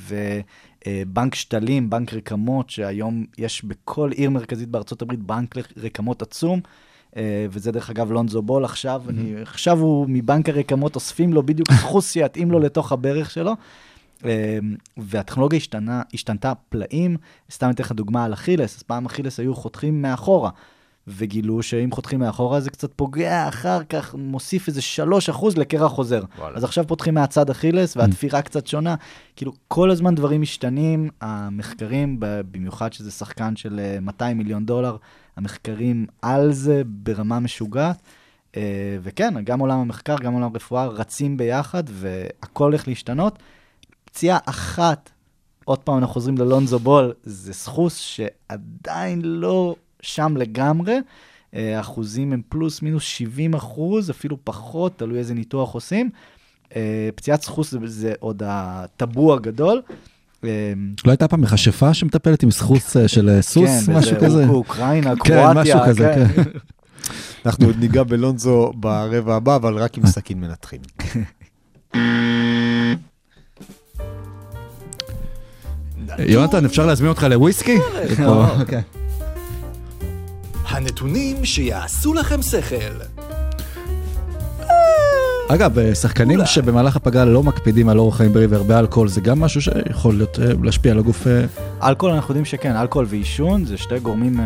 ובנק 0.89 1.35
שתלים, 1.35 1.91
בנק 1.91 2.15
רקמות, 2.15 2.71
שהיום 2.71 3.25
יש 3.39 3.65
בכל 3.65 4.11
עיר 4.13 4.31
מרכזית 4.31 4.69
בארצות 4.69 5.03
הברית 5.03 5.21
בנק 5.21 5.55
רקמות 5.77 6.23
עצום. 6.23 6.61
אה, 7.17 7.47
וזה 7.51 7.73
דרך 7.73 7.91
אגב 7.91 8.13
לונזו 8.13 8.43
בול 8.43 8.65
עכשיו, 8.65 9.03
אני, 9.09 9.35
עכשיו 9.43 9.79
הוא 9.79 10.07
מבנק 10.09 10.49
הרקמות 10.49 10.95
אוספים 10.95 11.33
לו 11.33 11.43
בדיוק 11.43 11.73
סחוס 11.73 12.13
שיתאים 12.13 12.51
לו 12.51 12.59
לתוך 12.59 12.93
הברך 12.93 13.31
שלו. 13.31 13.53
אה, 14.25 14.59
והטכנולוגיה 14.97 15.57
השתנה, 15.57 16.03
השתנתה 16.15 16.53
פלאים, 16.69 17.17
סתם 17.51 17.71
אתן 17.71 17.83
לך 17.83 17.93
דוגמה 17.93 18.25
על 18.25 18.33
אכילס, 18.33 18.77
אז 18.77 18.83
פעם 18.83 19.07
אכילס 19.07 19.41
היו 19.41 19.55
חותכים 19.55 20.03
מאחורה, 20.03 20.51
וגילו 21.09 21.63
שאם 21.63 21.91
חותכים 21.93 22.21
מאחורה 22.21 22.61
זה 22.61 22.71
קצת 22.71 22.93
פוגע, 22.97 23.49
אחר 23.49 23.85
כך 23.85 24.15
מוסיף 24.15 24.69
איזה 24.69 24.81
3% 25.33 25.59
לקרע 25.59 25.89
חוזר. 25.89 26.23
אז 26.55 26.65
עכשיו 26.65 26.87
פותחים 26.87 27.15
מהצד 27.15 27.51
אכילס 27.51 27.97
והתפירה 27.97 28.43
קצת 28.43 28.67
שונה, 28.67 28.95
כאילו 29.37 29.53
כל 29.69 29.91
הזמן 29.91 30.15
דברים 30.15 30.41
משתנים, 30.41 31.11
המחקרים, 31.21 32.17
במיוחד 32.21 32.93
שזה 32.93 33.11
שחקן 33.11 33.57
של 33.57 33.81
אה, 33.81 34.01
200 34.01 34.39
מיליון 34.39 34.67
דולר, 34.67 34.97
המחקרים 35.37 36.07
על 36.23 36.53
זה 36.53 36.83
ברמה 36.87 37.41
משוגעת. 37.41 37.99
אה, 38.57 38.63
וכן, 39.03 39.45
גם 39.45 39.61
עולם 39.61 39.79
המחקר, 39.79 40.17
גם 40.17 40.33
עולם 40.33 40.51
הרפואה 40.53 40.87
רצים 40.87 41.37
ביחד, 41.37 41.85
והכל 41.89 42.65
הולך 42.65 42.89
להשתנות. 42.89 43.39
פציעה 44.05 44.39
אחת, 44.47 45.11
עוד 45.65 45.79
פעם 45.79 45.99
אנחנו 45.99 46.15
חוזרים 46.15 46.39
ללונזו 46.39 46.79
בול, 46.79 47.13
זה 47.23 47.53
סחוס 47.53 47.97
שעדיין 47.97 49.21
לא 49.25 49.77
שם 50.07 50.37
לגמרי. 50.37 50.97
אה, 51.55 51.77
האחוזים 51.77 52.33
הם 52.33 52.41
פלוס 52.49 52.83
מינוס 52.83 53.03
70 53.03 53.55
אחוז, 53.55 54.11
אפילו 54.11 54.37
פחות, 54.45 54.99
תלוי 54.99 55.19
איזה 55.19 55.35
ניתוח 55.35 55.73
עושים. 55.75 56.11
אה, 56.77 57.09
פציעת 57.15 57.43
סחוס 57.43 57.71
זה, 57.71 57.79
זה 57.85 58.13
עוד 58.21 58.43
הטאבו 58.47 59.35
הגדול. 59.35 59.83
אה, 60.45 60.73
לא 61.07 61.11
הייתה 61.11 61.29
פעם 61.29 61.41
מכשפה 61.41 61.95
שמטפלת 61.95 62.43
עם 62.43 62.51
סחוס 62.51 62.97
של 63.07 63.29
אה, 63.29 63.43
סוס, 63.43 63.87
כן, 63.87 63.93
משהו 63.93 64.17
כזה? 64.21 64.45
אוק- 64.45 64.55
אוקראינה, 64.55 65.17
כן, 65.17 65.23
קרואטיה, 65.25 65.63
משהו 65.63 65.79
כזה, 65.87 66.13
כן. 66.35 66.43
אנחנו 67.47 67.67
עוד 67.67 67.77
ניגע 67.79 68.03
בלונזו 68.03 68.73
ברבע 68.77 69.37
הבא, 69.37 69.57
אבל 69.57 69.79
רק 69.79 69.99
עם 69.99 70.07
סכין 70.07 70.41
מנתחים. 70.41 70.81
יונתן, 76.19 76.65
אפשר 76.65 76.87
להזמין 76.87 77.09
אותך 77.09 77.23
לוויסקי? 77.31 77.79
הנתונים 80.69 81.45
שיעשו 81.45 82.15
לכם 82.15 82.43
שכל. 82.43 83.16
אגב, 85.49 85.79
אה, 85.79 85.95
שחקנים 85.95 86.41
שבמהלך 86.45 86.97
הפגרה 86.97 87.25
לא 87.25 87.43
מקפידים 87.43 87.89
על 87.89 87.99
אורח 87.99 88.17
חיים 88.17 88.33
בריא 88.33 88.47
והרבה 88.51 88.79
אלכוהול, 88.79 89.09
זה 89.09 89.21
גם 89.21 89.41
משהו 89.41 89.61
שיכול 89.63 90.15
להיות, 90.15 90.39
אה, 90.41 90.53
להשפיע 90.63 90.93
על 90.93 90.99
הגוף. 90.99 91.27
אה, 91.27 91.45
אלכוהול, 91.89 92.15
אנחנו 92.15 92.33
יודעים 92.33 92.45
שכן, 92.45 92.77
אלכוהול 92.77 93.07
ועישון 93.09 93.65
זה 93.65 93.77
שתי 93.77 93.99
גורמים 93.99 94.41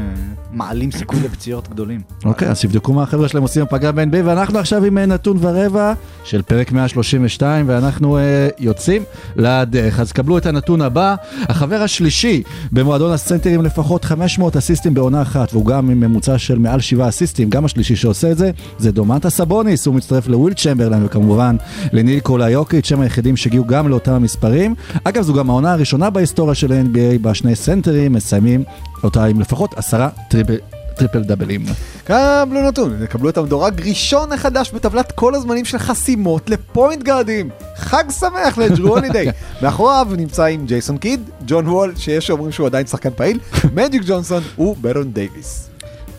מעלים 0.52 0.90
סיכוי 0.90 1.20
לפציעות 1.20 1.68
גדולים. 1.68 2.00
אוקיי, 2.24 2.48
אז 2.48 2.60
תבדקו 2.60 2.92
מה 2.92 3.02
החבר'ה 3.02 3.28
שלהם 3.28 3.42
עושים 3.42 3.64
בפגרה 3.64 3.92
ב-NBA, 3.92 4.24
ואנחנו 4.24 4.58
עכשיו 4.58 4.84
עם 4.84 4.98
נתון 4.98 5.36
ורבע 5.40 5.92
של 6.24 6.42
פרק 6.42 6.72
132, 6.72 7.68
ואנחנו 7.68 8.18
אה, 8.18 8.48
יוצאים 8.58 9.02
לדרך. 9.36 10.00
אז 10.00 10.12
קבלו 10.12 10.38
את 10.38 10.46
הנתון 10.46 10.80
הבא, 10.80 11.14
החבר 11.48 11.82
השלישי 11.82 12.42
במועדון 12.72 13.12
הסנטרים 13.12 13.62
לפחות 13.62 14.04
500 14.04 14.56
אסיסטים 14.56 14.94
בעונה 14.94 15.22
אחת, 15.22 15.52
והוא 15.52 15.66
גם 15.66 15.90
עם 15.90 16.00
ממוצע 16.00 16.38
של 16.38 16.58
מעל 16.58 16.80
7 16.80 17.08
אסיסטים, 17.08 17.50
גם 17.50 17.64
השלישי 17.64 17.96
שעושה 17.96 18.30
את 18.30 18.38
זה, 18.38 18.50
זה 18.78 18.92
דומנטאס 18.92 19.30
סאבוניס, 19.30 19.86
הוא 19.86 19.94
מצטרף 19.94 20.28
לוויל 20.28 20.54
צ'מברלן, 20.90 21.06
וכמובן 21.06 21.56
לניקולה 21.92 22.50
יוקיץ', 22.50 22.92
הם 22.92 23.00
היחידים 23.00 23.36
שהגיעו 23.36 23.64
גם 23.64 23.88
לאותם 23.88 24.12
המספרים. 24.12 24.74
אגב, 25.04 25.22
זו 25.22 25.34
גם 25.34 25.50
העונה 25.50 25.72
הראשונה 25.72 26.10
בהיסטוריה 26.10 26.54
של 26.54 26.72
ה-NBA, 26.72 27.18
בה 27.20 27.34
שני 27.34 27.56
סנטרים 27.56 28.12
מסיימים 28.12 28.64
אותה 29.04 29.24
עם 29.24 29.40
לפחות 29.40 29.74
עשרה 29.78 30.08
טריפל, 30.28 30.56
טריפל 30.96 31.22
דאבלים. 31.22 31.64
קבלו 32.04 32.68
נתון, 32.68 33.06
תקבלו 33.06 33.28
את 33.28 33.36
המדורג 33.36 33.80
ראשון 33.88 34.32
החדש 34.32 34.70
בטבלת 34.70 35.12
כל 35.12 35.34
הזמנים 35.34 35.64
של 35.64 35.78
חסימות 35.78 36.50
לפוינט 36.50 37.02
גארדים. 37.02 37.50
חג 37.76 38.04
שמח 38.20 38.58
לג'רו 38.58 38.88
הולידיי. 38.88 39.26
מאחוריו 39.62 40.08
נמצא 40.16 40.44
עם 40.44 40.66
ג'ייסון 40.66 40.98
קיד, 40.98 41.20
ג'ון 41.46 41.68
וול, 41.68 41.92
שיש 41.96 42.26
שאומרים 42.26 42.52
שהוא 42.52 42.66
עדיין 42.66 42.86
שחקן 42.86 43.10
פעיל, 43.16 43.38
מג'יק 43.76 44.02
ג'ונסון 44.06 44.42
ובארון 44.58 45.12
דייוויס. 45.12 45.69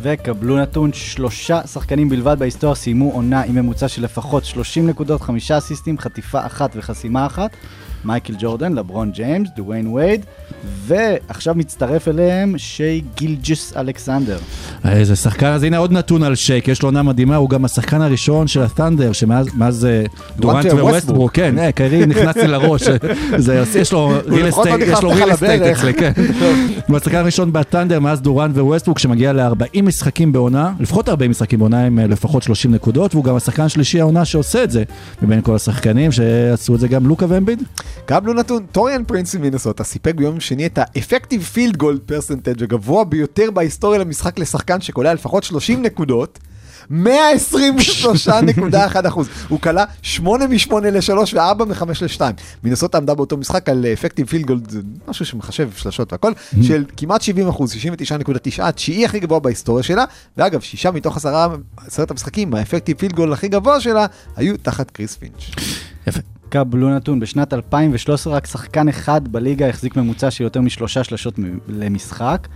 וקבלו 0.02 0.58
נתון, 0.58 0.94
שלושה 0.94 1.68
שחקנים 1.68 2.10
בלבד 2.10 2.40
בהיסטוריה 2.40 2.76
סיימו 2.76 3.12
עונה 3.12 3.42
עם 3.42 3.56
ממוצע 3.56 3.88
של 3.88 4.04
לפחות 4.04 4.46
30 4.46 4.88
נקודות, 4.88 5.22
חמישה 5.22 5.58
אסיסטים, 5.58 5.98
חטיפה 5.98 6.46
אחת 6.46 6.72
וחסימה 6.76 7.26
אחת. 7.26 7.52
מייקל 8.06 8.34
ג'ורדן, 8.40 8.74
לברון 8.74 9.12
ג'יימס, 9.12 9.50
דוויין 9.56 9.88
וייד 9.88 10.26
ועכשיו 10.88 11.56
מצטרף 11.56 12.08
אליהם 12.08 12.58
שי 12.58 13.02
גילג'ס 13.18 13.74
אלכסנדר. 13.78 14.38
איזה 14.86 15.16
שחקן, 15.16 15.48
אז 15.48 15.64
הנה 15.64 15.78
עוד 15.78 15.92
נתון 15.92 16.24
על 16.24 16.36
שיי, 16.36 16.68
יש 16.68 16.82
לו 16.82 16.88
עונה 16.88 17.04
מדהימה, 17.04 17.36
הוא 17.36 17.50
גם 17.50 17.66
השחקן 17.66 18.02
הראשון 18.02 18.48
של 18.48 18.64
הת'נדר, 18.64 19.12
שמאז 19.12 19.48
מאז, 19.54 19.86
אה, 19.86 20.04
דורנט 20.38 20.66
וווסטברוק. 20.66 20.90
וווסטברוק, 20.90 21.32
כן, 21.34 21.60
אה, 21.60 21.72
קיירי 21.72 22.06
נכנס 22.12 22.36
לי 22.36 22.48
לראש, 22.48 22.82
יש 23.76 23.92
לו 23.94 24.14
real 24.28 24.44
לא 24.44 24.50
estate, 24.50 24.82
יש 24.88 25.04
לו 25.04 25.10
real 25.10 25.34
estate. 25.34 25.62
אצלי, 25.62 25.94
כן. 25.94 26.12
הוא 26.88 26.98
השחקן 26.98 27.18
הראשון 27.18 27.54
בת'נדר 27.54 28.00
מאז 28.00 28.22
דורנט 28.22 28.58
וווסטברוק, 28.58 29.00
שמגיע 29.00 29.34
ל-40 29.34 29.82
משחקים 29.82 30.32
בעונה, 30.32 30.74
לפחות 30.80 31.10
40 31.10 31.32
משחקים 31.32 31.60
בעונה 31.60 31.86
עם 31.86 32.00
אה, 32.00 32.08
לפחות 32.08 32.44
30 32.44 32.72
נקודות, 32.72 33.16
והוא 33.16 33.24
גם 33.24 33.36
השחקן 33.36 33.64
השלישי 33.64 34.00
העונה 34.00 34.26
שעושה 34.26 34.64
את 34.64 34.72
זה, 34.72 34.84
מבין 35.22 35.42
כל 35.42 35.56
השחקנים 35.56 36.12
שעשו 36.12 36.76
את 36.76 36.80
זה 36.80 36.88
גם 36.88 37.08
לוקה 37.08 37.26
ואמביד. 37.30 37.64
קבלו 38.06 38.34
נתון, 38.34 38.66
טוריאן 38.72 39.04
פרינס 39.04 39.36
ממינסוטה 39.36 39.84
סיפק 39.84 40.16
ביום 40.16 40.40
שני 40.40 40.66
את 40.66 40.80
ה 40.82 40.88
effective 40.88 41.44
field 41.44 41.78
goal 41.78 42.00
percentage 42.00 42.64
הגבוה 42.64 43.04
ביותר 43.04 43.52
בהיסטוריה 43.52 44.00
למשחק 44.00 44.40
לשחקן 44.40 44.82
שקולע 44.82 45.14
לפחות 45.14 45.44
30 45.44 45.82
נקודות. 45.82 46.40
123.1 46.92 49.08
אחוז, 49.08 49.30
הוא 49.48 49.60
כלה 49.60 49.86
8 50.02 50.48
מ-8 50.48 50.74
ל-3 50.74 51.14
ו-4 51.34 51.66
מ-5 51.66 51.84
ל-2. 52.02 52.22
מינסוטה 52.64 52.98
עמדה 52.98 53.16
באותו 53.16 53.38
משחק 53.38 53.70
על 53.70 53.86
אפקטיב 53.94 54.28
פילד 54.28 54.46
גולד, 54.46 54.70
זה 54.70 54.80
משהו 55.08 55.26
שמחשב 55.26 55.70
שלשות 55.76 56.12
והכל, 56.12 56.32
של 56.62 56.86
כמעט 56.98 57.22
70 57.22 57.48
אחוז, 57.48 57.74
69.9, 57.74 57.78
התשיעי 58.60 59.06
הכי 59.06 59.20
גבוה 59.20 59.40
בהיסטוריה 59.40 59.84
שלה, 59.84 60.06
ואגב, 60.38 60.62
שישה 60.62 60.92
מתוך 60.92 61.18
עשרה, 61.18 61.48
עשרת 61.88 62.12
המשחקים, 62.12 62.54
האפקטיב 62.54 62.98
פילד 62.98 63.14
גולד 63.14 63.34
הכי 63.34 63.48
גבוה 63.48 63.82
שלה, 63.82 64.06
היו 64.36 64.58
תחת 64.58 64.92
קריס 64.92 65.16
פינץ'. 65.16 65.42
יפה. 66.08 66.41
קבלו 66.52 66.96
נתון, 66.96 67.20
בשנת 67.20 67.54
2013 67.54 68.34
רק 68.34 68.46
שחקן 68.46 68.88
אחד 68.88 69.28
בליגה 69.28 69.70
החזיק 69.70 69.96
ממוצע 69.96 70.32
של 70.32 70.44
יותר 70.44 70.62
משלושה 70.62 71.04
שלשות 71.04 71.34
למשחק. 71.68 72.48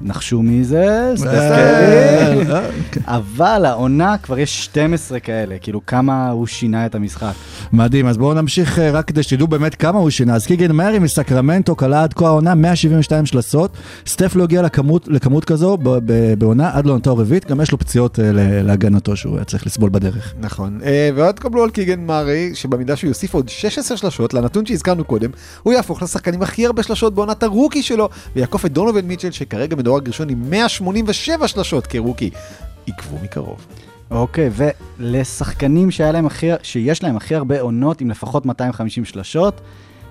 נחשו 0.00 0.42
מי 0.42 0.64
זה? 0.64 1.12
קרי. 1.16 2.52
אה, 2.52 2.70
כן. 2.90 3.00
אבל 3.06 3.64
העונה 3.64 4.16
כבר 4.18 4.38
יש 4.38 4.64
12 4.64 5.20
כאלה, 5.20 5.58
כאילו 5.60 5.86
כמה 5.86 6.30
הוא 6.30 6.46
שינה 6.46 6.86
את 6.86 6.94
המשחק. 6.94 7.32
מדהים, 7.72 8.06
אז 8.06 8.16
בואו 8.16 8.34
נמשיך 8.34 8.78
אה, 8.78 8.90
רק 8.90 9.04
כדי 9.08 9.22
שתדעו 9.22 9.46
באמת 9.46 9.74
כמה 9.74 9.98
הוא 9.98 10.10
שינה. 10.10 10.34
אז 10.34 10.46
קיגן 10.46 10.72
מארי 10.72 10.98
מסקרמנטו 10.98 11.76
כלה 11.76 12.02
עד 12.02 12.14
כה 12.14 12.26
העונה 12.26 12.54
172 12.54 13.26
שלשות, 13.26 13.76
סטף 14.06 14.36
לא 14.36 14.44
הגיע 14.44 14.62
לכמות, 14.62 15.08
לכמות 15.08 15.44
כזו 15.44 15.76
ב- 15.76 15.98
ב- 16.04 16.34
בעונה 16.38 16.70
עד 16.72 16.86
לעונתו 16.86 17.10
הרביעית, 17.10 17.50
גם 17.50 17.60
יש 17.60 17.72
לו 17.72 17.78
פציעות 17.78 18.18
אה, 18.20 18.30
להגנתו 18.62 19.16
שהוא 19.16 19.36
היה 19.36 19.44
צריך 19.44 19.66
לסבול 19.66 19.90
בדרך. 19.90 20.34
נכון, 20.40 20.80
אה, 20.84 21.10
ועוד 21.14 21.34
תקבלו 21.34 21.62
על 21.64 21.70
קיגן 21.70 22.00
מארי, 22.00 22.50
שבמידה 22.54 22.96
שהוא 22.96 23.08
יוסיף 23.08 23.34
עוד 23.34 23.48
16 23.48 23.96
שלשות 23.96 24.34
לנתון 24.34 24.66
שהזכרנו 24.66 25.04
קודם, 25.04 25.30
הוא 25.62 25.72
יהפוך 25.72 26.02
לשחקן 26.02 26.34
עם 26.34 26.42
הכי 26.42 26.66
הרבה 26.66 26.82
שלשות 26.82 27.14
בעונת 27.14 27.42
הרוקי 27.42 27.82
שלו, 27.82 28.08
ויעקוף 28.36 28.66
את 28.66 28.72
דונובל 28.72 29.00
מיטשל, 29.00 29.30
שכרגע 29.30 29.76
מדורג 29.88 30.08
ראשון 30.08 30.28
עם 30.28 30.50
187 30.50 31.48
שלשות 31.48 31.86
כרוקי. 31.86 32.30
עקבו 32.86 33.18
מקרוב. 33.22 33.66
אוקיי, 34.10 34.50
ולשחקנים 34.52 35.90
שהיה 35.90 36.12
להם 36.12 36.26
הכי, 36.26 36.46
שיש 36.62 37.02
להם 37.02 37.16
הכי 37.16 37.34
הרבה 37.34 37.60
עונות 37.60 38.00
עם 38.00 38.10
לפחות 38.10 38.46
250 38.46 39.04
שלשות, 39.04 39.60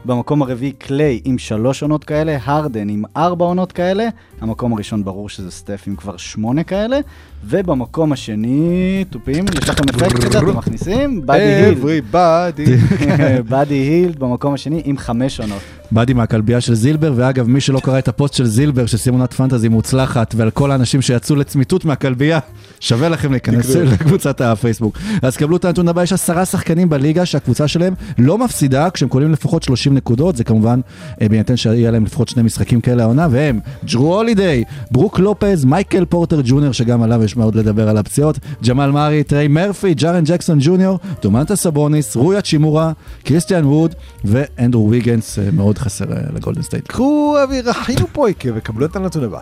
במקום 0.06 0.42
הרביעי 0.42 0.72
קליי 0.72 1.22
עם 1.26 1.38
שלוש 1.38 1.82
עונות 1.82 2.04
כאלה, 2.04 2.38
הרדן 2.44 2.90
עם 2.90 3.04
ארבע 3.18 3.46
עונות 3.46 3.72
כאלה, 3.72 4.08
המקום 4.42 4.74
הראשון 4.74 5.04
ברור 5.04 5.30
שזה 5.30 5.52
סטף 5.52 5.84
עם 5.88 5.96
כבר 5.96 6.18
שמונה 6.18 6.64
כאלה, 6.64 7.00
ובמקום 7.44 8.12
השני, 8.12 9.06
תופים, 9.10 9.46
יש 9.62 9.70
לכם 9.70 9.84
אפקט 9.90 10.24
כזה, 10.24 10.40
אתם 10.40 10.58
מכניסים? 10.58 11.26
באדי 11.26 11.44
הילד. 11.44 11.78
Everybody. 11.78 12.70
באדי 13.50 13.76
הילד 13.76 14.20
במקום 14.20 14.54
השני 14.54 14.82
עם 14.86 14.98
חמש 14.98 15.40
עונות. 15.40 15.62
באדי 15.92 16.14
מהכלבייה 16.14 16.62
של 16.62 16.76
זילבר, 16.76 17.14
ואגב, 17.16 17.48
מי 17.48 17.62
שלא 17.62 17.80
קרא 17.80 18.00
את 18.00 18.08
הפוסט 18.08 18.34
של 18.34 18.46
זילבר, 18.46 18.86
שסיים 18.86 19.16
עונת 19.16 19.34
פנטזי 19.34 19.70
מוצלחת, 19.70 20.34
ועל 20.38 20.50
כל 20.50 20.72
האנשים 20.72 21.02
שיצאו 21.02 21.36
לצמיתות 21.36 21.86
מהכלבייה, 21.86 22.40
שווה 22.80 23.10
לכם 23.10 23.32
להיכנס. 23.32 23.76
לקבוצת 23.76 24.42
הפייסבוק. 24.42 24.98
אז 25.22 25.38
קבלו 25.38 25.58
את 25.58 25.66
הנתון 25.66 25.88
הבא, 25.88 26.04
יש 26.04 26.14
עשרה 26.14 26.46
שחקנים 26.46 26.90
בליגה 26.90 27.26
שהקבוצה 27.26 27.68
שלהם 27.68 27.94
לא 28.18 28.38
מפסידה 28.38 28.90
כשהם 28.90 29.10
קולים 29.10 29.32
לפחות 29.32 29.64
30 29.64 29.94
נקודות, 29.94 30.36
זה 30.36 30.44
כמובן 30.44 30.80
אה, 31.22 31.30
בהינתן 31.30 31.58
שיהיה 31.58 31.92
להם 31.92 32.06
לפחות 32.06 32.28
שני 32.28 32.44
משחקים 32.44 32.82
כאלה 32.82 33.04
העונה, 33.04 33.28
והם 33.32 33.60
ג'רו 33.86 34.16
הולידיי, 34.16 34.64
ברוק 34.92 35.20
לופז, 35.20 35.66
מייקל 35.66 36.06
פורטר 36.06 36.42
ג'וניור, 36.44 36.72
שגם 36.72 37.04
עליו 37.04 37.24
יש 37.28 37.38
מה 37.38 37.44
עוד 37.44 37.56
לדבר 37.56 37.90
על 37.90 37.98
הפציעות, 37.98 38.40
ג'מאל 38.68 38.92
מארי, 38.92 39.24
טריי 39.24 39.48
מרפי, 39.48 39.94
ג'ארן 39.94 40.24
ג'קסון 40.24 40.58
ג'וניור, 40.62 41.00
דומנטאס 41.22 41.56
סאבוניס, 41.56 42.16
רוי 42.16 42.42
האצ'ימורה, 42.42 42.92
קריסטיאן 43.24 43.66
ווד 43.66 43.96
ואנדרו 44.26 44.90
ויגנס, 44.90 45.40
אה, 45.40 45.52
מאוד 45.52 45.78
חסר 45.78 46.14
אה, 46.14 46.18
לגולדן 46.34 46.62
סטייט. 46.62 46.88
קחו 46.88 47.38
אוויר 47.44 47.72
אחינו 47.72 48.08
פויקה 48.08 48.50
וקבלו 48.56 48.86
את 48.86 48.96
הנתון 48.96 49.24
הבא. 49.24 49.40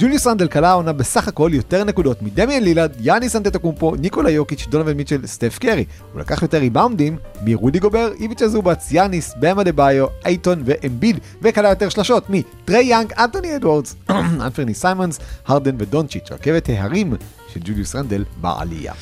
ג'וליוס 0.00 0.26
רנדל 0.26 0.48
קלע 0.48 0.68
העונה 0.68 0.92
בסך 0.92 1.28
הכל 1.28 1.50
יותר 1.54 1.84
נקודות 1.84 2.22
מדמיאן 2.22 2.62
לילד, 2.62 2.96
יאניס 3.00 3.36
אנטטוקומפו, 3.36 3.96
ניקולה 3.96 4.30
יוקיץ', 4.30 4.66
דונובן 4.70 4.92
מיטשל, 4.92 5.26
סטף 5.26 5.58
קרי. 5.58 5.84
הוא 6.12 6.20
לקח 6.20 6.42
יותר 6.42 6.58
ריבאונדים 6.58 7.16
מרודי 7.44 7.78
גובר, 7.78 8.12
איביצה 8.20 8.42
זובאץ, 8.44 8.92
יאניס, 8.92 9.34
באם 9.40 9.64
אדבאיו, 9.64 10.06
אייטון 10.24 10.62
ואמביד, 10.64 11.18
וקלע 11.42 11.68
יותר 11.68 11.88
שלשות 11.88 12.24
מטרי 12.28 12.84
יאנג, 12.84 13.12
אנטוני 13.12 13.56
אדוורדס, 13.56 13.96
אנפרני 14.44 14.74
סיימונס, 14.74 15.18
הרדן 15.46 15.76
ודונצ'יץ', 15.78 16.32
רכבת 16.32 16.68
ההרים 16.68 17.14
של 17.48 17.60
ג'וליוס 17.64 17.96
רנדל 17.96 18.24
בעלייה. 18.40 18.92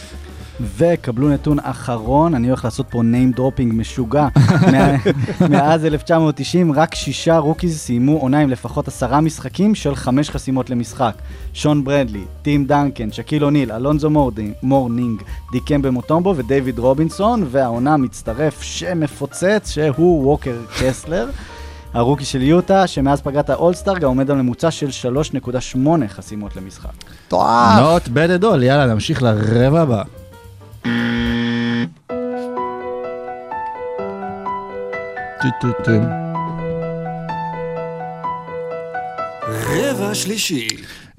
וקבלו 0.61 1.29
נתון 1.29 1.59
אחרון, 1.63 2.35
אני 2.35 2.49
הולך 2.49 2.65
לעשות 2.65 2.87
פה 2.91 3.01
name 3.03 3.39
dropping 3.39 3.73
משוגע. 3.73 4.29
מאז 5.51 5.85
1990, 5.85 6.73
רק 6.73 6.95
שישה 6.95 7.39
rookies 7.39 7.79
סיימו 7.79 8.19
עונה 8.19 8.39
עם 8.39 8.51
לפחות 8.51 8.89
עשרה 8.89 9.21
משחקים 9.21 9.75
של 9.75 9.95
חמש 9.95 10.31
חסימות 10.31 10.71
למשחק. 10.71 11.15
שון 11.53 11.85
ברדלי, 11.85 12.25
טים 12.43 12.65
דנקן, 12.65 13.13
שקיל 13.13 13.45
אוניל, 13.45 13.73
אלונזו 13.73 14.11
מורדינג, 14.11 14.53
מורנינג, 14.63 15.23
דיקמבה 15.53 15.91
מוטומבו 15.91 16.35
ודייוויד 16.37 16.79
רובינסון, 16.79 17.47
והעונה 17.51 17.97
מצטרף 17.97 18.63
שם 18.63 19.01
מפוצץ 19.01 19.71
שהוא 19.71 20.27
ווקר 20.27 20.57
קסלר. 20.81 21.29
הרוקי 21.95 22.25
של 22.25 22.43
יוטה, 22.43 22.87
שמאז 22.87 23.21
פגרת 23.21 23.51
האולסטאר 23.51 23.99
גם 23.99 24.09
עומד 24.09 24.31
על 24.31 24.37
ממוצע 24.37 24.71
של 24.71 25.11
3.8 25.35 25.79
חסימות 26.09 26.57
למשחק. 26.57 26.91
Not 27.31 28.09
bad 28.09 28.43
at 28.43 28.45
all, 28.45 28.63
יאללה, 28.63 28.87
נמשיך 28.87 29.23
לרבע 29.23 29.81
הבא. 29.81 30.03
רבע 39.77 40.15
שלישי. 40.15 40.69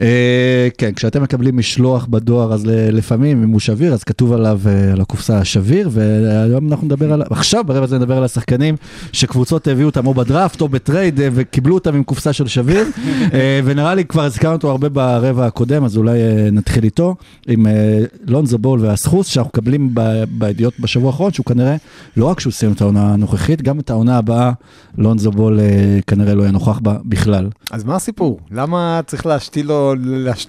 אה, 0.02 0.68
כן, 0.78 0.92
כשאתם 0.94 1.24
מקבלים 1.24 1.58
משלוח 1.58 2.06
בדואר, 2.06 2.54
אז 2.54 2.66
ל- 2.66 2.98
לפעמים, 2.98 3.44
אם 3.44 3.50
הוא 3.50 3.60
שביר, 3.60 3.94
אז 3.94 4.04
כתוב 4.04 4.34
עליו, 4.34 4.60
אה, 4.68 4.92
על 4.94 5.02
הקופסה 5.02 5.38
השביר, 5.40 5.90
והיום 5.92 6.68
אנחנו 6.72 6.86
נדבר 6.86 7.14
על, 7.14 7.24
עכשיו 7.30 7.64
ברבע 7.64 7.84
הזה 7.84 7.98
נדבר 7.98 8.18
על 8.18 8.24
השחקנים 8.24 8.76
שקבוצות 9.12 9.68
הביאו 9.68 9.86
אותם 9.88 10.08
או 10.08 10.14
בדראפט 10.14 10.62
או 10.62 10.68
בטרייד, 10.70 11.22
אה, 11.22 11.28
וקיבלו 11.34 11.76
אותם 11.76 11.96
עם 11.96 12.04
קופסה 12.04 12.34
של 12.34 12.48
שביר, 12.48 12.86
אה, 13.34 13.60
ונראה 13.64 13.96
לי 13.96 14.06
כבר 14.06 14.24
הזכרנו 14.24 14.56
אותו 14.56 14.72
הרבה 14.72 14.90
ברבע 14.90 15.46
הקודם, 15.46 15.84
אז 15.84 15.98
אולי 15.98 16.20
אה, 16.22 16.50
נתחיל 16.52 16.84
איתו, 16.84 17.16
עם 17.48 17.68
אה, 17.68 18.04
לונזו 18.28 18.58
בול 18.58 18.80
והסחוס, 18.82 19.28
שאנחנו 19.28 19.50
מקבלים 19.50 19.96
בידיעות 20.32 20.74
בשבוע 20.80 21.08
האחרון, 21.12 21.34
שהוא 21.34 21.46
כנראה, 21.46 21.76
לא 22.18 22.26
רק 22.26 22.40
שהוא 22.40 22.54
סיים 22.54 22.72
את 22.72 22.82
העונה 22.82 23.14
הנוכחית, 23.14 23.62
גם 23.62 23.80
את 23.80 23.90
העונה 23.90 24.18
הבאה, 24.18 24.52
לונזו 24.98 25.32
בול 25.32 25.60
אה, 25.60 25.66
כנראה 26.08 26.36
לא 26.36 26.42
יהיה 26.42 26.52
נוכח 26.52 26.80
בה 26.80 26.96
בכלל. 27.06 27.50
אז 27.72 27.84
מה 27.84 27.96
הסיפור? 27.96 28.40
למה 28.52 29.02
צריך 29.08 29.26
להשתיל 29.26 29.66
לו, 29.68 29.87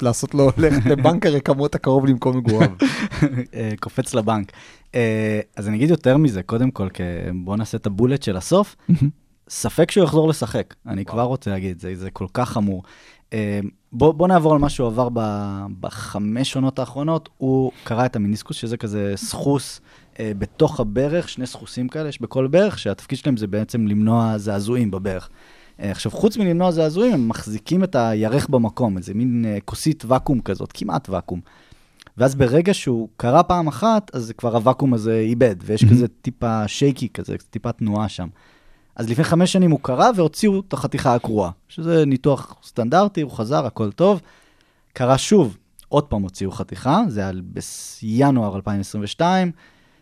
לעשות 0.03 0.35
לו 0.35 0.51
ללכת 0.57 0.87
לבנק 0.87 1.27
הרקמות 1.27 1.75
הקרוב 1.75 2.07
למקום 2.07 2.37
מגוריו? 2.37 2.71
אה, 3.55 3.73
קופץ 3.81 4.15
לבנק. 4.15 4.53
אה, 4.95 5.41
אז 5.57 5.69
אני 5.69 5.77
אגיד 5.77 5.91
יותר 5.91 6.17
מזה, 6.17 6.43
קודם 6.43 6.71
כל, 6.71 6.89
בוא 7.45 7.57
נעשה 7.57 7.77
את 7.77 7.87
הבולט 7.87 8.23
של 8.23 8.37
הסוף. 8.37 8.77
ספק 9.49 9.91
שהוא 9.91 10.05
יחזור 10.05 10.29
לשחק, 10.29 10.75
אני 10.87 11.05
כבר 11.05 11.23
רוצה 11.23 11.51
להגיד, 11.51 11.81
זה, 11.81 11.95
זה 11.95 12.11
כל 12.11 12.27
כך 12.35 12.51
חמור. 12.51 12.83
אה, 13.33 13.61
בוא, 13.93 14.13
בוא 14.13 14.29
נעבור 14.29 14.53
על 14.53 14.59
מה 14.59 14.69
שהוא 14.69 14.87
עבר 14.87 15.09
ב- 15.13 15.67
בחמש 15.81 16.57
עונות 16.57 16.79
האחרונות. 16.79 17.29
הוא 17.39 17.73
קרא 17.85 18.07
את 18.07 18.17
המיניסקוס, 18.17 18.57
שזה 18.57 18.77
כזה 18.77 19.13
סחוס 19.17 19.81
אה, 20.21 20.33
בתוך 20.39 20.81
הברך, 20.81 21.29
שני 21.29 21.47
סחוסים 21.47 21.89
כאלה 21.89 22.09
יש 22.09 22.23
בכל 22.23 22.47
ברך, 22.47 22.79
שהתפקיד 22.79 23.19
שלהם 23.19 23.37
זה 23.37 23.47
בעצם 23.47 23.87
למנוע 23.87 24.39
זעזועים 24.39 24.91
בברך. 24.91 25.29
אה, 25.81 25.91
עכשיו, 25.91 26.13
חוץ 26.13 26.37
מלמנוע 26.37 26.71
זעזועים, 26.71 27.15
הם 27.15 27.29
מחזיקים 27.29 27.85
את 27.85 27.95
הירך 27.95 28.49
במקום, 28.49 28.97
איזה 28.97 29.15
מין 29.15 29.45
אה, 29.45 29.59
כוסית 29.65 30.05
ואקום 30.09 30.41
כזאת, 30.41 30.71
כמעט 30.75 31.09
ואקום. 31.09 31.41
ואז 32.17 32.35
ברגע 32.35 32.75
שהוא 32.75 33.09
קרה 33.17 33.43
פעם 33.43 33.69
אחת, 33.69 34.11
אז 34.15 34.33
כבר 34.37 34.57
הוואקום 34.57 34.95
הזה 34.95 35.19
איבד, 35.19 35.57
ויש 35.63 35.85
כזה 35.91 36.09
טיפה 36.23 36.69
שייקי 36.69 37.09
כזה, 37.09 37.37
טיפה 37.51 37.73
תנועה 37.73 38.09
שם. 38.09 38.29
אז 38.97 39.11
לפני 39.11 39.25
חמש 39.25 39.53
שנים 39.53 39.71
הוא 39.71 39.81
קרה 39.83 40.11
והוציאו 40.17 40.61
את 40.69 40.73
החתיכה 40.73 41.15
הקרועה, 41.15 41.51
שזה 41.69 42.05
ניתוח 42.07 42.55
סטנדרטי, 42.65 43.21
הוא 43.21 43.31
חזר, 43.31 43.67
הכל 43.67 43.93
טוב. 43.93 44.21
קרה 44.93 45.19
שוב, 45.19 45.57
עוד 45.89 46.05
פעם 46.05 46.23
הוציאו 46.23 46.51
חתיכה, 46.51 47.03
זה 47.09 47.21
היה 47.21 47.33
בינואר 48.03 48.57
2022, 48.57 49.53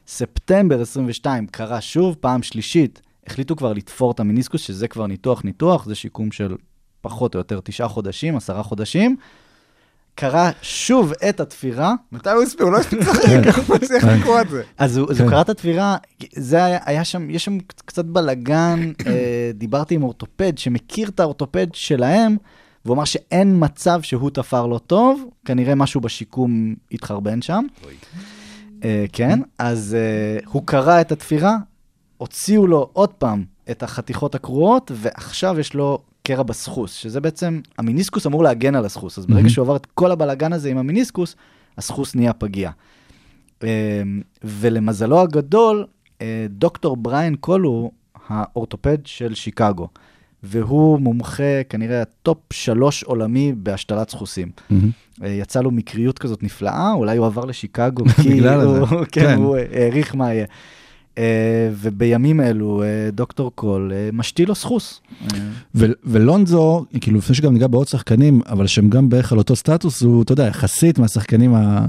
ספטמבר 0.07 0.80
22 0.80 1.46
קרה 1.46 1.80
שוב, 1.80 2.16
פעם 2.20 2.42
שלישית 2.42 3.03
החליטו 3.27 3.57
כבר 3.57 3.72
לתפור 3.72 4.11
את 4.11 4.20
המיניסקוס, 4.20 4.61
שזה 4.61 4.89
כבר 4.89 5.07
ניתוח 5.07 5.45
ניתוח, 5.45 5.85
זה 5.85 5.95
שיקום 5.95 6.33
של 6.33 6.57
פחות 7.01 7.35
או 7.35 7.41
יותר 7.41 7.61
תשעה 7.64 7.89
חודשים, 7.89 8.37
עשרה 8.37 8.62
חודשים. 8.62 9.16
קרה 10.14 10.51
שוב 10.62 11.12
את 11.29 11.41
התפירה, 11.41 11.95
מתי 12.12 12.31
הוא 12.31 12.43
הספיק? 12.43 12.61
הוא 12.61 12.72
לא 12.72 12.79
הספיק 12.79 12.99
לשחק, 12.99 13.47
איך 13.47 13.68
הוא 13.68 13.77
הצליח 13.77 14.03
כן. 14.03 14.18
לקרוא 14.18 14.41
את 14.41 14.51
זה? 14.51 14.62
אז 14.79 14.97
הוא, 14.97 15.14
כן. 15.14 15.29
קרא 15.29 15.41
את 15.41 15.49
התפירה, 15.49 15.97
זה 16.35 16.64
היה, 16.85 17.05
שם, 17.05 17.31
יש 17.31 17.45
שם 17.45 17.59
קצת 17.77 18.05
בלאגן, 18.05 18.93
אה, 19.07 19.51
דיברתי 19.55 19.95
עם 19.95 20.03
אורתופד 20.03 20.59
שמכיר 20.59 21.09
את 21.09 21.20
האורתופד 21.20 21.66
שלהם, 21.72 22.37
והוא 22.85 22.95
אמר 22.95 23.05
שאין 23.05 23.57
מצב 23.59 24.03
שהוא 24.03 24.31
תפר 24.31 24.66
לו 24.66 24.79
טוב, 24.79 25.24
כנראה 25.45 25.74
משהו 25.74 26.01
בשיקום 26.01 26.74
התחרבן 26.93 27.43
שם. 27.43 27.64
אה, 28.85 29.05
כן, 29.12 29.41
אז 29.59 29.97
אה, 29.99 30.47
הוא 30.47 30.62
קרא 30.66 31.01
את 31.01 31.12
התפירה, 31.12 31.57
הוציאו 32.18 32.66
לו 32.66 32.90
עוד 32.92 33.12
פעם 33.12 33.44
את 33.70 33.82
החתיכות 33.82 34.34
הקרועות, 34.34 34.90
ועכשיו 34.94 35.60
יש 35.60 35.74
לו 35.74 35.98
קרע 36.22 36.42
בסחוס, 36.42 36.92
שזה 36.92 37.20
בעצם, 37.20 37.60
המיניסקוס 37.78 38.26
אמור 38.26 38.42
להגן 38.42 38.74
על 38.74 38.84
הסחוס, 38.84 39.18
אז 39.18 39.26
ברגע. 39.26 39.48
שהוא 39.48 39.62
עבר 39.62 39.76
את 39.76 39.86
כל 39.94 40.10
הבלאגן 40.12 40.52
הזה 40.52 40.70
עם 40.70 40.78
המיניסקוס, 40.78 41.36
הסחוס 41.78 42.14
נהיה 42.14 42.32
פגיע. 42.32 42.70
אה, 43.62 44.02
ולמזלו 44.44 45.20
הגדול, 45.20 45.86
אה, 46.20 46.46
דוקטור 46.50 46.96
בריאן 46.97 47.36
קול, 47.36 47.90
האורתופד 48.28 48.98
של 49.04 49.34
שיקגו, 49.34 49.88
והוא 50.42 51.00
מומחה, 51.00 51.62
כנראה 51.68 52.02
ה 52.03 52.15
top 52.15 52.53
שלוש 52.52 53.02
עולמי 53.02 53.52
בהשתלת 53.56 54.10
סחוסים. 54.10 54.50
אה, 55.22 55.28
יצא 55.28 55.60
לו 55.60 55.70
מקריות 55.70 56.18
כזאת 56.18 56.42
נפלאה, 56.42 56.92
אולי 56.92 57.16
הוא 57.16 57.26
עבר 57.26 57.44
לשיקגו, 57.44 58.04
כי. 58.22 58.40
כן, 59.12 59.20
כן. 59.26 59.38
הוא 59.38 59.56
העריך 59.56 60.14
מה 60.14 60.34
יהיה. 60.34 60.46
אה, 61.18 61.24
ובימים 61.80 62.40
אלו, 62.40 62.82
אה, 62.82 62.86
דוקטור 63.12 63.52
קול 63.54 63.92
אה, 63.94 64.08
משתיל 64.12 64.48
לו 64.48 64.54
סחוס. 64.54 65.00
ו- 65.74 65.86
ולונזו, 66.04 66.84
כאילו 67.00 67.18
לפני 67.18 67.34
שגם 67.36 67.52
ניגע 67.52 67.66
בעוד 67.66 67.88
שחקנים, 67.88 68.40
אבל 68.48 68.66
שהם 68.66 68.88
גם 68.90 69.08
בערך 69.08 69.32
על 69.32 69.38
אותו 69.38 69.56
סטטוס, 69.56 70.02
הוא, 70.02 70.22
אתה 70.22 70.32
יודע, 70.32 70.46
יחסית 70.46 70.98
מהשחקנים, 70.98 71.54
ה... 71.54 71.86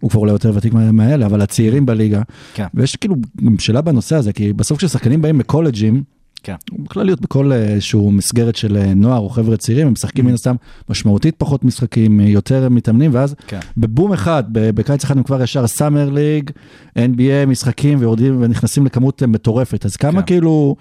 הוא 0.00 0.10
כבר 0.10 0.20
אולי 0.20 0.32
יותר 0.32 0.52
ותיק 0.54 0.72
מה- 0.72 0.92
מהאלה, 0.92 1.26
אבל 1.26 1.40
הצעירים 1.40 1.86
בליגה. 1.86 2.22
כן. 2.54 2.66
ויש 2.74 2.96
כאילו 2.96 3.14
שאלה 3.58 3.80
בנושא 3.80 4.16
הזה, 4.16 4.32
כי 4.32 4.52
בסוף 4.52 4.78
כששחקנים 4.78 5.22
באים 5.22 5.38
מקולג'ים, 5.38 6.02
כן. 6.48 6.82
בכלליות 6.84 7.20
בכל 7.20 7.52
אה, 7.52 7.56
איזשהו 7.56 8.10
מסגרת 8.10 8.56
של 8.56 8.76
אה, 8.76 8.94
נוער 8.94 9.18
או 9.18 9.28
חבר'ה 9.28 9.56
צעירים, 9.56 9.86
הם 9.86 9.92
משחקים 9.92 10.26
מן 10.26 10.34
הסתם 10.34 10.56
משמעותית 10.88 11.34
פחות 11.38 11.64
משחקים, 11.64 12.20
אה, 12.20 12.24
יותר 12.24 12.68
מתאמנים, 12.68 13.10
ואז 13.14 13.34
כן. 13.46 13.58
בבום 13.76 14.12
אחד, 14.12 14.44
בקיץ 14.52 15.04
אחד 15.04 15.16
הם 15.16 15.22
כבר 15.22 15.42
ישר 15.42 15.66
סאמר 15.66 16.10
ליג, 16.10 16.50
NBA, 16.98 17.46
משחקים, 17.46 17.98
ויורדים 18.00 18.42
ונכנסים 18.42 18.86
לכמות 18.86 19.22
מטורפת. 19.22 19.86
אז 19.86 19.96
כמה 19.96 20.20
כן. 20.22 20.26
כאילו, 20.26 20.76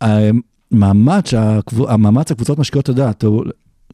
המאמץ, 0.00 1.34
המאמץ 1.88 2.30
הקבוצות 2.30 2.58
משקיעות, 2.58 2.84
אתה 2.84 2.90
יודע, 2.90 3.10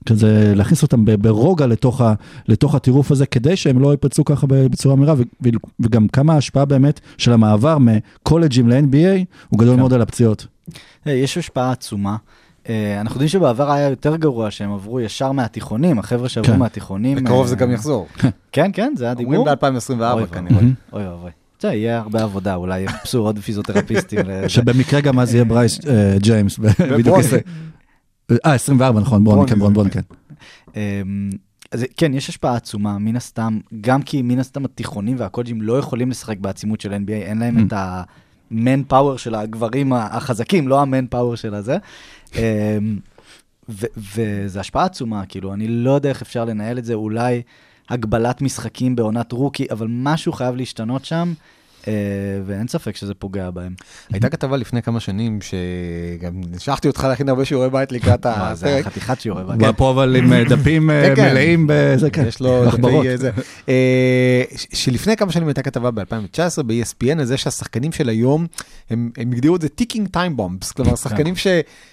כזה 0.06 0.52
להכניס 0.56 0.82
אותם 0.82 1.04
ברוגע 1.04 1.66
לתוך, 1.66 2.00
ה, 2.00 2.14
לתוך 2.48 2.74
הטירוף 2.74 3.10
הזה, 3.10 3.26
כדי 3.26 3.56
שהם 3.56 3.78
לא 3.78 3.90
ייפצעו 3.90 4.24
ככה 4.24 4.46
בצורה 4.48 4.96
מהירה, 4.96 5.14
ו- 5.14 5.22
ו- 5.44 5.48
וגם 5.80 6.08
כמה 6.08 6.34
ההשפעה 6.34 6.64
באמת 6.64 7.00
של 7.18 7.32
המעבר 7.32 7.78
מקולג'ים 7.80 8.68
ל-NBA, 8.68 9.24
הוא 9.48 9.58
גדול 9.60 9.74
כן. 9.74 9.80
מאוד 9.80 9.92
על 9.92 10.02
הפציעות. 10.02 10.46
יש 11.06 11.38
השפעה 11.38 11.72
עצומה. 11.72 12.16
אה, 12.68 13.00
אנחנו 13.00 13.14
יודעים 13.14 13.28
שבעבר 13.28 13.70
היה 13.72 13.88
יותר 13.88 14.16
גרוע, 14.16 14.50
שהם 14.50 14.72
עברו 14.72 15.00
ישר 15.00 15.32
מהתיכונים, 15.32 15.98
החבר'ה 15.98 16.28
שעברו 16.28 16.52
כן. 16.52 16.58
מהתיכונים. 16.58 17.18
בקרוב 17.24 17.42
אה, 17.42 17.48
זה 17.48 17.56
גם 17.56 17.70
יחזור. 17.72 18.06
כן, 18.52 18.70
כן, 18.72 18.92
זה 18.96 19.12
אומרים 19.12 19.40
הדיבור. 19.40 19.54
ב-2024 19.54 20.12
אוי 20.12 20.26
כנראה. 20.26 20.56
ואבוי, 20.56 20.72
אוי 20.92 21.08
ואבוי. 21.08 21.30
זה 21.60 21.68
יהיה 21.68 21.98
הרבה 21.98 22.22
עבודה, 22.22 22.54
אולי 22.54 22.80
יחפשו 22.80 23.18
עוד 23.18 23.38
פיזיותרפיסטים. 23.38 24.18
שבמקרה 24.48 25.00
גם 25.00 25.18
אז 25.20 25.34
יהיה 25.34 25.44
ברייס 25.44 25.80
אה, 25.88 26.16
ג'יימס, 26.18 26.58
ב- 26.58 26.66
בדיוק. 26.98 27.16
אה, 28.46 28.54
24 28.54 29.00
נכון, 29.00 29.24
ברון, 29.24 29.48
כן, 29.48 29.58
ברון, 29.58 29.72
ברון, 29.74 29.88
כן. 29.90 30.00
אמ, 30.76 31.30
אז 31.72 31.84
כן, 31.96 32.14
יש 32.14 32.28
השפעה 32.28 32.56
עצומה, 32.56 32.98
מן 32.98 33.16
הסתם, 33.16 33.58
גם 33.80 34.02
כי 34.02 34.22
מן 34.22 34.38
הסתם 34.38 34.64
התיכונים 34.64 35.16
והקולג'ים 35.18 35.62
לא 35.62 35.78
יכולים 35.78 36.10
לשחק 36.10 36.38
בעצימות 36.38 36.80
של 36.80 36.92
NBA, 36.92 37.12
אין 37.12 37.38
להם 37.38 37.56
Mm. 37.58 37.60
את 37.66 37.72
ה-man 37.72 38.92
power 38.92 39.18
של 39.18 39.34
הגברים 39.34 39.92
החזקים, 39.92 40.68
לא 40.68 40.80
ה-man 40.80 41.14
power 41.14 41.36
של 41.36 41.54
הזה. 41.54 41.76
אמ, 42.34 42.40
ו- 43.68 43.86
וזה 44.14 44.60
השפעה 44.60 44.84
עצומה, 44.84 45.26
כאילו, 45.26 45.52
אני 45.54 45.68
לא 45.68 45.90
יודע 45.90 46.08
איך 46.08 46.22
אפשר 46.22 46.44
לנהל 46.44 46.78
את 46.78 46.84
זה, 46.84 46.94
אולי 46.94 47.42
הגבלת 47.88 48.42
משחקים 48.42 48.96
בעונת 48.96 49.32
רוקי, 49.32 49.66
אבל 49.70 49.86
משהו 49.90 50.32
חייב 50.32 50.54
להשתנות 50.56 51.04
שם, 51.04 51.32
ואין 52.46 52.68
ספק 52.68 52.96
שזה 52.96 53.14
פוגע 53.14 53.50
בהם. 53.50 53.74
הייתה 54.12 54.28
כתבה 54.28 54.56
לפני 54.56 54.82
כמה 54.82 55.00
שנים, 55.00 55.38
שגם 55.40 56.40
שלחתי 56.50 56.88
אותך 56.88 57.04
להכין 57.08 57.28
הרבה 57.28 57.44
שיעורי 57.44 57.70
בית 57.70 57.92
לקראת 57.92 58.26
וואי, 58.26 58.56
זה 58.56 58.66
הפרק. 58.78 58.84
חתיכת 58.84 59.20
שיעורי 59.20 59.42
הבית. 59.42 59.60
בא 59.60 59.72
פה 59.76 59.90
אבל 59.90 60.16
עם 60.16 60.32
אה, 60.32 60.44
דפים 60.44 60.90
אה, 60.90 61.02
כן, 61.08 61.14
כן. 61.16 61.30
מלאים 61.30 61.66
בזה, 61.68 62.10
כן. 62.10 62.24
יש 62.28 62.40
לו. 62.40 62.64
דפי 62.70 63.16
זה. 63.16 63.30
אה, 63.68 64.42
שלפני 64.72 65.16
כמה 65.16 65.32
שנים 65.32 65.48
הייתה 65.48 65.62
כתבה 65.62 65.90
ב-2019 65.90 66.62
ב-ESPN 66.66 67.18
על 67.18 67.24
זה 67.24 67.36
שהשחקנים 67.36 67.92
של 67.92 68.08
היום, 68.08 68.46
הם 68.90 69.10
הם 69.16 69.32
הגדירו 69.32 69.56
את 69.56 69.62
זה 69.62 69.68
ticking 69.68 70.08
time 70.08 70.36
bombs, 70.36 70.72
כלומר 70.72 70.96
שחקנים 70.96 71.36
ש- 71.36 71.46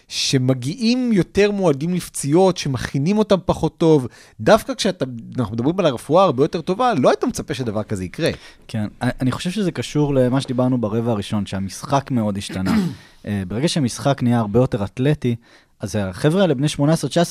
שמגיעים 0.10 1.14
יותר 1.14 1.52
מועדים 1.52 1.94
לפציעות, 1.94 2.58
שמכינים 2.58 3.18
אותם 3.18 3.36
פחות 3.46 3.78
טוב, 3.78 4.08
דווקא 4.40 4.74
כשאנחנו 4.74 5.54
מדברים 5.54 5.80
על 5.80 5.86
הרפואה 5.86 6.24
הרבה 6.24 6.44
יותר 6.44 6.62
טובה, 6.62 6.94
לא 6.94 7.10
היית 7.10 7.24
מצפה 7.24 7.54
שדבר 7.54 7.84
כזה 7.84 8.04
יקרה. 8.04 8.30
כן, 8.68 8.88
אני- 9.02 9.32
חושב 9.32 9.52
שזה 9.52 9.72
קשור 9.72 10.14
למה 10.16 10.42
שדיברנו 10.42 10.78
ברבע 10.78 11.12
הראשון, 11.12 11.46
שהמשחק 11.46 12.12
מאוד 12.12 12.38
השתנה. 12.38 12.76
אה, 13.26 13.44
ברגע 13.48 13.68
שהמשחק 13.68 14.24
נהיה 14.24 14.40
הרבה 14.40 14.60
יותר 14.60 14.84
אתלטי, 14.84 15.36
אז 15.80 15.96
החבר'ה 15.96 16.42
האלה, 16.42 16.54
בני 16.54 16.68
18-19, 16.68 16.80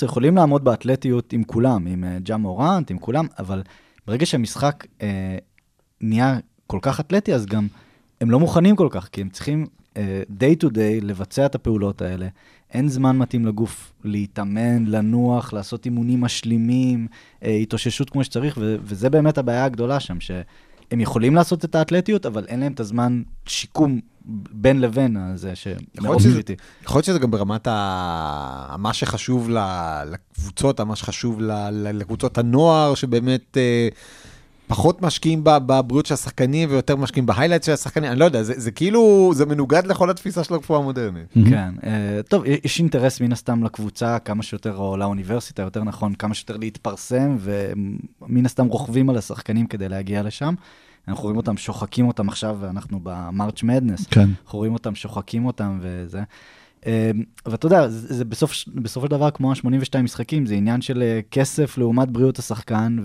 יכולים 0.05 0.37
לעמוד 0.37 0.65
באתלטיות 0.65 1.33
עם 1.33 1.45
כולם, 1.45 1.87
עם 1.87 2.05
אה, 2.05 2.19
ג'ה 2.23 2.37
מורנט, 2.37 2.91
עם 2.91 2.99
כולם, 2.99 3.27
אבל 3.39 3.63
ברגע 4.07 4.27
שהמשחק 4.27 4.87
אה, 5.03 5.37
נהיה 6.01 6.39
כל 6.67 6.79
כך 6.83 7.01
אתלטי, 7.01 7.35
אז 7.35 7.47
גם 7.47 7.67
הם 8.21 8.31
לא 8.31 8.41
מוכנים 8.41 8.77
כל 8.77 8.89
כך, 8.91 9.09
כי 9.13 9.21
הם 9.21 9.29
צריכים 9.29 9.67
אה, 9.97 10.23
day 10.41 10.65
to 10.65 10.69
day 10.69 11.03
לבצע 11.03 11.47
את 11.47 11.55
הפעולות 11.55 12.03
האלה. 12.03 12.27
אין 12.75 12.89
זמן 12.89 13.19
מתאים 13.19 13.47
לגוף 13.47 13.93
להתאמן, 14.05 14.85
לנוח, 14.87 15.53
לעשות 15.53 15.85
אימונים 15.85 16.21
משלימים, 16.21 17.07
אה, 17.45 17.51
התאוששות 17.57 18.11
כמו 18.11 18.25
שצריך, 18.25 18.59
ו- 18.61 18.77
וזה 18.83 19.11
באמת 19.11 19.39
הבעיה 19.39 19.65
הגדולה 19.65 20.01
שם, 20.01 20.21
שהם 20.21 21.01
יכולים 21.01 21.35
לעשות 21.35 21.65
את 21.65 21.75
האתלטיות, 21.75 22.27
אבל 22.27 22.45
אין 22.49 22.61
להם 22.61 22.73
את 22.73 22.81
הזמן 22.81 23.23
שיקום 23.47 24.01
בין 24.53 24.81
לבין 24.81 25.17
הזה, 25.17 25.53
שמאוד 25.55 26.19
שזה- 26.21 26.33
קריטי. 26.35 26.55
יכול 26.85 26.97
להיות 26.99 27.05
שזה 27.05 27.19
גם 27.19 27.31
ברמת 27.31 27.67
ה... 27.67 28.77
מה 28.79 28.93
שחשוב 28.93 29.51
ל- 29.51 30.03
לקבוצות, 30.11 30.81
מה 30.81 30.97
שחשוב 30.97 31.41
ל- 31.41 31.71
לקבוצות 31.99 32.39
הנוער, 32.39 32.95
שבאמת 32.95 33.57
אה, 33.57 33.89
פחות 34.69 35.03
משקיעים 35.03 35.45
ב- 35.45 35.59
בבריאות 35.67 36.07
של 36.07 36.15
השחקנים 36.15 36.69
ויותר 36.71 36.97
משקיעים 36.97 37.27
בהיילייט 37.27 37.63
של 37.63 37.73
השחקנים, 37.73 38.11
אני 38.11 38.21
לא 38.21 38.25
יודע, 38.25 38.43
זה, 38.43 38.53
זה 38.57 38.71
כאילו, 38.71 39.31
זה 39.35 39.47
מנוגד 39.47 39.87
לכל 39.87 40.11
התפיסה 40.11 40.45
של 40.45 40.55
הרפואה 40.55 40.79
המודרנית. 40.79 41.33
כן, 41.51 41.75
אה, 41.85 42.21
טוב, 42.29 42.43
יש 42.65 42.79
אינטרס 42.79 43.21
מן 43.21 43.33
הסתם 43.33 43.65
לקבוצה 43.65 44.19
כמה 44.19 44.43
שיותר, 44.43 44.77
או 44.77 44.97
לאוניברסיטה, 44.97 45.63
יותר 45.63 45.85
נכון, 45.85 46.15
כמה 46.15 46.35
שיותר 46.35 46.57
להתפרסם, 46.57 47.37
ומן 47.41 48.47
הסתם 48.47 48.67
רוכבים 48.67 49.11
על 49.11 49.17
השחקנים 49.17 49.67
כדי 49.67 49.89
להגיע 49.89 50.23
לשם. 50.23 50.55
אנחנו 51.09 51.23
רואים 51.23 51.37
אותם, 51.37 51.57
שוחקים 51.57 52.09
אותם 52.09 52.29
עכשיו, 52.29 52.57
ואנחנו 52.61 53.01
במרץ' 53.03 53.63
מדנס. 53.63 54.07
כן. 54.07 54.29
אנחנו 54.45 54.59
רואים 54.59 54.73
אותם, 54.73 54.95
שוחקים 54.95 55.47
אותם 55.47 55.79
וזה. 55.83 56.23
ואתה 57.47 57.67
יודע, 57.67 57.89
זה, 57.89 58.25
בסוף, 58.25 58.55
בסופו 58.75 59.07
של 59.07 59.11
דבר 59.11 59.31
כמו 59.31 59.53
ה-82 59.53 60.03
משחקים, 60.03 60.47
זה 60.47 60.55
עניין 60.55 60.81
של 60.81 61.03
אה, 61.03 61.21
כסף 61.31 61.79
לעומת 61.79 62.11
בריאות 62.11 62.39
השחקן, 62.39 62.97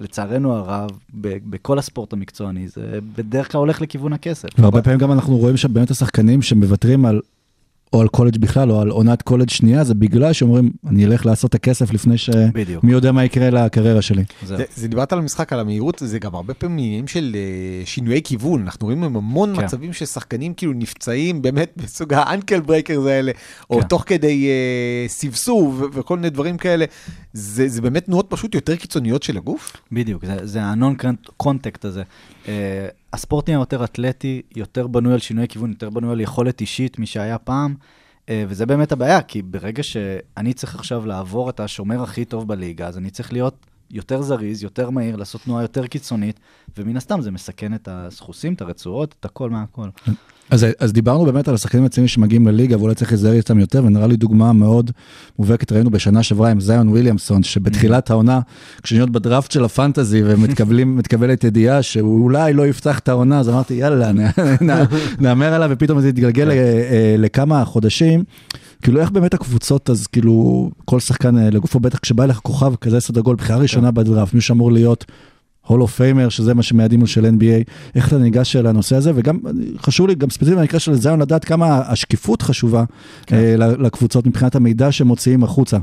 ולצערנו 0.00 0.52
הרב, 0.54 0.90
בכל 1.14 1.78
הספורט 1.78 2.12
המקצועני, 2.12 2.68
זה 2.68 2.98
בדרך 3.16 3.52
כלל 3.52 3.58
הולך 3.58 3.80
לכיוון 3.80 4.12
הכסף. 4.12 4.48
והרבה 4.58 4.82
פעמים 4.82 4.98
גם 4.98 5.12
אנחנו 5.12 5.36
רואים 5.36 5.56
שבאמת 5.56 5.90
השחקנים 5.90 6.42
שמוותרים 6.42 7.06
על, 7.06 7.20
או 7.94 8.00
על 8.00 8.08
קולג' 8.08 8.38
בכלל, 8.38 8.70
או 8.70 8.80
על 8.80 8.90
עונת 8.90 9.22
קולג' 9.22 9.50
שנייה, 9.50 9.84
זה 9.84 9.94
בגלל 9.94 10.32
שאומרים, 10.32 10.70
אני 10.86 11.04
אלך 11.04 11.26
לעשות 11.26 11.50
את 11.50 11.54
הכסף 11.54 11.92
לפני 11.92 12.14
בדיוק. 12.52 12.82
שמי 12.82 12.92
יודע 12.92 13.12
מה 13.12 13.24
יקרה 13.24 13.50
לקריירה 13.50 14.02
שלי. 14.02 14.24
זה, 14.44 14.64
זה 14.76 14.88
דיברת 14.88 15.12
על 15.12 15.18
המשחק, 15.18 15.52
על 15.52 15.60
המהירות, 15.60 16.02
זה 16.04 16.18
גם 16.18 16.34
הרבה 16.34 16.54
פעמים 16.54 16.78
עניינים 16.78 17.08
של 17.08 17.36
אה, 17.36 17.86
שינויי 17.86 18.20
כיוון. 18.24 18.62
אנחנו 18.62 18.86
רואים 18.86 19.04
עם 19.04 19.16
המון 19.16 19.56
כן. 19.56 19.64
מצבים 19.64 19.92
ששחקנים 19.92 20.54
כאילו 20.54 20.72
נפצעים 20.72 21.42
באמת 21.42 21.72
בסוג 21.82 22.14
ה 22.14 22.22
ankle 22.22 22.60
breakers 22.60 23.06
האלה, 23.06 23.32
או 23.70 23.80
כן. 23.80 23.86
תוך 23.86 24.04
כדי 24.06 24.46
אה, 24.48 25.08
סבסוב 25.08 25.84
וכל 25.92 26.16
מיני 26.16 26.30
דברים 26.30 26.56
כאלה. 26.56 26.84
זה, 27.32 27.68
זה 27.68 27.82
באמת 27.82 28.04
תנועות 28.04 28.26
פשוט 28.28 28.54
יותר 28.54 28.76
קיצוניות 28.76 29.22
של 29.22 29.36
הגוף? 29.36 29.76
בדיוק, 29.92 30.24
זה, 30.24 30.36
זה 30.42 30.62
הנון 30.62 30.96
קונטקט 31.36 31.84
הזה. 31.84 32.02
Uh, 32.44 32.48
הספורט 33.14 33.48
נהיה 33.48 33.58
יותר 33.58 33.84
אתלטי, 33.84 34.42
יותר 34.56 34.86
בנוי 34.86 35.12
על 35.12 35.18
שינוי 35.18 35.48
כיוון, 35.48 35.70
יותר 35.70 35.90
בנוי 35.90 36.12
על 36.12 36.20
יכולת 36.20 36.60
אישית 36.60 36.98
משהיה 36.98 37.38
פעם, 37.38 37.74
uh, 37.74 38.28
וזה 38.48 38.66
באמת 38.66 38.92
הבעיה, 38.92 39.22
כי 39.22 39.42
ברגע 39.42 39.82
שאני 39.82 40.54
צריך 40.54 40.74
עכשיו 40.74 41.06
לעבור 41.06 41.50
את 41.50 41.60
השומר 41.60 42.02
הכי 42.02 42.24
טוב 42.24 42.48
בליגה, 42.48 42.86
אז 42.86 42.98
אני 42.98 43.10
צריך 43.10 43.32
להיות 43.32 43.66
יותר 43.90 44.22
זריז, 44.22 44.62
יותר 44.62 44.90
מהיר, 44.90 45.16
לעשות 45.16 45.40
תנועה 45.40 45.62
יותר 45.62 45.86
קיצונית, 45.86 46.40
ומן 46.78 46.96
הסתם 46.96 47.20
זה 47.20 47.30
מסכן 47.30 47.74
את 47.74 47.88
הסחוסים, 47.92 48.54
את 48.54 48.60
הרצועות, 48.60 49.14
את 49.20 49.24
הכל 49.24 49.50
מהכל. 49.50 49.88
אז, 50.50 50.66
אז 50.78 50.92
דיברנו 50.92 51.24
באמת 51.24 51.48
על 51.48 51.54
השחקנים 51.54 51.84
הצעירים 51.84 52.08
שמגיעים 52.08 52.46
לליגה 52.46 52.78
ואולי 52.78 52.94
צריך 52.94 53.12
להיזהר 53.12 53.32
איתם 53.32 53.58
יותר, 53.60 53.84
ונראה 53.84 54.06
לי 54.06 54.16
דוגמה 54.16 54.52
מאוד 54.52 54.90
מובהקת 55.38 55.72
ראינו 55.72 55.90
בשנה 55.90 56.22
שעברה 56.22 56.50
עם 56.50 56.60
זאיון 56.60 56.88
וויליאמסון, 56.88 57.42
שבתחילת 57.42 58.10
העונה, 58.10 58.40
כשהייתי 58.82 59.10
בדראפט 59.10 59.50
של 59.50 59.64
הפנטזי 59.64 60.22
ומתקבלת 60.24 61.44
ידיעה 61.48 61.82
שהוא 61.82 62.24
אולי 62.24 62.52
לא 62.52 62.66
יפתח 62.66 62.98
את 62.98 63.08
העונה, 63.08 63.40
אז 63.40 63.48
אמרתי 63.48 63.74
יאללה, 63.74 64.10
נהמר 65.20 65.54
עליו, 65.54 65.68
ופתאום 65.72 66.00
זה 66.00 66.08
התגלגל 66.08 66.50
אה, 66.50 66.56
אה, 66.56 67.14
לכמה 67.18 67.64
חודשים. 67.64 68.24
כאילו 68.82 69.00
איך 69.00 69.10
באמת 69.10 69.34
הקבוצות, 69.34 69.90
אז 69.90 70.06
כאילו 70.06 70.70
כל 70.84 71.00
שחקן 71.00 71.38
אה, 71.38 71.50
לגופו, 71.50 71.80
בטח 71.80 71.98
כשבא 71.98 72.24
אליך 72.24 72.38
כוכב 72.42 72.74
כזה 72.80 73.00
סדר 73.00 73.20
גול, 73.20 73.36
בחירה 73.36 73.58
ראשונה 73.58 73.90
בדראפט, 73.90 74.34
מי 74.34 74.40
שאמור 74.40 74.72
להיות 74.72 75.04
Hall 75.66 75.82
of 75.82 75.96
Famer, 75.96 76.28
שזה 76.28 76.54
מה 76.54 76.62
שמייעדים 76.62 77.00
לו 77.00 77.06
של 77.06 77.24
NBA, 77.24 77.70
איך 77.94 78.08
אתה 78.08 78.18
ניגש 78.18 78.56
לנושא 78.56 78.96
הזה, 78.96 79.12
וגם 79.14 79.38
חשוב 79.78 80.06
לי, 80.08 80.14
גם 80.14 80.30
ספציפית 80.30 80.58
במקרה 80.58 80.80
של 80.80 80.94
זאיון, 80.94 81.20
לדעת 81.22 81.44
כמה 81.44 81.78
השקיפות 81.78 82.42
חשובה 82.42 82.84
כן. 83.26 83.36
אה, 83.36 83.56
לקבוצות 83.56 84.26
מבחינת 84.26 84.54
המידע 84.54 84.92
שמוציאים 84.92 85.44
החוצה. 85.44 85.78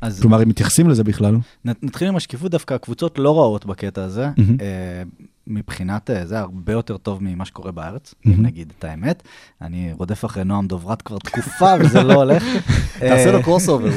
אז 0.00 0.20
כלומר, 0.20 0.40
הם 0.40 0.48
מתייחסים 0.48 0.88
לזה 0.88 1.04
בכלל. 1.04 1.36
נ- 1.66 1.70
נתחיל 1.82 2.08
עם 2.08 2.16
השקיפות, 2.16 2.50
דווקא 2.50 2.74
הקבוצות 2.74 3.18
לא 3.18 3.38
רעות 3.38 3.66
בקטע 3.66 4.04
הזה. 4.04 4.28
מהמם. 4.38 4.56
אה, 4.60 5.02
מבחינת 5.50 6.10
אה, 6.10 6.26
זה 6.26 6.38
הרבה 6.38 6.72
יותר 6.72 6.96
טוב 6.96 7.18
ממה 7.22 7.44
שקורה 7.44 7.72
בארץ. 7.72 8.14
אם 8.26 8.42
נגיד 8.42 8.72
את 8.78 8.84
האמת. 8.84 9.22
אני 9.60 9.92
רודף 9.92 10.24
אחרי 10.24 10.44
נועם 10.44 10.66
דוברת 10.66 11.02
כבר 11.02 11.18
תקופה 11.18 11.74
וזה 11.80 12.02
לא 12.02 12.12
הולך. 12.12 12.44
תעשה 12.98 13.26
אה, 13.26 13.32
לו 13.32 13.42
קרוס 13.42 13.68
אובר. 13.68 13.88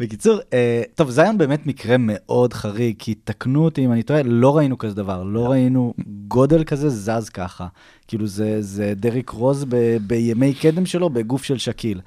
בקיצור, 0.00 0.38
אה, 0.52 0.82
טוב, 0.94 1.10
זיון 1.10 1.38
באמת 1.38 1.66
מקרה 1.66 1.96
מאוד 1.98 2.52
חריג, 2.52 2.96
כי 2.98 3.14
תקנו 3.14 3.64
אותי 3.64 3.84
אם 3.84 3.92
אני 3.92 4.02
טועה, 4.02 4.22
לא 4.22 4.56
ראינו 4.56 4.78
כזה 4.78 4.94
דבר, 4.94 5.22
לא 5.22 5.50
ראינו 5.50 5.94
גודל 6.28 6.64
כזה 6.64 6.88
זז 6.88 7.28
ככה. 7.28 7.66
כאילו 8.08 8.26
זה, 8.26 8.62
זה 8.62 8.92
דריק 8.96 9.30
רוז 9.30 9.64
ב, 9.68 9.96
בימי 10.06 10.54
קדם 10.54 10.86
שלו 10.86 11.10
בגוף 11.10 11.44
של 11.44 11.58
שאקיל. 11.58 12.00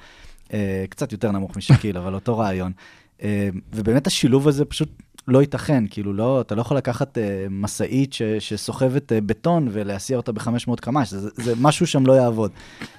אה, 0.53 0.85
קצת 0.89 1.11
יותר 1.11 1.31
נמוך 1.31 1.57
משאקיל, 1.57 1.97
אבל 1.97 2.13
אותו 2.13 2.37
רעיון. 2.37 2.71
אה, 3.23 3.49
ובאמת 3.73 4.07
השילוב 4.07 4.47
הזה 4.47 4.65
פשוט 4.65 4.89
לא 5.29 5.41
ייתכן, 5.41 5.83
כאילו 5.89 6.13
לא, 6.13 6.41
אתה 6.41 6.55
לא 6.55 6.61
יכול 6.61 6.77
לקחת 6.77 7.17
אה, 7.17 7.45
משאית 7.49 8.15
שסוחבת 8.39 9.11
אה, 9.11 9.21
בטון 9.21 9.67
ולהסיע 9.71 10.17
אותה 10.17 10.31
ב-500 10.31 10.75
קמ"ש, 10.81 11.09
זה, 11.09 11.29
זה 11.35 11.53
משהו 11.61 11.87
שם 11.87 12.05
לא 12.05 12.13
יעבוד. 12.13 12.51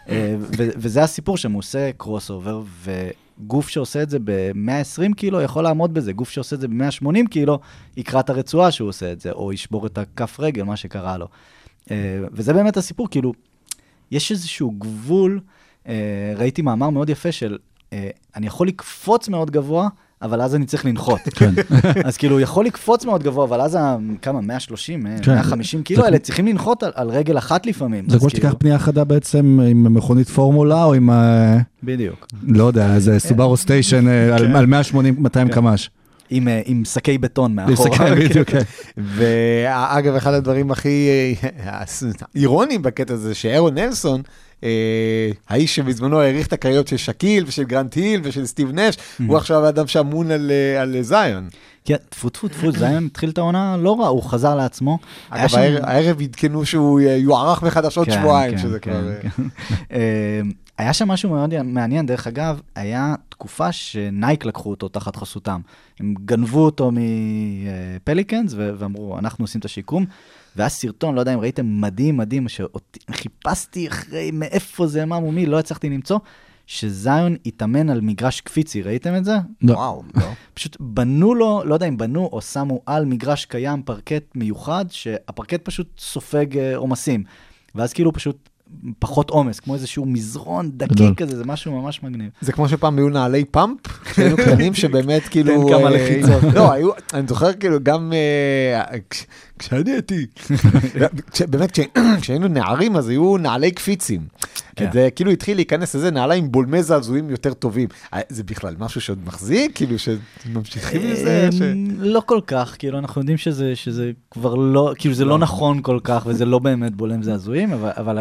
אה, 0.09 0.37
ו, 0.39 0.68
וזה 0.76 1.03
הסיפור 1.03 1.37
שם, 1.37 1.53
הוא 1.53 1.59
עושה 1.59 1.91
crossover, 1.97 2.62
וגוף 2.83 3.68
שעושה 3.68 4.03
את 4.03 4.11
זה 4.11 4.18
ב-120 4.24 5.14
קילו 5.16 5.41
יכול 5.41 5.64
לעמוד 5.64 5.95
בזה, 5.95 6.12
גוף 6.12 6.31
שעושה 6.31 6.57
את 6.57 6.61
זה 6.61 6.68
ב-180 6.68 7.28
קילו 7.31 7.61
יקרע 7.97 8.20
את 8.20 8.31
הרצועה 8.31 8.70
שהוא 8.70 8.89
עושה 8.89 9.12
את 9.12 9.20
זה, 9.20 9.31
או 9.33 9.53
ישבור 9.53 9.87
את 9.87 9.99
הכף 9.99 10.41
רגל, 10.41 10.62
מה 10.62 10.76
שקרה 10.76 11.18
לו. 11.18 11.26
אה, 11.91 12.20
וזה 12.33 12.53
באמת 12.53 12.76
הסיפור, 12.76 13.09
כאילו, 13.11 13.33
יש 14.11 14.31
איזשהו 14.31 14.70
גבול, 14.70 15.41
אה, 15.89 16.33
ראיתי 16.37 16.62
מאמר 16.62 16.91
מאוד 16.91 17.11
יפה 17.11 17.33
של, 17.33 17.59
אה, 17.93 18.11
אני 18.37 18.47
יכול 18.47 18.68
לקפוץ 18.68 19.28
מאוד 19.28 19.51
גבוה, 19.51 19.89
אבל 20.23 20.41
אז 20.43 20.55
אני 20.55 20.66
צריך 20.66 20.85
לנחות. 20.87 21.21
כן. 21.39 21.55
אז 22.05 22.16
כאילו, 22.16 22.35
הוא 22.35 22.41
יכול 22.41 22.64
לקפוץ 22.66 23.05
מאוד 23.05 23.23
גבוה, 23.23 23.45
אבל 23.45 23.61
אז, 23.61 23.79
כמה, 24.23 24.41
130, 24.41 25.07
אה, 25.07 25.16
כן. 25.23 25.35
150 25.35 25.83
קילו 25.83 26.05
האלה 26.05 26.18
צריכים 26.18 26.47
לנחות 26.47 26.83
על, 26.83 26.91
על 26.95 27.09
רגל 27.11 27.39
אחת 27.39 27.66
לפעמים. 27.66 28.05
זה 28.09 28.18
כמו 28.18 28.31
שתיקח 28.31 28.43
כאילו- 28.49 28.59
פנייה 28.59 28.79
חדה 28.79 29.05
בעצם 29.05 29.61
עם 29.71 29.95
מכונית 29.95 30.29
פורמולה, 30.29 30.85
או 30.85 30.95
עם, 30.95 31.11
ה- 31.11 31.59
בדיוק. 31.83 32.27
לא 32.43 32.64
יודע, 32.64 32.95
איזה 32.95 33.18
סובארו 33.18 33.57
סטיישן 33.57 34.09
אה, 34.09 34.37
על 34.37 34.57
על 34.57 34.66
180-200 35.47 35.53
קמ"ש. 35.53 35.91
עם, 36.33 36.49
אה, 36.49 36.61
עם 36.64 36.85
שקי 36.85 37.18
בטון 37.18 37.55
מאחורה. 37.55 37.89
להסתכל, 37.89 38.14
בדיוק, 38.29 38.51
כן. 38.51 38.62
ואגב, 38.97 40.14
אחד 40.14 40.35
הדברים 40.35 40.71
הכי 40.71 41.09
אירוניים 42.35 42.83
בקטע 42.83 43.14
הזה, 43.14 43.35
שאירון 43.35 43.75
נלסון, 43.75 44.23
האיש 45.49 45.77
שבזמנו 45.77 46.21
העריך 46.21 46.47
את 46.47 46.53
הקריירות 46.53 46.89
של 46.89 46.97
שקיל 46.97 47.45
ושל 47.47 47.65
גרנט 47.65 47.95
היל 47.95 48.21
ושל 48.25 48.47
סטיב 48.47 48.73
נש, 48.73 48.97
הוא 49.27 49.37
עכשיו 49.37 49.65
האדם 49.67 49.87
שאמון 49.87 50.31
על, 50.31 50.51
אה, 50.51 50.83
על 50.83 50.97
זיון. 51.03 51.49
כן, 51.85 51.97
טפו 52.09 52.29
טפו 52.29 52.49
טפו, 52.49 52.73
זיון 52.73 53.07
התחיל 53.07 53.31
את 53.31 53.39
העונה 53.39 53.77
לא 53.77 54.01
רע, 54.01 54.07
הוא 54.07 54.23
חזר 54.23 54.55
לעצמו. 54.55 54.99
אגב, 55.31 55.55
הערב- 55.83 56.21
עדכנו 56.21 56.67
שהוא 56.67 57.01
אה, 57.01 57.05
יוארך 57.17 57.63
מחדש 57.63 57.99
עוד 57.99 58.07
כן, 58.07 58.13
שבועיים, 58.13 58.53
כן, 58.53 58.59
שזה 58.59 58.81
כן, 58.81 58.91
כבר... 58.91 59.09
אה. 59.09 59.45
אה, 59.93 60.41
היה 60.79 60.93
שם 60.93 61.09
משהו 61.09 61.31
מאוד 61.31 61.63
מעניין, 61.63 62.07
דרך 62.07 62.27
אגב, 62.27 62.61
היה 62.75 63.15
תקופה 63.29 63.73
שנייק 63.73 64.45
לקחו 64.45 64.71
אותו 64.71 64.89
תחת 64.89 65.17
חסותם. 65.17 65.61
הם 66.01 66.15
גנבו 66.25 66.65
אותו 66.65 66.91
מפליקנס 66.93 68.55
ואמרו, 68.57 69.19
אנחנו 69.19 69.45
עושים 69.45 69.59
את 69.59 69.65
השיקום. 69.65 70.07
והיה 70.57 70.69
סרטון, 70.69 71.15
לא 71.15 71.21
יודע 71.21 71.35
אם 71.35 71.41
ראיתם, 71.41 71.81
מדהים, 71.81 72.17
מדהים, 72.17 72.47
שחיפשתי 72.49 73.89
אחרי 73.89 74.31
מאיפה 74.33 74.87
זה, 74.87 75.05
מה 75.05 75.21
מומי, 75.21 75.47
לא 75.47 75.59
הצלחתי 75.59 75.89
למצוא, 75.89 76.19
שזיון 76.67 77.37
התאמן 77.47 77.91
על 77.91 78.01
מגרש 78.01 78.41
קפיצי, 78.41 78.83
ראיתם 78.83 79.17
את 79.17 79.25
זה? 79.25 79.37
לא. 79.63 79.73
וואו, 79.73 80.03
לא. 80.17 80.27
פשוט 80.55 80.77
בנו 80.81 81.35
לו, 81.35 81.63
לא 81.65 81.75
יודע 81.75 81.87
אם 81.87 81.97
בנו 81.97 82.29
או 82.33 82.41
שמו 82.41 82.81
על 82.87 83.05
מגרש 83.05 83.45
קיים 83.45 83.83
פרקט 83.83 84.25
מיוחד, 84.35 84.85
שהפרקט 84.89 85.65
פשוט 85.65 85.87
סופג 85.99 86.59
אה, 86.59 86.77
עומסים. 86.77 87.25
ואז 87.75 87.93
כאילו 87.93 88.13
פשוט 88.13 88.49
פחות 88.99 89.31
עומס, 89.31 89.61
כמו 89.61 89.75
איזשהו 89.75 90.07
מזרון 90.07 90.71
גדול. 90.77 91.09
דקיק 91.09 91.19
כזה, 91.19 91.37
זה 91.37 91.45
משהו 91.45 91.83
ממש 91.83 92.03
מגניב. 92.03 92.31
זה 92.41 92.53
כמו 92.53 92.69
שפעם 92.69 92.99
היו 92.99 93.09
נעלי 93.09 93.45
פאמפ, 93.45 93.87
כשהיינו 93.87 94.37
קטנים 94.47 94.75
שבאמת 94.75 95.23
כאילו... 95.23 95.69
תן 95.69 95.75
כמה 95.75 95.87
אה, 95.87 95.91
לחיצות. 95.91 96.55
לא, 96.55 96.73
היו, 96.73 96.91
אני 97.15 97.27
זוכר 97.27 97.53
כאילו 97.53 97.79
גם 97.83 98.13
אה, 98.13 98.99
כשאני 99.61 99.91
הייתי, 99.91 100.27
באמת 101.51 101.71
כש- 101.71 101.81
כשהיינו 102.21 102.49
נערים 102.49 102.97
אז 102.97 103.09
היו 103.09 103.37
נעלי 103.39 103.71
קפיצים. 103.71 104.21
כן. 104.77 104.91
זה 104.93 105.09
כאילו 105.17 105.31
התחיל 105.31 105.57
להיכנס 105.57 105.95
לזה 105.95 106.11
נעליים 106.11 106.53
בולמי 106.53 106.83
זעזועים 106.83 107.31
יותר 107.31 107.53
טובים. 107.55 107.89
אה, 108.15 108.21
זה 108.29 108.43
בכלל 108.45 108.75
משהו 108.79 109.01
שעוד 109.01 109.19
מחזיק? 109.27 109.73
כאילו 109.77 109.97
שממשיכים 109.99 111.01
לזה? 111.05 111.49
ש- 111.53 111.63
אמ, 111.63 111.87
לא 111.99 112.23
כל 112.27 112.41
כך, 112.47 112.77
כאילו 112.79 112.99
אנחנו 112.99 113.21
יודעים 113.21 113.37
שזה, 113.39 113.73
כבר 114.31 114.55
לא, 114.55 114.93
כאילו 114.99 115.15
זה 115.15 115.25
לא 115.25 115.39
נכון 115.39 115.83
כל 115.83 115.99
כך, 116.05 116.23
וזה 116.27 116.45
לא 116.45 116.59
באמת 116.59 116.95
בולם 116.95 117.23
זעזועים, 117.23 117.73
אבל, 117.73 118.19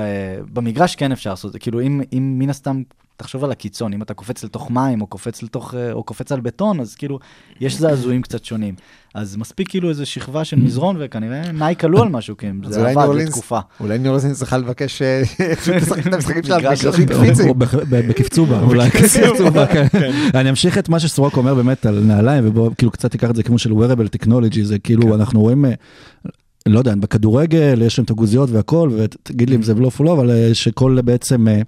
במגרש 0.54 0.96
כן 0.96 1.12
אפשר 1.12 1.30
לעשות 1.30 1.50
את 1.50 1.54
זה, 1.54 1.60
כאילו 1.60 1.82
אם 1.82 2.02
מן 2.40 2.50
הסתם, 2.50 2.82
תחשוב 3.20 3.44
על 3.44 3.52
הקיצון, 3.52 3.94
אם 3.94 4.02
אתה 4.02 4.14
קופץ 4.14 4.44
לתוך 4.44 4.72
מים, 4.72 5.02
או 5.02 5.08
קופץ 5.08 5.44
לתוך, 5.44 5.74
אה, 5.76 5.92
או 5.92 6.04
קופץ 6.04 6.32
על 6.32 6.40
בטון, 6.40 6.80
אז 6.80 6.96
כאילו, 6.96 7.20
יש 7.60 7.78
זעזועים 7.78 8.22
קצת 8.22 8.46
שונים. 8.46 8.76
אז 9.16 9.36
מספיק 9.36 9.70
כאילו 9.70 9.90
איזה 9.90 10.06
שכבה 10.06 10.44
של 10.44 10.56
מזרון, 10.60 10.96
וכנראה 11.00 11.52
נייק 11.52 11.84
עלו 11.84 12.02
על 12.02 12.10
משהו, 12.10 12.38
כי 12.38 12.48
זה 12.64 12.90
עבד 12.90 13.16
לתקופה. 13.16 13.60
אולי 13.80 13.98
ניו 13.98 14.12
אורלינס 14.12 14.38
צריכה 14.40 14.58
לבקש 14.58 15.02
אה, 15.02 15.22
פשוט 15.62 15.76
לשחק 15.76 16.08
את 16.08 16.14
המשחקים 16.14 16.44
שלה 16.44 16.76
של- 16.76 16.92
קפיצים. 17.06 17.60
בקפצובה, 17.90 18.62
אולי 18.68 18.90
בקפצובה, 18.90 19.68
כן. 19.68 20.12
אני 20.34 20.50
אמשיך 20.50 20.78
את 20.78 20.90
מה 20.90 21.00
שסורק 21.00 21.38
אומר 21.38 21.56
באמת 21.56 21.86
על 21.86 22.00
נעליים, 22.00 22.48
ובואו 22.48 22.72
כאילו 22.78 22.92
קצת 22.92 23.12
תיקח 23.12 23.30
את 23.30 23.36
זה 23.36 23.44
כמו 23.44 23.58
של 23.60 23.72
wearable 23.72 24.26
technology, 24.26 24.64
זה 24.64 24.80
כאילו 24.80 25.16
אנחנו 25.16 25.42
רואים, 25.42 25.66
אה, 25.66 25.72
לא 26.66 26.80
יודע, 26.80 26.96
בכדורגל 26.96 27.82
יש 27.82 28.00
להם 28.00 28.06
את 28.06 28.10
הגוזיות 28.10 28.50
והכל, 28.50 28.90
ותגיד 28.98 29.50
לי 29.50 29.56
אם 29.56 29.62
זה 29.64 29.76
בלוף 29.76 30.00
או 30.00 30.06
לא, 30.06 30.14
אבל 30.14 30.32
אה, 30.32 30.50
שכל 30.54 30.98
בעצם 31.04 31.48
אה, 31.48 31.54
אה, 31.54 31.62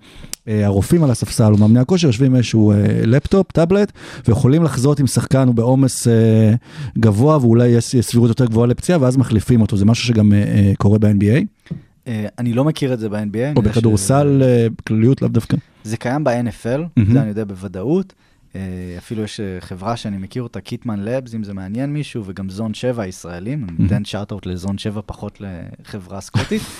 הרופאים 0.47 1.03
על 1.03 1.11
הספסל 1.11 1.51
או 1.53 1.57
מאמני 1.57 1.79
הכושר 1.79 2.07
יושבים 2.07 2.31
עם 2.31 2.35
איזשהו 2.35 2.71
אה, 2.71 2.77
לפטופ, 3.05 3.51
טאבלט, 3.51 3.91
ויכולים 4.27 4.63
לחזות 4.63 4.99
אם 4.99 5.07
שחקן 5.07 5.47
הוא 5.47 5.55
בעומס 5.55 6.07
אה, 6.07 6.53
גבוה 6.97 7.37
ואולי 7.37 7.67
יש 7.67 7.95
סבירות 8.01 8.29
יותר 8.29 8.45
גבוהה 8.45 8.67
לפציעה, 8.67 9.01
ואז 9.01 9.17
מחליפים 9.17 9.61
אותו, 9.61 9.77
זה 9.77 9.85
משהו 9.85 10.07
שגם 10.07 10.33
אה, 10.33 10.37
אה, 10.37 10.71
קורה 10.77 10.99
ב-NBA, 10.99 11.73
אה, 12.07 12.27
אני 12.39 12.53
לא 12.53 12.63
מכיר 12.63 12.93
את 12.93 12.99
זה 12.99 13.09
ב-NBA. 13.09 13.55
או 13.55 13.61
בכדורסל, 13.61 14.41
אה, 14.45 14.67
בכלליות 14.77 15.21
לאו 15.21 15.29
דווקא. 15.29 15.57
זה 15.83 15.97
קיים 15.97 16.23
ב-NFL. 16.23 17.01
זה 17.11 17.21
אני 17.21 17.29
יודע 17.29 17.43
בוודאות. 17.43 18.13
אה, 18.55 18.61
אפילו 18.97 19.23
יש 19.23 19.39
אה, 19.39 19.57
חברה 19.59 19.97
שאני 19.97 20.17
מכיר 20.17 20.43
אותה, 20.43 20.61
קיטמן 20.61 20.99
לבס, 20.99 21.35
אם 21.35 21.43
זה 21.43 21.53
מעניין 21.53 21.93
מישהו, 21.93 22.23
וגם 22.25 22.49
זון 22.49 22.73
7 22.73 23.03
הישראלים, 23.03 23.67
אני 23.69 23.87
אתן 23.87 24.05
שאט-אאוט 24.05 24.45
לזון 24.45 24.77
7 24.77 25.01
פחות 25.05 25.41
לחברה 25.41 26.21
סקוטית. 26.21 26.61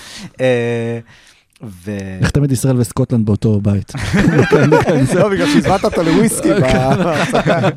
ו... 1.64 1.92
תמיד 2.34 2.52
ישראל 2.52 2.80
וסקוטלנד 2.80 3.26
באותו 3.26 3.62
בית. 3.62 3.92
לא, 5.16 5.30
בגלל 5.30 5.48
שהזמנת 5.48 5.84
אותו 5.84 6.04
לוויסקי. 6.04 6.50
בהפסקה. 7.04 7.70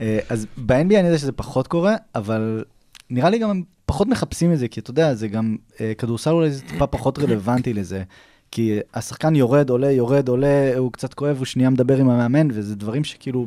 אה, 0.00 0.18
אז 0.28 0.46
ב-NBA 0.56 0.74
אני 0.76 1.06
יודע 1.06 1.18
שזה 1.18 1.32
פחות 1.32 1.66
קורה, 1.66 1.96
אבל 2.14 2.64
נראה 3.10 3.30
לי 3.30 3.38
גם 3.38 3.50
הם 3.50 3.62
פחות 3.86 4.08
מחפשים 4.08 4.52
את 4.52 4.58
זה, 4.58 4.68
כי 4.68 4.80
אתה 4.80 4.90
יודע, 4.90 5.14
זה 5.14 5.28
גם, 5.28 5.56
אה, 5.80 5.92
כדורסל 5.98 6.30
אולי 6.30 6.50
זה 6.50 6.62
טיפה 6.62 6.86
פחות 6.86 7.18
רלוונטי 7.18 7.72
לזה. 7.72 8.02
כי 8.50 8.78
השחקן 8.94 9.36
יורד, 9.36 9.70
עולה, 9.70 9.90
יורד, 9.90 10.28
עולה, 10.28 10.72
הוא 10.76 10.92
קצת 10.92 11.14
כואב, 11.14 11.36
הוא 11.36 11.46
שנייה 11.46 11.70
מדבר 11.70 11.96
עם 11.96 12.10
המאמן, 12.10 12.48
וזה 12.50 12.76
דברים 12.76 13.04
שכאילו 13.04 13.46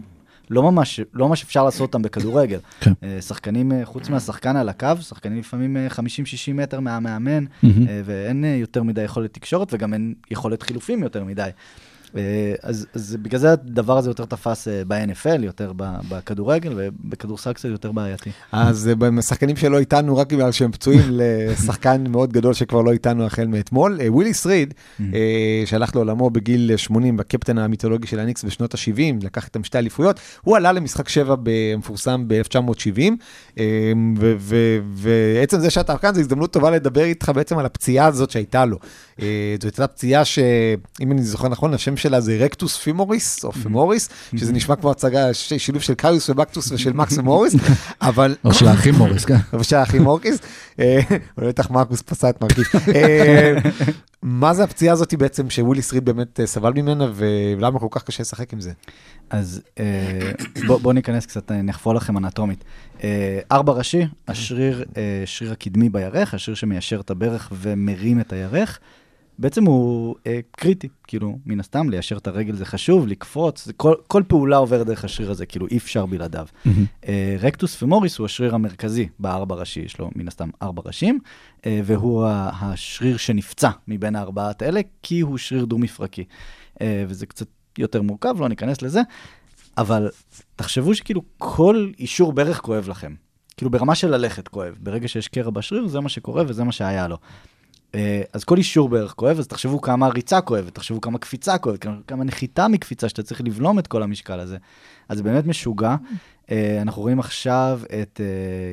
לא 0.49 0.63
ממש, 0.63 0.99
לא 1.13 1.27
ממש 1.27 1.43
אפשר 1.43 1.63
לעשות 1.63 1.81
אותם 1.81 2.01
בכדורגל. 2.01 2.59
כן. 2.79 2.93
אה, 3.03 3.21
שחקנים, 3.21 3.71
אה, 3.71 3.85
חוץ 3.85 4.09
מהשחקן 4.09 4.55
על 4.55 4.69
הקו, 4.69 4.87
שחקנים 5.01 5.39
לפעמים 5.39 5.77
אה, 5.77 5.87
50-60 5.87 6.01
מטר 6.53 6.79
מהמאמן. 6.79 7.45
אה, 7.63 8.01
ואין 8.05 8.45
אה, 8.45 8.49
יותר 8.49 8.83
מדי 8.83 9.01
יכולת 9.01 9.33
תקשורת, 9.33 9.73
וגם 9.73 9.93
אין 9.93 10.13
יכולת 10.31 10.63
חילופים 10.63 11.03
יותר 11.03 11.23
מדי. 11.23 11.49
אה, 12.17 12.53
אז, 12.63 12.87
אז 12.93 13.17
בגלל 13.21 13.39
זה 13.39 13.51
הדבר 13.51 13.97
הזה 13.97 14.09
יותר 14.09 14.25
תפס 14.25 14.67
אה, 14.67 14.81
ב-NFL, 14.87 15.43
יותר 15.43 15.73
בכדורגל, 15.77 16.73
ובכדורסל 16.75 17.53
קצת 17.53 17.69
יותר 17.69 17.91
בעייתי. 17.91 18.29
אז 18.51 18.87
אה, 19.01 19.07
הם 19.07 19.21
שחקנים 19.21 19.55
שלא 19.55 19.79
איתנו 19.79 20.17
רק 20.17 20.33
בגלל 20.33 20.51
שהם 20.51 20.71
פצועים 20.71 21.01
לשחקן 21.19 22.03
מאוד 22.09 22.33
גדול 22.33 22.53
שכבר 22.53 22.81
לא 22.81 22.91
איתנו 22.91 23.25
החל 23.25 23.47
מאתמול. 23.47 23.99
ווילי 24.07 24.33
סריד, 24.33 24.73
אה, 24.99 25.63
שהלך 25.65 25.95
לעולמו 25.95 26.29
בגיל 26.29 26.77
80, 26.77 27.17
בקפטן 27.17 27.57
המיתולוגי 27.57 28.07
של 28.07 28.19
הניקס 28.19 28.43
בשנות 28.43 28.73
ה-70, 28.73 29.25
לקח 29.25 29.45
איתם 29.45 29.63
שתי 29.63 29.77
אליפויות, 29.77 30.19
הוא 30.41 30.57
עלה 30.57 30.71
למשחק 30.71 31.09
שבע 31.09 31.35
המפורסם 31.73 32.23
ב-1970, 32.27 33.57
ועצם 34.93 35.59
זה 35.59 35.69
שאתה 35.69 35.97
כאן, 35.97 36.13
זו 36.13 36.19
הזדמנות 36.19 36.53
טובה 36.53 36.71
לדבר 36.71 37.03
איתך 37.03 37.31
בעצם 37.35 37.57
על 37.57 37.65
הפציעה 37.65 38.07
הזאת 38.07 38.29
שהייתה 38.29 38.65
לו. 38.65 38.77
זו 39.17 39.25
הייתה 39.63 39.87
פציעה 39.87 40.25
שאם 40.25 41.11
אני 41.11 41.23
זוכר 41.23 41.47
נכון, 41.47 41.73
השם 41.73 41.95
שלה 42.03 42.21
זה 42.21 42.37
rectus 42.39 42.77
femoris, 42.77 43.45
או 43.45 43.51
femoris, 43.51 44.09
שזה 44.35 44.53
נשמע 44.53 44.75
כמו 44.75 44.91
הצגה, 44.91 45.33
שילוב 45.33 45.81
של 45.81 45.93
קריוס 45.93 46.29
ובקטוס 46.29 46.71
ושל 46.71 46.93
מקס 46.93 47.17
ומוריס, 47.17 47.55
אבל... 48.01 48.35
או 48.45 48.53
של 48.53 48.67
האחים 48.67 48.95
מוריס, 48.95 49.25
כן. 49.25 49.37
ושל 49.59 49.75
האחים 49.75 50.01
מורקיס, 50.01 50.39
אה, 50.79 50.99
אולי 51.37 51.49
בטח 51.49 51.71
מרקוס 51.71 52.01
פצע 52.01 52.29
את 52.29 52.41
מרקיף. 52.41 52.75
אה, 52.95 53.53
מה 54.21 54.53
זה 54.53 54.63
הפציעה 54.63 54.93
הזאת 54.93 55.13
בעצם 55.13 55.49
שוויליס 55.49 55.81
ריד 55.81 56.05
באמת 56.05 56.39
אה, 56.39 56.47
סבל 56.47 56.73
ממנה, 56.75 57.07
ולמה 57.13 57.79
כל 57.79 57.87
כך 57.91 58.03
קשה 58.03 58.21
לשחק 58.21 58.53
עם 58.53 58.61
זה? 58.61 58.71
אז 59.29 59.61
בואו 60.67 60.79
בוא 60.79 60.93
ניכנס 60.93 61.25
קצת, 61.25 61.51
נחפור 61.51 61.93
לכם 61.93 62.17
אנטומית. 62.17 62.63
ארבע 63.51 63.73
ראשי, 63.73 64.07
השריר, 64.27 64.83
שריר 65.25 65.51
הקדמי 65.51 65.89
בירך, 65.89 66.33
השריר 66.33 66.55
שמיישר 66.55 66.99
את 66.99 67.11
הברך 67.11 67.49
ומרים 67.51 68.19
את 68.19 68.33
הירך, 68.33 68.79
בעצם 69.39 69.65
הוא 69.65 70.15
אה, 70.27 70.39
קריטי, 70.51 70.87
כאילו, 71.07 71.37
מן 71.45 71.59
הסתם, 71.59 71.89
ליישר 71.89 72.17
את 72.17 72.27
הרגל 72.27 72.55
זה 72.55 72.65
חשוב, 72.65 73.07
לקפוץ, 73.07 73.65
זה 73.65 73.73
כל, 73.73 73.95
כל 74.07 74.23
פעולה 74.27 74.57
עוברת 74.57 74.87
דרך 74.87 75.05
השריר 75.05 75.31
הזה, 75.31 75.45
כאילו, 75.45 75.67
אי 75.67 75.77
אפשר 75.77 76.05
בלעדיו. 76.05 76.47
אה, 77.07 77.35
רקטוס 77.39 77.75
פמוריס 77.75 78.17
הוא 78.17 78.25
השריר 78.25 78.55
המרכזי 78.55 79.07
בארבע 79.19 79.55
ראשי, 79.55 79.79
יש 79.79 79.99
לו 79.99 80.11
מן 80.15 80.27
הסתם 80.27 80.49
ארבע 80.61 80.81
ראשים, 80.85 81.19
אה, 81.65 81.81
והוא 81.83 82.25
השריר 82.61 83.17
שנפצע 83.17 83.69
מבין 83.87 84.15
הארבעת 84.15 84.61
האלה, 84.61 84.81
כי 85.03 85.19
הוא 85.19 85.37
שריר 85.37 85.65
דו-מפרקי. 85.65 86.23
אה, 86.81 87.05
וזה 87.07 87.25
קצת 87.25 87.47
יותר 87.77 88.01
מורכב, 88.01 88.35
לא 88.39 88.49
ניכנס 88.49 88.81
לזה, 88.81 89.01
אבל 89.77 90.09
תחשבו 90.55 90.95
שכאילו 90.95 91.21
כל 91.37 91.91
אישור 91.99 92.33
ברך 92.33 92.61
כואב 92.61 92.89
לכם. 92.89 93.13
כאילו 93.57 93.71
ברמה 93.71 93.95
של 93.95 94.07
ללכת 94.07 94.47
כואב. 94.47 94.75
ברגע 94.79 95.07
שיש 95.07 95.27
קרע 95.27 95.49
בשריר, 95.49 95.87
זה 95.87 95.99
מה 95.99 96.09
שקורה 96.09 96.43
וזה 96.47 96.63
מה 96.63 96.71
שהיה 96.71 97.07
לו. 97.07 97.17
אה, 97.95 98.21
אז 98.33 98.43
כל 98.43 98.57
אישור 98.57 98.89
בערך 98.89 99.13
כואב, 99.13 99.39
אז 99.39 99.47
תחשבו 99.47 99.81
כמה 99.81 100.07
ריצה 100.07 100.41
כואבת, 100.41 100.75
תחשבו 100.75 101.01
כמה 101.01 101.17
קפיצה 101.17 101.57
כואבת, 101.57 101.85
כמה- 102.07 102.23
נחיתה 102.23 102.67
מקפיצה 102.67 103.09
שאתה 103.09 103.23
צריך 103.23 103.41
לבלום 103.41 103.79
את 103.79 103.87
כל 103.87 104.03
המשקל 104.03 104.39
הזה. 104.39 104.57
אז 105.09 105.17
זה 105.17 105.23
באמת 105.23 105.45
משוגע. 105.47 105.95
אה, 106.51 106.81
אנחנו 106.81 107.01
רואים 107.01 107.19
עכשיו 107.19 107.79
את, 108.01 108.21
אה, 108.23 108.25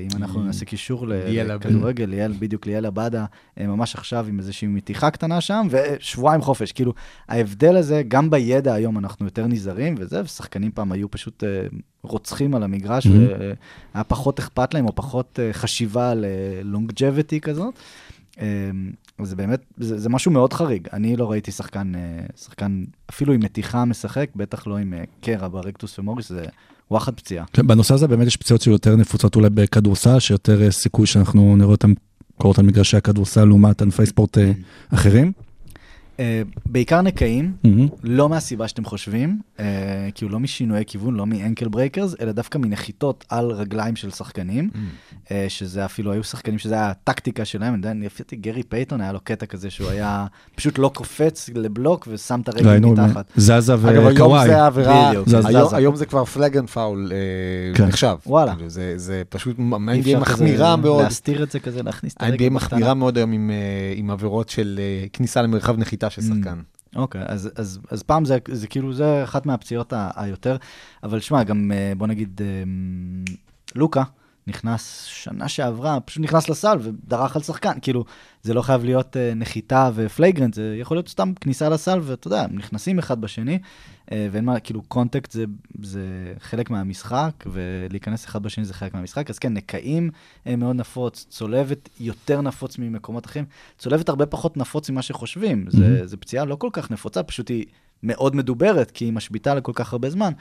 אם 0.02 0.22
אנחנו 0.22 0.42
נעשה 0.44 0.64
קישור. 0.64 1.06
לכדורגל, 1.54 2.04
ליאל, 2.04 2.32
בדיוק 2.38 2.66
ליאל 2.66 2.86
עבדה, 2.86 3.24
ממש 3.56 3.94
עכשיו 3.94 4.26
עם 4.28 4.38
איזושהי 4.38 4.68
מתיחה 4.68 5.10
קטנה 5.10 5.40
שם, 5.40 5.66
ושבועיים 5.70 6.42
חופש. 6.42 6.72
כאילו, 6.72 6.92
ההבדל 7.28 7.76
הזה, 7.76 8.02
גם 8.08 8.30
בידע 8.30 8.74
היום 8.74 8.98
אנחנו 8.98 9.24
יותר 9.26 9.46
נזהרים 9.46 9.94
וזה, 9.98 10.22
ושחקנים 10.24 10.70
פעם 10.74 10.92
היו 10.92 11.10
פשוט 11.10 11.44
רוצחים 12.02 12.54
על 12.54 12.62
המגרש. 12.62 13.06
והיה 13.06 14.04
פחות 14.04 14.38
אכפת 14.38 14.74
להם, 14.74 14.86
או 14.86 14.94
פחות 14.94 15.38
חשיבה 15.52 16.10
על 16.10 16.24
לונגג'ביטי 16.64 17.40
כזאת. 17.40 17.74
זה 19.24 19.36
באמת, 19.36 19.64
זה, 19.76 19.98
זה 19.98 20.08
משהו 20.08 20.30
מאוד 20.30 20.52
חריג. 20.52 20.88
אני 20.92 21.16
לא 21.16 21.30
ראיתי 21.30 21.50
שחקן, 21.52 21.92
אה, 21.94 22.00
שחקן 22.36 22.84
אפילו 23.10 23.32
עם 23.32 23.40
מתיחה 23.40 23.84
משחק, 23.84 24.30
בטח 24.36 24.66
לא 24.66 24.76
עם 24.76 24.94
אה, 24.94 25.04
קרע 25.20 25.48
ברקטוס 25.48 25.98
ומוריס, 25.98 26.28
זה 26.28 26.44
וואחד 26.90 27.14
פציעה. 27.14 27.44
כן, 27.52 27.66
בנושא 27.66 27.94
הזה 27.94 28.08
באמת 28.08 28.26
יש 28.26 28.36
פציעות 28.36 28.62
שיותר 28.62 28.96
נפוצות 28.96 29.36
אולי 29.36 29.50
בכדורסל, 29.50 30.18
שיותר 30.18 30.62
אה, 30.62 30.70
סיכוי 30.70 31.06
שאנחנו 31.06 31.56
נראה 31.56 31.70
אותם 31.70 31.92
קורות 32.36 32.58
על 32.58 32.64
מגרשי 32.64 32.96
הכדורסל 32.96 33.44
לעומת 33.44 33.82
ענפי 33.82 34.06
ספורט 34.06 34.38
אה, 34.38 34.52
אחרים. 34.94 35.32
אה, 36.20 36.42
בעיקר 36.66 37.02
נקעים. 37.02 37.52
לא 38.02 38.28
מהסיבה 38.28 38.68
שאתם 38.68 38.84
חושבים, 38.84 39.40
אה, 39.60 39.64
כאילו 40.14 40.30
לא 40.30 40.40
משינויי 40.40 40.84
כיוון, 40.86 41.14
לא 41.14 41.26
מ 41.26 41.33
ankle 41.33 41.68
breakers, 41.68 42.14
אלא 42.20 42.32
דווקא 42.32 42.58
מנחיתות 42.58 43.24
על 43.28 43.50
רגליים 43.50 43.96
של 43.96 44.10
שחקנים, 44.10 44.70
אה, 45.30 45.46
שזה 45.48 45.84
אפילו 45.84 46.12
היו 46.12 46.24
שחקנים 46.24 46.58
שזה 46.58 46.74
היה 46.74 46.90
הטקטיקה 46.90 47.44
שלהם, 47.44 47.68
אני 47.74 47.78
יודע, 47.78 47.90
אני 47.90 48.06
לפי 48.06 48.22
דעתי 48.22 48.36
גרי 48.36 48.62
פייטון 48.62 49.00
היה 49.00 49.12
לו 49.12 49.20
קטע 49.24 49.46
כזה 49.46 49.70
שהוא 49.70 49.88
היה 49.88 50.26
פשוט 50.54 50.78
לא 50.78 50.90
קופץ 50.94 51.50
לבלוק 51.54 52.08
ושם 52.10 52.40
את 52.40 52.48
הרגל 52.48 52.68
ראינו 52.68 52.92
מתחת. 52.92 53.32
זזה 53.36 53.74
אגב, 53.74 53.86
היום 53.86 54.06
וקוואי. 54.14 54.46
זה 54.48 54.62
העבירה, 54.62 55.10
היום- 55.76 55.96
זה 55.96 56.06
כבר 56.06 56.24
flagrant 56.24 56.68
foul. 56.70 57.12
נחשב. 57.88 58.16
וואלה. 58.26 58.54
כאילו, 58.54 58.68
זה- 58.70 59.22
פשוט, 59.28 59.56
אפשר 60.00 60.18
מחמירה 60.20 60.76
מאוד. 60.76 61.02
להסתיר 61.02 61.42
את 61.42 61.50
זה 61.50 61.60
כזה, 61.60 61.82
להכניס 61.82 62.12
את 62.12 62.22
הרגל 62.22 62.34
בקטנה. 62.34 62.50
מחמירה 62.50 62.94
מאוד 62.94 63.16
היום 63.16 63.32
עם, 63.32 63.50
עבירות 64.10 64.48
של 64.48 64.80
כניסה 65.12 65.42
למרחב 65.42 65.78
נחיתה 65.78 66.09
של 66.10 66.22
Mm. 66.22 66.24
שחקן. 66.24 66.60
אוקיי, 66.96 67.22
אז, 67.26 67.50
אז, 67.56 67.80
אז 67.90 68.02
פעם 68.02 68.24
זה, 68.24 68.38
זה 68.50 68.66
כאילו, 68.66 68.92
זה 68.92 69.24
אחת 69.24 69.46
מהפציעות 69.46 69.92
היותר, 70.16 70.56
אבל 71.02 71.20
שמע, 71.20 71.42
גם 71.42 71.72
אה, 71.74 71.92
בוא 71.96 72.06
נגיד, 72.06 72.40
אה, 72.44 72.46
לוקה 73.74 74.02
נכנס 74.50 75.04
שנה 75.04 75.48
שעברה, 75.48 76.00
פשוט 76.00 76.22
נכנס 76.22 76.48
לסל 76.48 76.78
ודרך 76.80 77.36
על 77.36 77.42
שחקן, 77.42 77.72
כאילו, 77.82 78.04
זה 78.42 78.54
לא 78.54 78.62
חייב 78.62 78.84
להיות 78.84 79.16
אה, 79.16 79.34
נחיתה 79.34 79.90
ו 79.94 80.00
flagrant, 80.00 80.54
זה 80.54 80.76
יכול 80.80 80.96
להיות 80.96 81.08
סתם 81.08 81.32
כניסה 81.40 81.68
לסל, 81.68 81.98
ואתה 82.02 82.26
יודע, 82.26 82.42
הם 82.42 82.58
נכנסים 82.58 82.98
אחד 82.98 83.20
בשני, 83.20 83.58
אה, 84.12 84.28
ואין 84.32 84.44
מה, 84.44 84.60
כאילו, 84.60 84.82
contact 84.82 85.30
זה, 85.30 85.44
זה 85.82 86.32
חלק 86.38 86.70
מהמשחק, 86.70 87.44
ולהיכנס 87.46 88.24
אחד 88.24 88.42
בשני 88.42 88.64
זה 88.64 88.74
חלק 88.74 88.94
מהמשחק, 88.94 89.30
אז 89.30 89.38
כן, 89.38 89.52
נקעים 89.52 90.10
אה, 90.46 90.56
מאוד 90.56 90.76
נפוץ, 90.76 91.26
צולבת 91.28 91.88
יותר 92.00 92.40
נפוץ 92.40 92.78
ממקומות 92.78 93.26
אחרים, 93.26 93.44
צולבת 93.78 94.08
הרבה 94.08 94.26
פחות 94.26 94.56
נפוץ 94.56 94.90
ממה 94.90 95.02
שחושבים, 95.02 95.64
זה, 95.68 96.06
זה 96.06 96.16
פציעה 96.16 96.44
לא 96.44 96.54
כל 96.54 96.70
כך 96.72 96.90
נפוצה, 96.90 97.22
פשוט 97.22 97.48
היא 97.48 97.64
מאוד 98.02 98.36
מדוברת, 98.36 98.90
כי 98.90 99.04
היא 99.04 99.12
משביתה 99.12 99.54
לכל 99.54 99.72
כך 99.74 99.92
הרבה 99.92 100.10
זמן. 100.10 100.32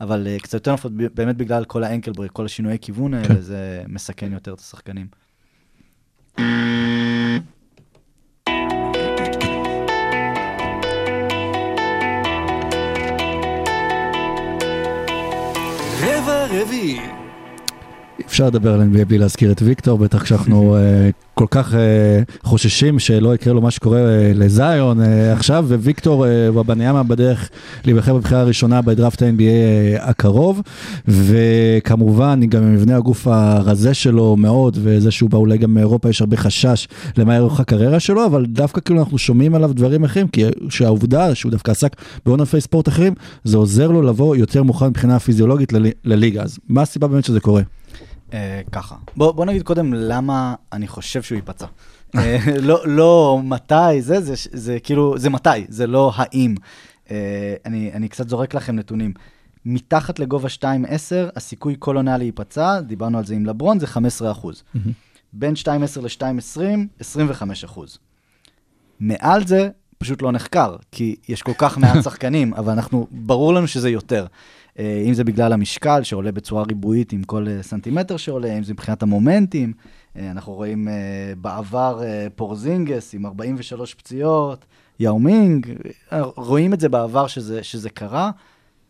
אבל 0.00 0.26
אה, 0.26 0.42
קצת 0.42 0.54
יותר 0.54 0.72
נפוץ, 0.72 0.92
ב- 0.96 1.06
באמת 1.14 1.36
בגלל 1.36 1.64
כל 1.64 1.84
ה 1.84 1.89
ankle 1.89 2.12
break, 2.12 2.32
כל 2.32 2.44
השינויי 2.44 2.78
כיוון 2.80 3.14
האלה, 3.14 3.28
כן. 3.28 3.40
זה 3.40 3.82
מסכן 3.88 4.32
יותר 4.32 4.54
את 4.54 4.60
השחקנים. 4.60 5.06
רבע 16.02 16.46
רביעי. 16.50 17.00
אפשר 18.26 18.46
לדבר 18.46 18.74
על 18.74 18.80
NBA 18.80 19.04
בלי 19.04 19.18
להזכיר 19.18 19.52
את 19.52 19.62
ויקטור, 19.62 19.98
בטח 19.98 20.22
כשאנחנו 20.22 20.76
כל 21.34 21.46
כך 21.50 21.74
אה, 21.74 21.80
חוששים 22.42 22.98
שלא 22.98 23.34
יקרה 23.34 23.54
לו 23.54 23.60
מה 23.60 23.70
שקורה 23.70 23.98
אה, 23.98 24.32
לזיון 24.34 25.00
אה, 25.00 25.32
עכשיו, 25.32 25.66
וויקטור 25.68 26.26
ובניאמה 26.54 27.02
בדרך 27.02 27.50
להיבחר 27.84 28.14
בבחירה 28.14 28.40
הראשונה 28.40 28.82
בדראפט 28.82 29.22
ה-NBA 29.22 30.00
הקרוב, 30.00 30.60
וכמובן 31.08 32.40
גם 32.48 32.62
עם 32.62 32.74
מבנה 32.74 32.96
הגוף 32.96 33.26
הרזה 33.26 33.94
שלו 33.94 34.36
מאוד, 34.36 34.78
וזה 34.82 35.10
שהוא 35.10 35.30
בא 35.30 35.38
אולי 35.38 35.58
גם 35.58 35.74
מאירופה, 35.74 36.08
יש 36.08 36.20
הרבה 36.20 36.36
חשש 36.36 36.88
למה 37.16 37.38
אורך 37.38 37.60
הקריירה 37.60 38.00
שלו, 38.00 38.26
אבל 38.26 38.46
דווקא 38.46 38.80
כאילו 38.80 39.00
אנחנו 39.00 39.18
שומעים 39.18 39.54
עליו 39.54 39.72
דברים 39.74 40.04
אחרים, 40.04 40.28
כי 40.28 40.44
שהעובדה 40.70 41.34
שהוא 41.34 41.52
דווקא 41.52 41.70
עסק 41.70 41.96
בעוד 42.26 42.40
ענפי 42.40 42.60
ספורט 42.60 42.88
אחרים, 42.88 43.14
זה 43.44 43.56
עוזר 43.56 43.90
לו 43.90 44.02
לבוא 44.02 44.36
יותר 44.36 44.62
מוכן 44.62 44.86
מבחינה 44.86 45.18
פיזיולוגית 45.18 45.72
ללי- 45.72 45.90
לליגה. 46.04 46.42
אז 46.42 46.58
מה 46.68 46.82
הסיבה 46.82 47.06
באמת 47.06 47.24
שזה 47.24 47.40
קורה? 47.40 47.62
Uh, 48.30 48.34
ככה. 48.72 48.94
בוא, 49.16 49.32
בוא 49.32 49.44
נגיד 49.44 49.62
קודם 49.62 49.92
למה 49.94 50.54
אני 50.72 50.88
חושב 50.88 51.22
שהוא 51.22 51.36
ייפצע. 51.36 51.66
uh, 51.66 52.18
לא, 52.60 52.82
לא 52.86 53.40
מתי, 53.44 54.00
זה, 54.02 54.20
זה, 54.20 54.34
זה 54.52 54.80
כאילו, 54.80 55.18
זה 55.18 55.30
מתי, 55.30 55.64
זה 55.68 55.86
לא 55.86 56.12
האם. 56.14 56.54
Uh, 57.06 57.10
אני, 57.64 57.92
אני 57.92 58.08
קצת 58.08 58.28
זורק 58.28 58.54
לכם 58.54 58.76
נתונים. 58.76 59.12
מתחת 59.64 60.18
לגובה 60.18 60.48
2.10, 60.48 60.66
הסיכוי 61.36 61.76
כל 61.78 61.96
עונה 61.96 62.18
להיפצע, 62.18 62.80
דיברנו 62.80 63.18
על 63.18 63.24
זה 63.24 63.34
עם 63.34 63.46
לברון, 63.46 63.78
זה 63.78 63.86
15 63.86 64.30
אחוז. 64.30 64.62
בין 65.32 65.54
2.10 65.54 66.00
ל-2.20, 66.00 66.60
25 67.00 67.64
אחוז. 67.64 67.98
מעל 69.00 69.46
זה 69.46 69.68
פשוט 69.98 70.22
לא 70.22 70.32
נחקר, 70.32 70.76
כי 70.92 71.16
יש 71.28 71.42
כל 71.42 71.52
כך 71.58 71.78
מעט 71.78 72.02
שחקנים, 72.04 72.54
אבל 72.54 72.72
אנחנו, 72.72 73.06
ברור 73.10 73.54
לנו 73.54 73.66
שזה 73.68 73.90
יותר. 73.90 74.26
אה, 74.78 75.02
אם 75.06 75.14
זה 75.14 75.24
בגלל 75.24 75.52
המשקל 75.52 76.02
שעולה 76.02 76.32
בצורה 76.32 76.62
ריבועית 76.62 77.12
עם 77.12 77.22
כל 77.22 77.46
אה, 77.48 77.62
סנטימטר 77.62 78.16
שעולה, 78.16 78.58
אם 78.58 78.64
זה 78.64 78.72
מבחינת 78.72 79.02
המומנטים. 79.02 79.72
אה, 80.16 80.30
אנחנו 80.30 80.52
רואים 80.52 80.88
בעבר 81.40 82.02
פורזינגס 82.36 83.14
עם 83.14 83.26
43 83.26 83.94
פציעות, 83.94 84.64
יאומינג, 85.00 85.72
רואים 86.36 86.74
את 86.74 86.80
זה 86.80 86.88
בעבר 86.88 87.26
שזה, 87.26 87.62
שזה 87.62 87.90
קרה, 87.90 88.30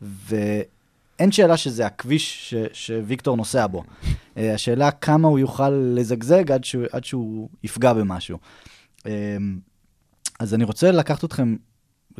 ואין 0.02 1.32
שאלה 1.32 1.56
שזה 1.56 1.86
הכביש 1.86 2.50
ש, 2.50 2.54
שוויקטור 2.72 3.36
נוסע 3.36 3.66
בו. 3.66 3.84
השאלה 4.36 4.90
כמה 4.90 5.28
הוא 5.28 5.38
יוכל 5.38 5.70
לזגזג 5.70 6.52
עד 6.52 6.64
שהוא, 6.64 6.84
עד 6.92 7.04
שהוא 7.04 7.48
יפגע 7.64 7.92
במשהו. 7.92 8.38
אז 10.40 10.54
אני 10.54 10.64
רוצה 10.64 10.90
לקחת 10.90 11.24
אתכם 11.24 11.56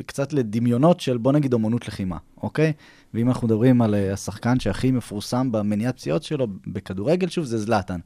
קצת 0.03 0.33
לדמיונות 0.33 0.99
של 0.99 1.17
בוא 1.17 1.31
נגיד 1.31 1.53
אומנות 1.53 1.87
לחימה, 1.87 2.17
אוקיי? 2.43 2.73
ואם 3.13 3.27
אנחנו 3.27 3.47
מדברים 3.47 3.81
על 3.81 3.95
אה, 3.95 4.13
השחקן 4.13 4.59
שהכי 4.59 4.91
מפורסם 4.91 5.51
במניעת 5.51 5.95
פציעות 5.95 6.23
שלו 6.23 6.47
בכדורגל, 6.67 7.29
שוב, 7.29 7.45
זה 7.45 7.57
זלאטן. 7.57 7.99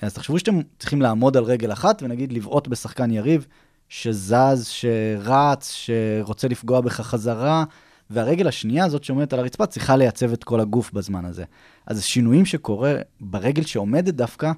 אז 0.00 0.14
תחשבו 0.14 0.38
שאתם 0.38 0.60
צריכים 0.78 1.02
לעמוד 1.02 1.36
על 1.36 1.44
רגל 1.44 1.72
אחת 1.72 2.02
ונגיד 2.02 2.32
לבעוט 2.32 2.68
בשחקן 2.68 3.10
יריב 3.10 3.46
שזז, 3.88 4.66
שרץ, 4.66 5.72
שרוצה 5.72 6.48
לפגוע 6.48 6.80
בך 6.80 7.00
חזרה, 7.00 7.64
והרגל 8.10 8.48
השנייה 8.48 8.84
הזאת 8.84 9.04
שעומדת 9.04 9.32
על 9.32 9.38
הרצפה 9.38 9.66
צריכה 9.66 9.96
לייצב 9.96 10.32
את 10.32 10.44
כל 10.44 10.60
הגוף 10.60 10.92
בזמן 10.92 11.24
הזה. 11.24 11.44
אז 11.86 11.98
השינויים 11.98 12.44
שקורה 12.44 12.94
ברגל 13.20 13.62
שעומדת 13.62 14.14
דווקא, 14.14 14.52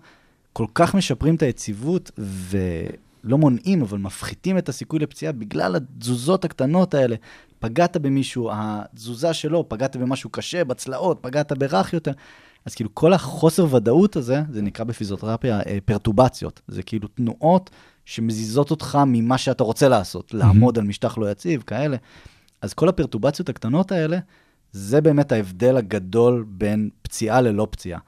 כל 0.53 0.67
כך 0.75 0.95
משפרים 0.95 1.35
את 1.35 1.43
היציבות 1.43 2.11
ולא 3.25 3.39
מונעים, 3.39 3.83
אבל 3.83 3.99
מפחיתים 3.99 4.59
את 4.59 4.69
הסיכוי 4.69 4.99
לפציעה 4.99 5.33
בגלל 5.33 5.77
התזוזות 5.77 6.45
הקטנות 6.45 6.95
האלה. 6.95 7.17
פגעת 7.59 7.97
במישהו, 7.97 8.51
התזוזה 8.53 9.33
שלו, 9.33 9.69
פגעת 9.69 9.97
במשהו 9.97 10.31
קשה, 10.31 10.65
בצלעות, 10.65 11.19
פגעת 11.21 11.53
ברך 11.53 11.93
יותר. 11.93 12.13
אז 12.65 12.75
כאילו 12.75 12.95
כל 12.95 13.13
החוסר 13.13 13.75
ודאות 13.75 14.17
הזה, 14.17 14.43
זה 14.51 14.63
נקרא 14.63 14.85
בפיזיותרפיה 14.85 15.61
אה, 15.61 15.79
פרטובציות. 15.85 16.61
זה 16.69 16.83
כאילו 16.83 17.09
תנועות 17.09 17.71
שמזיזות 18.05 18.71
אותך 18.71 18.99
ממה 19.07 19.39
שאתה 19.39 19.65
רוצה 19.65 19.89
לעשות, 19.89 20.35
לעמוד 20.35 20.79
על 20.79 20.85
משטח 20.85 21.19
לא 21.19 21.31
יציב, 21.31 21.63
כאלה. 21.63 21.97
אז 22.63 22.75
כל 22.75 22.89
הפרטובציות 22.89 23.49
הקטנות 23.49 23.93
האלה, 23.93 24.19
זה 24.73 25.01
באמת 25.01 25.33
ההבדל 25.33 25.77
הגדול 25.77 26.45
בין 26.49 26.91
פציעה 27.03 27.41
ללא 27.41 27.67
פציעה. 27.71 28.01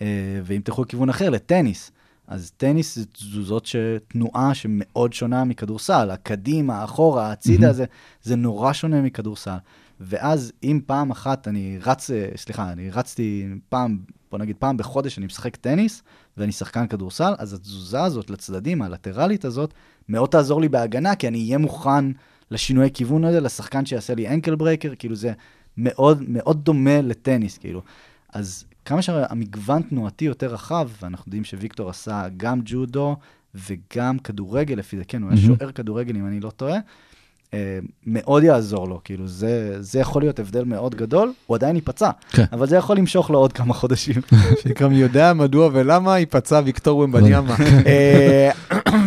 אה, 0.00 0.40
ואם 0.44 0.60
תלכו 0.64 0.82
לכיוון 0.82 1.08
אחר, 1.08 1.30
לטניס, 1.30 1.92
אז 2.32 2.52
טניס 2.56 2.98
זה 2.98 3.06
תזוזות 3.06 3.66
ש... 3.66 3.76
תנועה 4.08 4.54
שמאוד 4.54 5.12
שונה 5.12 5.44
מכדורסל. 5.44 6.10
הקדימה, 6.10 6.80
האחורה, 6.80 7.32
הצידה, 7.32 7.60
מהמם. 7.60 7.72
זה, 7.72 7.84
זה 8.22 8.36
נורא 8.36 8.72
שונה 8.72 9.02
מכדורסל. 9.02 9.56
ואז 10.00 10.52
אם 10.62 10.80
פעם 10.86 11.10
אחת 11.10 11.48
אני 11.48 11.78
רץ, 11.82 12.10
אה, 12.10 12.28
סליחה, 12.36 12.72
אני 12.72 12.90
רצתי 12.90 13.48
פעם, 13.68 13.98
בוא 14.30 14.38
נגיד 14.38 14.56
פעם 14.58 14.76
בחודש 14.76 15.18
אני 15.18 15.26
משחק 15.26 15.56
טניס, 15.56 16.02
ואני 16.36 16.52
שחקן 16.52 16.86
כדורסל, 16.86 17.34
אז 17.38 17.52
התזוזה 17.52 18.02
הזאת 18.02 18.30
לצדדים, 18.30 18.82
הלטרלית 18.82 19.44
הזאת, 19.44 19.74
מאוד 20.08 20.28
תעזור 20.28 20.60
לי 20.60 20.68
בהגנה, 20.68 21.14
כי 21.14 21.28
אני 21.28 21.38
אהיה 21.38 21.58
מוכן 21.58 22.04
לשינוי 22.50 22.90
כיוון 22.94 23.24
הזה, 23.24 23.40
לשחקן 23.40 23.86
שיעשה 23.86 24.14
לי 24.14 24.28
ankle 24.28 24.54
breaker, 24.54 24.94
כאילו 24.98 25.14
זה 25.14 25.32
מאוד 25.76 26.22
מאוד 26.28 26.64
דומה 26.64 27.00
לטניס, 27.00 27.58
כאילו. 27.58 27.82
אז 28.32 28.64
כמה 28.84 29.02
שהמגוון 29.02 29.82
תנועתי 29.82 30.24
יותר 30.24 30.46
רחב, 30.54 30.88
ואנחנו 31.02 31.28
יודעים 31.28 31.44
שוויקטור 31.44 31.90
עשה 31.90 32.26
גם 32.36 32.60
ג'ודו 32.64 33.16
וגם 33.54 34.18
כדורגל, 34.18 34.74
לפי 34.74 34.96
זה, 34.96 35.04
כן, 35.08 35.22
הוא 35.22 35.30
היה 35.30 35.40
מהמם. 35.40 35.56
שוער 35.56 35.72
כדורגל, 35.72 36.16
אם 36.16 36.26
אני 36.26 36.40
לא 36.40 36.50
טועה, 36.50 36.76
אה, 37.54 37.78
מאוד 38.06 38.42
יעזור 38.42 38.88
לו, 38.88 39.00
כאילו, 39.04 39.28
זה, 39.28 39.76
זה 39.82 39.98
יכול 40.00 40.22
להיות 40.22 40.38
הבדל 40.38 40.64
מאוד 40.64 40.94
גדול, 40.94 41.32
הוא 41.46 41.54
עדיין 41.56 41.76
ייפצע, 41.76 42.10
כן. 42.30 42.44
אבל 42.52 42.66
זה 42.68 42.76
יכול 42.76 42.96
למשוך 42.96 43.30
לו 43.30 43.38
עוד 43.38 43.52
כמה 43.52 43.74
חודשים. 43.74 44.14
מי 44.90 44.96
יודע 44.96 45.32
מדוע 45.32 45.68
ולמה 45.72 46.18
ייפצע 46.18 46.60
ויקטור 46.64 46.98
ומבניאמה. 46.98 47.56
אה, 47.86 48.50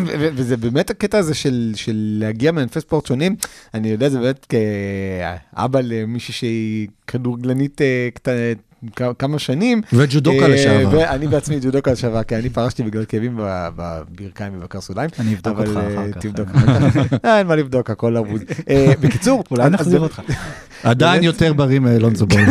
ו- 0.08 0.30
וזה 0.36 0.58
באמת 0.58 0.90
הקטע 0.90 1.18
הזה 1.18 1.34
של 1.34 1.72
של 1.76 2.18
להגיע 2.20 2.52
מענפי 2.52 2.82
ספורט 2.82 3.06
שונים, 3.06 3.36
אני 3.74 3.88
יודע, 3.88 4.10
זה 4.10 4.20
באמת 4.20 4.46
כאבא 4.46 5.80
למישהי 5.84 6.34
שהיא 6.34 6.88
כדורגלנית 7.08 7.82
אה, 7.82 8.10
קט- 8.14 8.28
כ- 8.30 8.65
כמה 9.20 9.40
שנים. 9.40 9.82
וג'ודוקה 9.94 10.46
אה, 10.46 10.48
לשעבר. 10.48 10.98
ואני 10.98 11.28
בעצמי 11.28 11.60
ג'ודוקה 11.62 11.92
לשעבר, 11.92 12.24
כי 12.24 12.36
אני 12.36 12.50
פרשתי 12.50 12.84
בגלל 12.84 13.06
כאבים 13.06 13.40
בברכיים 13.76 14.54
ובקרסוליים. 14.58 15.10
אני 15.20 15.34
אבדוק 15.34 15.58
אבל, 15.58 15.68
אותך 15.68 15.78
אה, 15.78 15.94
אחר 15.94 16.12
כך. 16.12 16.18
תבדוק 16.18 16.50
אחר 16.56 16.90
כך. 16.90 17.26
אה, 17.26 17.40
אין 17.40 17.48
מה 17.48 17.56
לבדוק, 17.56 17.90
הכל 17.90 18.18
אבוד. 18.18 18.42
בקיצור, 19.02 19.44
אולי 19.52 19.70
נחזיר 19.70 20.00
אותך. 20.00 20.22
עדיין 20.84 21.24
יותר 21.24 21.54
בריא 21.54 21.80
מאלונזו 21.80 22.28
בול. 22.28 22.42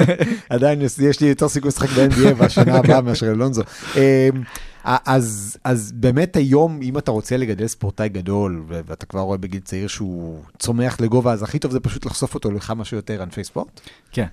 עדיין 0.48 0.82
יש, 0.82 1.20
לי 1.20 1.26
יותר 1.26 1.48
סיכוי 1.48 1.68
לשחק 1.68 1.88
ב-NBA 1.88 2.34
בשנה 2.34 2.74
הבאה 2.76 3.00
מאשר 3.06 3.30
אלונזו. 3.30 3.62
אמ, 3.96 4.00
אז, 4.84 5.56
אז 5.64 5.92
באמת 5.94 6.36
היום, 6.36 6.80
אם 6.82 6.98
אתה 6.98 7.10
רוצה 7.10 7.36
לגדל 7.36 7.66
ספורטאי 7.66 8.08
גדול, 8.08 8.64
ואתה 8.68 9.06
כבר 9.06 9.20
רואה 9.20 9.38
בגיל 9.38 9.60
צעיר 9.60 9.88
שהוא 9.88 10.40
צומח 10.58 11.00
לגובה, 11.00 11.32
אז 11.32 11.42
הכי 11.42 11.58
טוב 11.58 11.72
זה 11.72 11.80
פשוט 11.80 12.06
לחשוף 12.06 12.34
אותו 12.34 12.50
לכמה 12.50 12.84
שיותר 12.84 13.22
ענפי 13.22 13.44
ספורט. 13.44 13.80
כן. 14.12 14.26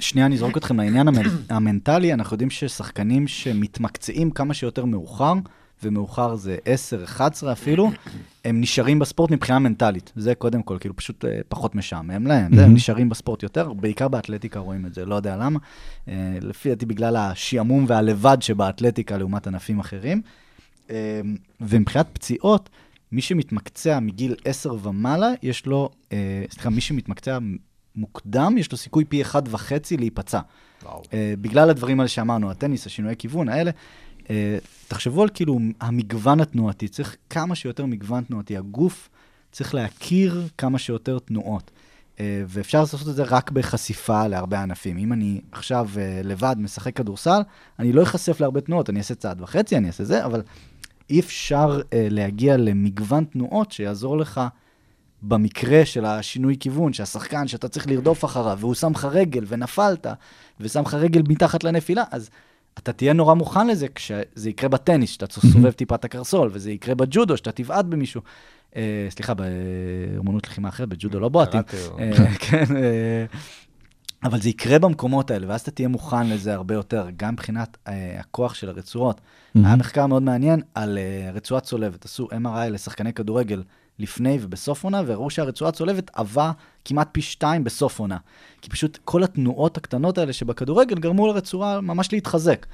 שנייה, 0.00 0.26
אני 0.26 0.34
אזרוק 0.34 0.56
אתכם 0.56 0.76
לעניין 0.80 1.08
המנ- 1.08 1.28
המנטלי. 1.48 2.12
אנחנו 2.12 2.34
יודעים 2.34 2.50
ששחקנים 2.50 3.28
שמתמקצעים 3.28 4.30
כמה 4.30 4.54
שיותר 4.54 4.84
מאוחר, 4.84 5.32
ומאוחר 5.82 6.34
זה 6.34 6.56
10, 6.64 7.04
11 7.04 7.52
אפילו, 7.52 7.90
הם 8.44 8.60
נשארים 8.60 8.98
בספורט 8.98 9.30
מבחינה 9.30 9.58
מנטלית. 9.58 10.12
זה 10.16 10.34
קודם 10.34 10.62
כל, 10.62 10.76
כאילו 10.80 10.96
פשוט 10.96 11.24
אה, 11.24 11.40
פחות 11.48 11.74
משעמם 11.74 12.26
להם. 12.26 12.56
זה, 12.56 12.64
הם 12.64 12.74
נשארים 12.74 13.08
בספורט 13.08 13.42
יותר, 13.42 13.72
בעיקר 13.72 14.08
באתלטיקה 14.08 14.58
רואים 14.58 14.86
את 14.86 14.94
זה, 14.94 15.04
לא 15.04 15.14
יודע 15.14 15.36
למה. 15.36 15.58
אה, 16.08 16.14
לפי 16.40 16.68
דעתי 16.68 16.86
בגלל 16.86 17.16
השעמום 17.16 17.84
והלבד 17.88 18.36
שבאתלטיקה 18.40 19.16
לעומת 19.16 19.46
ענפים 19.46 19.80
אחרים. 19.80 20.22
אה, 20.90 21.20
ומבחינת 21.60 22.06
פציעות, 22.12 22.70
מי 23.12 23.20
שמתמקצע 23.20 24.00
מגיל 24.00 24.34
10 24.44 24.74
ומעלה, 24.82 25.30
יש 25.42 25.66
לו, 25.66 25.90
סליחה, 26.50 26.70
מי 26.70 26.80
שמתמקצע 26.80 27.38
מוקדם, 27.96 28.58
יש 28.58 28.72
לו 28.72 28.78
סיכוי 28.78 29.04
פי 29.04 29.22
אחד 29.22 29.42
וחצי 29.50 29.96
להיפצע. 29.96 30.40
וואו. 30.82 31.02
אה, 31.12 31.34
בגלל 31.40 31.70
הדברים 31.70 32.00
האלה 32.00 32.08
שאמרנו, 32.08 32.50
הטניס, 32.50 32.86
השינויי 32.86 33.16
כיוון 33.18 33.48
האלה, 33.48 33.70
אה, 34.30 34.58
תחשבו 34.88 35.22
על 35.22 35.28
כאילו 35.34 35.58
המגוון 35.80 36.40
התנועתי, 36.40 36.88
צריך 36.88 37.16
כמה 37.30 37.54
שיותר 37.54 37.86
מגוון 37.86 38.24
תנועתי. 38.24 38.56
הגוף 38.56 39.08
צריך 39.52 39.74
להכיר 39.74 40.48
כמה 40.58 40.78
שיותר 40.78 41.18
תנועות. 41.18 41.70
אה, 42.20 42.42
ואפשר 42.46 42.80
לעשות 42.80 43.08
את 43.08 43.14
זה 43.14 43.22
רק 43.22 43.50
בחשיפה 43.50 44.26
להרבה 44.26 44.62
ענפים. 44.62 44.98
אם 44.98 45.12
אני 45.12 45.40
עכשיו 45.52 45.88
אה, 45.96 46.20
לבד 46.24 46.56
משחק 46.58 46.96
כדורסל, 46.96 47.40
אני 47.78 47.92
לא 47.92 48.02
אחשף 48.02 48.40
להרבה 48.40 48.60
תנועות, 48.60 48.90
אני 48.90 48.98
אעשה 48.98 49.14
צעד 49.14 49.40
וחצי, 49.40 49.76
אני 49.76 49.86
אעשה 49.86 50.04
זה, 50.04 50.24
אבל 50.24 50.42
אי 51.10 51.20
אפשר 51.20 51.80
אה, 51.92 52.06
להגיע 52.10 52.56
למגוון 52.56 53.24
תנועות 53.24 53.72
שיעזור 53.72 54.18
לך 54.18 54.40
במקרה 55.22 55.84
של 55.84 56.04
השינוי 56.04 56.56
כיוון, 56.60 56.92
שהשחקן 56.92 57.48
שאתה 57.48 57.68
צריך 57.68 57.86
לרדוף 57.88 58.24
אחריו, 58.24 58.56
והוא 58.60 58.74
שם 58.74 58.92
לך 58.92 59.04
רגל 59.04 59.44
ונפלת, 59.48 60.06
ושם 60.60 60.82
לך 60.82 60.94
רגל 60.94 61.22
מתחת 61.28 61.64
לנפילה, 61.64 62.04
אז 62.10 62.30
אתה 62.78 62.92
תהיה 62.92 63.12
נורא 63.12 63.34
מוכן 63.34 63.66
לזה 63.66 63.86
כשזה 63.88 64.50
יקרה 64.50 64.68
בטניס, 64.68 65.10
שאתה 65.10 65.26
סובב 65.26 65.70
טיפה 65.70 65.94
את 65.94 66.04
הקרסול, 66.04 66.50
וזה 66.52 66.70
יקרה 66.70 66.94
בג'ודו, 66.94 67.36
שאתה 67.36 67.52
תבעט 67.52 67.84
במישהו. 67.84 68.20
אה, 68.76 69.06
סליחה, 69.10 69.34
באמנות 69.34 70.46
לחימה 70.46 70.68
אחרת, 70.68 70.88
בג'ודו 70.88 71.20
לא 71.20 71.28
בועטים. 71.28 71.60
אה, 71.98 72.34
כן, 72.38 72.76
אה, 72.76 73.24
אבל 74.24 74.40
זה 74.40 74.48
יקרה 74.48 74.78
במקומות 74.78 75.30
האלה, 75.30 75.46
ואז 75.48 75.60
אתה 75.60 75.70
תהיה 75.70 75.88
מוכן 75.88 76.28
לזה 76.28 76.54
הרבה 76.54 76.74
יותר, 76.74 77.06
גם 77.16 77.32
מבחינת 77.32 77.76
אה, 77.88 78.16
הכוח 78.20 78.54
של 78.54 78.68
הרצועות. 78.68 79.20
היה 79.54 79.76
מחקר 79.76 80.06
מאוד 80.06 80.22
מעניין 80.22 80.62
על 80.74 80.98
אה, 80.98 81.30
רצועה 81.32 81.60
צולבת. 81.60 82.04
עשו 82.04 82.28
MRI 82.30 82.68
לשחקני 82.70 83.12
כדורגל 83.12 83.62
לפני 83.98 84.38
ובסוף 84.40 84.84
עונה, 84.84 85.02
והראו 85.06 85.30
שהרצועה 85.30 85.68
הצולבת 85.68 86.10
עבה 86.14 86.52
כמעט 86.84 87.08
פי 87.12 87.22
שתיים 87.22 87.64
בסוף 87.64 87.98
עונה. 87.98 88.16
כי 88.60 88.70
פשוט 88.70 88.98
כל 89.04 89.22
התנועות 89.22 89.76
הקטנות 89.76 90.18
האלה 90.18 90.32
שבכדורגל 90.32 90.98
גרמו 90.98 91.26
לרצועה 91.26 91.80
ממש 91.80 92.12
להתחזק. 92.12 92.66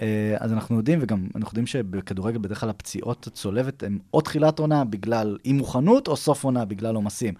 אה, 0.00 0.36
אז 0.40 0.52
אנחנו 0.52 0.76
יודעים, 0.76 0.98
וגם 1.02 1.26
אנחנו 1.34 1.50
יודעים 1.50 1.66
שבכדורגל 1.66 2.38
בדרך 2.38 2.60
כלל 2.60 2.70
הפציעות 2.70 3.26
הצולבת 3.26 3.82
הן 3.82 3.98
או 4.14 4.20
תחילת 4.20 4.58
עונה 4.58 4.84
בגלל 4.84 5.38
אי 5.44 5.52
מוכנות, 5.52 6.08
או 6.08 6.16
סוף 6.16 6.44
עונה 6.44 6.64
בגלל 6.64 6.94
עומסים. 6.94 7.34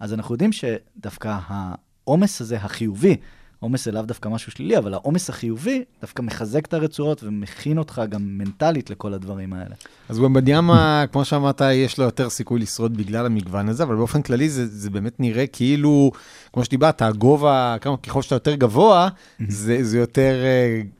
אז 0.00 0.14
אנחנו 0.14 0.34
יודעים 0.34 0.50
שדווקא 0.52 1.38
העומס 1.46 2.40
הזה, 2.40 2.56
החיובי, 2.56 3.16
עומס 3.62 3.84
זה 3.84 3.92
לאו 3.92 4.02
דווקא 4.02 4.28
משהו 4.28 4.52
שלילי, 4.52 4.78
אבל 4.78 4.94
העומס 4.94 5.30
החיובי 5.30 5.84
דווקא 6.00 6.22
מחזק 6.22 6.66
את 6.66 6.74
הרצועות 6.74 7.24
ומכין 7.24 7.78
אותך 7.78 8.02
גם 8.08 8.38
מנטלית 8.38 8.90
לכל 8.90 9.14
הדברים 9.14 9.52
האלה. 9.52 9.74
אז 10.08 10.18
במדיה 10.18 10.72
מה, 10.72 11.04
כמו 11.12 11.24
שאמרת, 11.24 11.62
יש 11.72 11.98
לו 11.98 12.04
יותר 12.04 12.30
סיכוי 12.30 12.60
לשרוד 12.60 12.96
בגלל 12.96 13.26
המגוון 13.26 13.68
הזה, 13.68 13.82
אבל 13.82 13.94
באופן 13.94 14.22
כללי 14.22 14.48
זה, 14.48 14.66
זה 14.66 14.90
באמת 14.90 15.20
נראה 15.20 15.46
כאילו, 15.46 16.10
כמו 16.52 16.64
שדיברת, 16.64 17.02
הגובה, 17.02 17.76
כמה, 17.80 17.96
ככל 17.96 18.22
שאתה 18.22 18.34
יותר 18.34 18.54
גבוה, 18.54 19.08
זה, 19.48 19.78
זה 19.84 19.98
יותר 19.98 20.34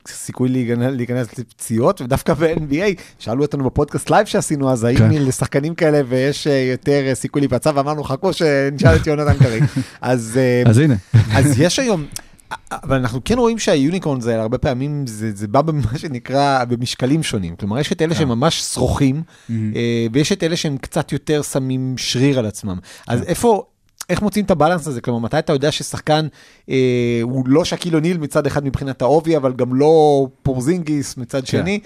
אה, 0.05 0.09
סיכוי 0.09 0.49
להיכנס, 0.49 0.93
להיכנס 0.97 1.39
לפציעות, 1.39 2.01
ודווקא 2.01 2.35
ב-NBA, 2.35 3.01
שאלו 3.19 3.43
אותנו 3.43 3.65
בפודקאסט 3.65 4.11
לייב 4.11 4.27
שעשינו 4.27 4.71
אז, 4.71 4.85
האם 4.85 4.97
כן. 4.97 5.11
לשחקנים 5.13 5.75
כאלה 5.75 6.01
ויש 6.09 6.47
אה, 6.47 6.51
יותר 6.51 7.03
אה, 7.13 7.15
סיכוי 7.15 7.41
להיפצע, 7.41 7.73
ואמרנו, 7.75 8.05
חכו 8.05 8.33
שנשאל 8.33 8.97
את 8.97 9.07
יונתן 9.07 9.39
קריא. 9.39 9.65
אז, 10.01 10.39
אה, 10.65 10.69
אז 10.69 10.79
הנה. 10.79 10.95
אז 11.35 11.61
יש 11.61 11.79
היום, 11.79 12.07
אבל 12.71 12.97
אנחנו 12.97 13.21
כן 13.25 13.39
רואים 13.39 13.59
שה 13.59 13.77
unicorns 13.77 14.27
האלה, 14.27 14.43
הרבה 14.43 14.59
פעמים 14.59 15.07
זה, 15.07 15.31
זה 15.35 15.49
בא 15.49 15.63
במה 15.63 15.99
שנקרא 15.99 16.65
במשקלים 16.65 17.23
שונים. 17.23 17.57
כלומר, 17.57 17.79
יש 17.79 17.93
את 17.93 18.03
אלה 18.03 18.15
שהם 18.15 18.29
ממש 18.29 18.61
שרוכים, 18.61 19.23
אה, 19.51 20.07
ויש 20.13 20.33
את 20.33 20.43
אלה 20.43 20.57
שהם 20.57 20.77
קצת 20.77 21.13
יותר 21.13 21.43
שמים 21.43 21.95
שריר 21.99 22.39
על 22.39 22.47
עצמם. 22.47 22.79
אז 23.09 23.23
איפה... 23.23 23.65
איך 24.09 24.23
מוצאים 24.23 24.45
את 24.45 24.51
הבלנס 24.51 24.87
הזה? 24.87 25.01
כלומר, 25.01 25.19
מתי 25.19 25.39
אתה 25.39 25.53
יודע 25.53 25.73
ששחקן 25.73 26.27
אה, 26.71 27.21
הוא 27.23 27.45
לא 27.47 27.65
שקיל 27.65 27.95
אוניל 27.95 28.19
מצד 28.19 28.47
אחד 28.47 28.65
מבחינת 28.65 29.03
העובי, 29.03 29.37
אבל 29.37 29.53
גם 29.53 29.75
לא 29.75 30.27
פורזינגיס 30.43 31.17
מצד 31.17 31.47
שני? 31.47 31.81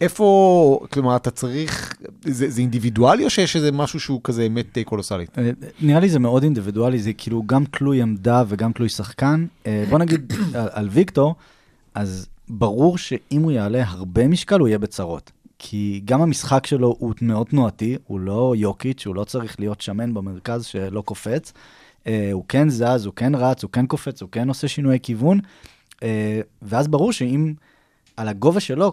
איפה, 0.00 0.80
כלומר, 0.92 1.16
אתה 1.16 1.30
צריך, 1.30 1.94
זה, 2.24 2.50
זה 2.50 2.60
אינדיבידואלי 2.60 3.24
או 3.24 3.30
שיש 3.30 3.56
איזה 3.56 3.72
משהו 3.72 4.00
שהוא 4.00 4.20
כזה 4.24 4.42
אמת 4.46 4.78
אה, 4.78 4.84
קולוסלית? 4.84 5.38
אה, 5.38 5.50
נראה 5.80 6.00
לי 6.00 6.08
זה 6.08 6.18
מאוד 6.18 6.42
אינדיבידואלי, 6.42 6.98
זה 6.98 7.12
כאילו 7.12 7.42
גם 7.46 7.64
תלוי 7.64 8.02
עמדה 8.02 8.42
וגם 8.48 8.72
תלוי 8.72 8.88
שחקן. 8.88 9.46
אה, 9.66 9.84
בוא 9.90 9.98
נגיד 9.98 10.32
על, 10.54 10.68
על 10.72 10.88
ויקטור, 10.90 11.34
אז 11.94 12.26
ברור 12.48 12.98
שאם 12.98 13.42
הוא 13.42 13.52
יעלה 13.52 13.84
הרבה 13.86 14.28
משקל, 14.28 14.60
הוא 14.60 14.68
יהיה 14.68 14.78
בצרות. 14.78 15.30
כי 15.58 16.02
גם 16.04 16.22
המשחק 16.22 16.66
שלו 16.66 16.96
הוא 16.98 17.14
מאוד 17.22 17.46
תנועתי, 17.46 17.96
הוא 18.06 18.20
לא 18.20 18.54
יוקיץ', 18.56 19.06
הוא 19.06 19.14
לא 19.14 19.24
צריך 19.24 19.60
להיות 19.60 19.80
שמן 19.80 20.14
במרכז 20.14 20.64
שלא 20.64 21.00
קופץ. 21.00 21.52
הוא 22.32 22.44
כן 22.48 22.68
זז, 22.68 23.06
הוא 23.06 23.14
כן 23.14 23.34
רץ, 23.34 23.62
הוא 23.62 23.70
כן 23.70 23.86
קופץ, 23.86 24.22
הוא 24.22 24.28
כן 24.32 24.48
עושה 24.48 24.68
שינויי 24.68 24.98
כיוון. 25.02 25.40
ואז 26.62 26.88
ברור 26.88 27.12
שאם 27.12 27.54
על 28.16 28.28
הגובה 28.28 28.60
שלו, 28.60 28.92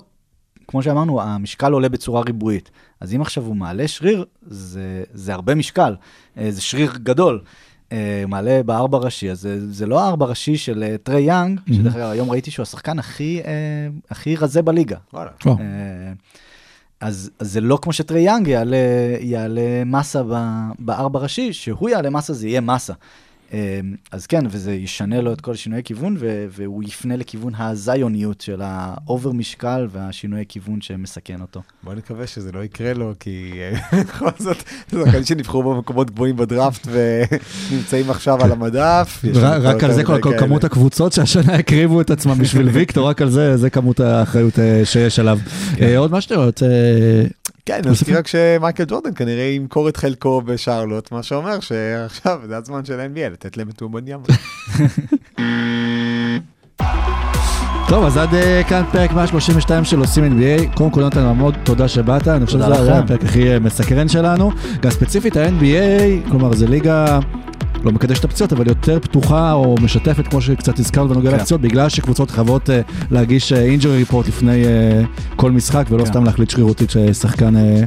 כמו 0.73 0.83
שאמרנו, 0.83 1.21
המשקל 1.21 1.71
עולה 1.71 1.89
בצורה 1.89 2.21
ריבועית. 2.21 2.71
אז 2.99 3.13
אם 3.15 3.21
עכשיו 3.21 3.43
הוא 3.45 3.55
מעלה 3.55 3.87
שריר, 3.87 4.25
זה, 4.47 5.03
זה 5.13 5.33
הרבה 5.33 5.55
משקל, 5.55 5.95
אה, 6.37 6.51
זה 6.51 6.61
שריר 6.61 6.91
גדול. 7.03 7.41
אה, 7.91 8.19
הוא 8.23 8.29
מעלה 8.29 8.63
בארבע 8.63 8.97
ראשי, 8.97 9.31
אז 9.31 9.41
זה, 9.41 9.71
זה 9.73 9.85
לא 9.85 10.03
הארבע 10.03 10.25
ראשי 10.25 10.57
של 10.57 10.83
אה, 10.83 10.95
טרי 11.03 11.21
יאנג, 11.21 11.59
Mhm. 11.67 11.73
שדרך 11.73 11.95
אגב 11.95 12.09
היום 12.09 12.31
ראיתי 12.31 12.51
שהוא 12.51 12.63
השחקן 12.63 12.99
הכי, 12.99 13.41
אה, 13.45 13.51
הכי 14.11 14.35
רזה 14.35 14.61
בליגה. 14.61 14.97
וואלה. 15.13 15.29
אה, 15.47 15.55
אז, 17.01 17.31
אז 17.39 17.51
זה 17.51 17.61
לא 17.61 17.79
כמו 17.81 17.93
שטריי 17.93 18.21
יאנג 18.21 18.47
יעלה, 18.47 18.77
יעלה 19.19 19.61
מסה 19.85 20.23
ב- 20.29 20.69
בארבע 20.79 21.19
ראשי, 21.19 21.53
שהוא 21.53 21.89
יעלה 21.89 22.09
מסה 22.09 22.33
זה 22.33 22.47
יהיה 22.47 22.61
מסה. 22.61 22.93
אה, 23.53 23.79
אז 24.11 24.27
כן, 24.27 24.43
וזה 24.49 24.73
ישנה 24.73 25.21
לו 25.21 25.33
את 25.33 25.41
כל 25.41 25.55
שינויי 25.55 25.83
כיוון, 25.83 26.15
ו- 26.19 26.45
והוא 26.49 26.83
יפנה 26.83 27.15
לכיוון 27.15 27.53
הזאיוניות 27.57 28.41
של 28.41 28.61
האובר 28.63 29.31
משקל 29.31 29.87
והשינויי 29.91 30.43
כיוון 30.49 30.81
שמסכן 30.81 31.41
אותו. 31.41 31.61
בוא 31.83 31.93
נקווה 31.93 32.27
שזה 32.27 32.51
לא 32.51 32.63
יקרה 32.63 32.93
לו, 32.93 33.13
כי 33.19 33.51
אה, 33.91 34.01
בכל 34.03 34.29
זאת, 34.39 34.57
זה 34.91 35.03
שחקנים 35.05 35.23
שנבחרו 35.23 35.63
במקומות 35.75 36.11
גבוהים 36.11 36.35
בדראפט 36.37 36.87
ונמצאים 37.71 38.09
עכשיו 38.09 38.43
על 38.43 38.51
המדף. 38.51 39.21
רק- 39.33 39.83
על 39.83 39.93
זה 39.93 40.03
כל 40.03 40.19
כאלה. 40.23 40.37
כמות 40.39 40.63
הקבוצות 40.63 41.13
שהשנה 41.13 41.53
הקריבו 41.55 42.01
את 42.01 42.09
עצמם 42.11 42.37
בשביל 42.37 42.69
ויקטור, 42.73 43.09
רק 43.09 43.21
על 43.21 43.29
זה, 43.29 43.57
זה 43.57 43.69
כמות 43.69 43.99
האחריות 43.99 44.59
אה, 44.59 44.81
שיש 44.85 45.19
עליו. 45.19 45.39
אה, 45.81 45.97
עוד 45.97 46.11
משהו 46.11 46.29
שאתה 46.29 46.45
רוצה... 46.45 46.65
כן, 47.65 47.79
אני 47.83 47.91
מזכיר 47.91 48.17
רק 48.17 48.27
שמייקל 48.27 48.83
ג'ורדן 48.87 49.13
כנראה 49.15 49.43
ימכור 49.43 49.89
את 49.89 49.97
חלקו 49.97 50.41
בשרלוט, 50.41 51.11
מה 51.11 51.23
שאומר 51.23 51.59
שעכשיו 51.59 52.39
זה 52.47 52.57
הזמן 52.57 52.85
של 52.85 52.99
ה-NBA 52.99 53.29
לתת 53.33 53.57
להם 53.57 53.69
את 53.69 53.81
אומבניאמה. 53.81 54.23
טוב, 57.87 58.05
אז 58.05 58.17
עד 58.17 58.33
אה, 58.33 58.61
כאן 58.69 58.83
פרק 58.91 59.11
132 59.11 59.85
של 59.85 59.99
עושים 59.99 60.23
NBA. 60.23 60.77
קודם 60.77 60.91
כל, 60.91 60.99
יונתן 60.99 61.23
ממוד, 61.25 61.55
תודה 61.63 61.87
שבאת. 61.87 62.27
אני 62.27 62.45
חושב 62.45 62.57
שזה 62.57 62.81
היה. 62.81 62.99
הפרק 62.99 63.23
הכי 63.23 63.53
אה, 63.53 63.59
מסקרן 63.59 64.07
שלנו. 64.07 64.51
גם 64.81 64.91
ספציפית 64.91 65.37
ה-NBA, 65.37 66.29
כלומר, 66.29 66.53
זו 66.53 66.67
ליגה... 66.67 67.19
לא 67.85 67.91
מקדשת 67.91 68.25
הפציעות, 68.25 68.53
אבל 68.53 68.67
יותר 68.67 68.99
פתוחה 68.99 69.53
או 69.53 69.75
משתפת, 69.81 70.27
כמו 70.27 70.41
שקצת 70.41 70.79
הזכרנו 70.79 71.09
בנוגע 71.09 71.31
כן. 71.31 71.37
לפציעות, 71.37 71.61
בגלל 71.61 71.89
שקבוצות 71.89 72.31
חייבות 72.31 72.69
אה, 72.69 72.81
להגיש 73.11 73.53
injury 73.53 73.97
report 73.97 74.27
לפני 74.27 74.65
אה, 74.65 75.01
כל 75.35 75.51
משחק, 75.51 75.85
ולא 75.89 76.03
כן. 76.03 76.09
סתם 76.09 76.23
להחליט 76.23 76.49
שרירותית 76.49 76.89
ששחקן 76.89 77.55
אה, 77.55 77.83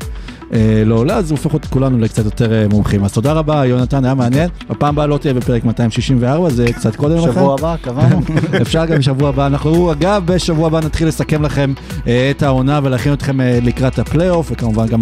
אה, 0.53 0.83
לא 0.87 0.95
עולה, 0.95 1.17
אז 1.17 1.29
זה 1.29 1.35
הופך 1.35 1.55
את 1.55 1.67
כולנו 1.67 1.99
לקצת 1.99 2.25
יותר 2.25 2.53
אה, 2.53 2.69
מומחים. 2.69 3.05
אז 3.05 3.13
תודה 3.13 3.33
רבה, 3.33 3.67
יונתן, 3.67 4.05
היה 4.05 4.15
מעניין. 4.15 4.51
בפעם 4.71 4.95
הבאה 4.95 5.07
לא 5.07 5.19
תהיה 5.19 5.35
בפרק 5.35 5.65
264, 5.65 6.51
זה 6.51 6.73
קצת 6.73 6.97
קודם 6.97 7.17
לכן. 7.17 7.33
שבוע 7.33 7.55
הבא, 7.55 7.77
קבענו. 7.83 8.21
אפשר 8.63 8.87
גם 8.87 8.99
בשבוע 8.99 9.29
הבא. 9.29 9.47
אנחנו, 9.47 9.93
אגב, 9.93 10.23
בשבוע 10.27 10.67
הבא 10.67 10.81
נתחיל 10.81 11.09
לסכם 11.09 11.43
לכם 11.43 11.73
אה, 12.07 12.31
את 12.31 12.43
העונה 12.43 12.81
ולהכין 12.83 13.13
אתכם 13.13 13.41
אה, 13.41 13.59
לקראת 13.63 13.99
הפלייאוף, 13.99 14.49
וכמובן 14.53 14.87
גם 14.87 15.01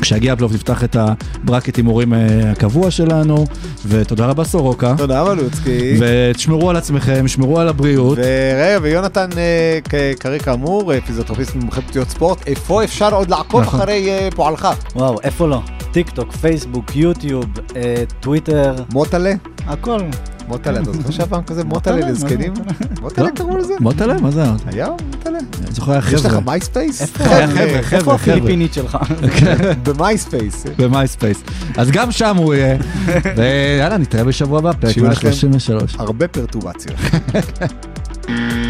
כשיגיע 0.00 0.32
הפלייאוף 0.32 0.54
נפתח 0.54 0.84
את 0.84 0.96
הברקט 0.96 1.76
הימורים 1.76 2.14
אה, 2.14 2.50
הקבוע 2.50 2.90
שלנו. 2.90 3.46
ותודה 3.86 4.26
רבה 4.26 4.44
סורוקה. 4.44 4.94
תודה 4.96 5.24
מלוצקי. 5.24 5.98
ותשמרו 6.00 6.70
על 6.70 6.76
עצמכם, 6.76 7.28
שמרו 7.28 7.60
על 7.60 7.68
הבריאות. 7.68 8.18
ורגע, 8.18 8.78
ויונתן 8.82 9.28
אה, 9.36 9.78
קריא 10.20 10.40
כאמור, 10.40 10.92
אה, 10.92 11.00
פיזיותרפיסט 11.00 11.54
מומחה 11.54 11.80
פציעות 11.80 12.08
ספורט, 12.08 12.46
איפה 12.46 12.84
אפשר 12.84 13.14
עוד 13.14 13.30
לעקוב 13.30 13.60
נכון. 13.60 13.80
אחרי 13.80 14.30
פועלך? 14.34 14.68
וואו, 14.96 15.20
איפה 15.22 15.48
לא? 15.48 15.60
טיק 15.92 16.10
טוק, 16.10 16.32
פייסבוק, 16.32 16.96
יוטיוב, 16.96 17.44
טוויטר, 18.20 18.74
מוטלה? 18.92 19.32
הכל. 19.66 20.00
מוטלה, 20.50 20.80
אתה 20.80 20.92
זוכר 20.92 21.10
שהיה 21.10 21.26
פעם 21.28 21.42
כזה 21.42 21.64
מוטלה 21.64 21.96
לזקנים? 22.10 22.52
מוטלה 23.00 23.24
לא. 23.24 23.30
קראו 23.34 23.56
לזה? 23.58 23.74
מוטלה, 23.80 24.20
מה 24.20 24.30
זה? 24.30 24.42
היה 24.66 24.88
מוטלה. 25.10 25.38
אני 25.38 25.72
זוכר 25.72 25.92
היה 25.92 26.00
יש 26.12 26.14
לך 26.14 26.26
חבר'ה. 26.26 26.40
מייספייס? 26.40 27.00
איפה? 27.02 27.24
חבר'ה, 27.24 27.46
חבר'ה, 27.46 27.62
איפה 27.62 27.82
חבר'ה. 27.98 28.14
הפיליפינית 28.14 28.74
שלך? 28.74 28.98
במייספייס. 29.84 30.64
במייספייס. 30.78 31.42
אז 31.76 31.90
גם 31.90 32.10
שם 32.12 32.36
הוא 32.36 32.54
יהיה. 32.54 32.76
ויאללה, 33.36 33.96
נתראה 33.98 34.24
בשבוע 34.24 34.58
הבא, 34.58 34.72
פרק 34.72 34.92
שיהיו 34.92 35.06
לכם- 35.10 35.26
133. 35.28 35.94
הרבה 35.98 36.28
פרטובציות. 36.28 36.96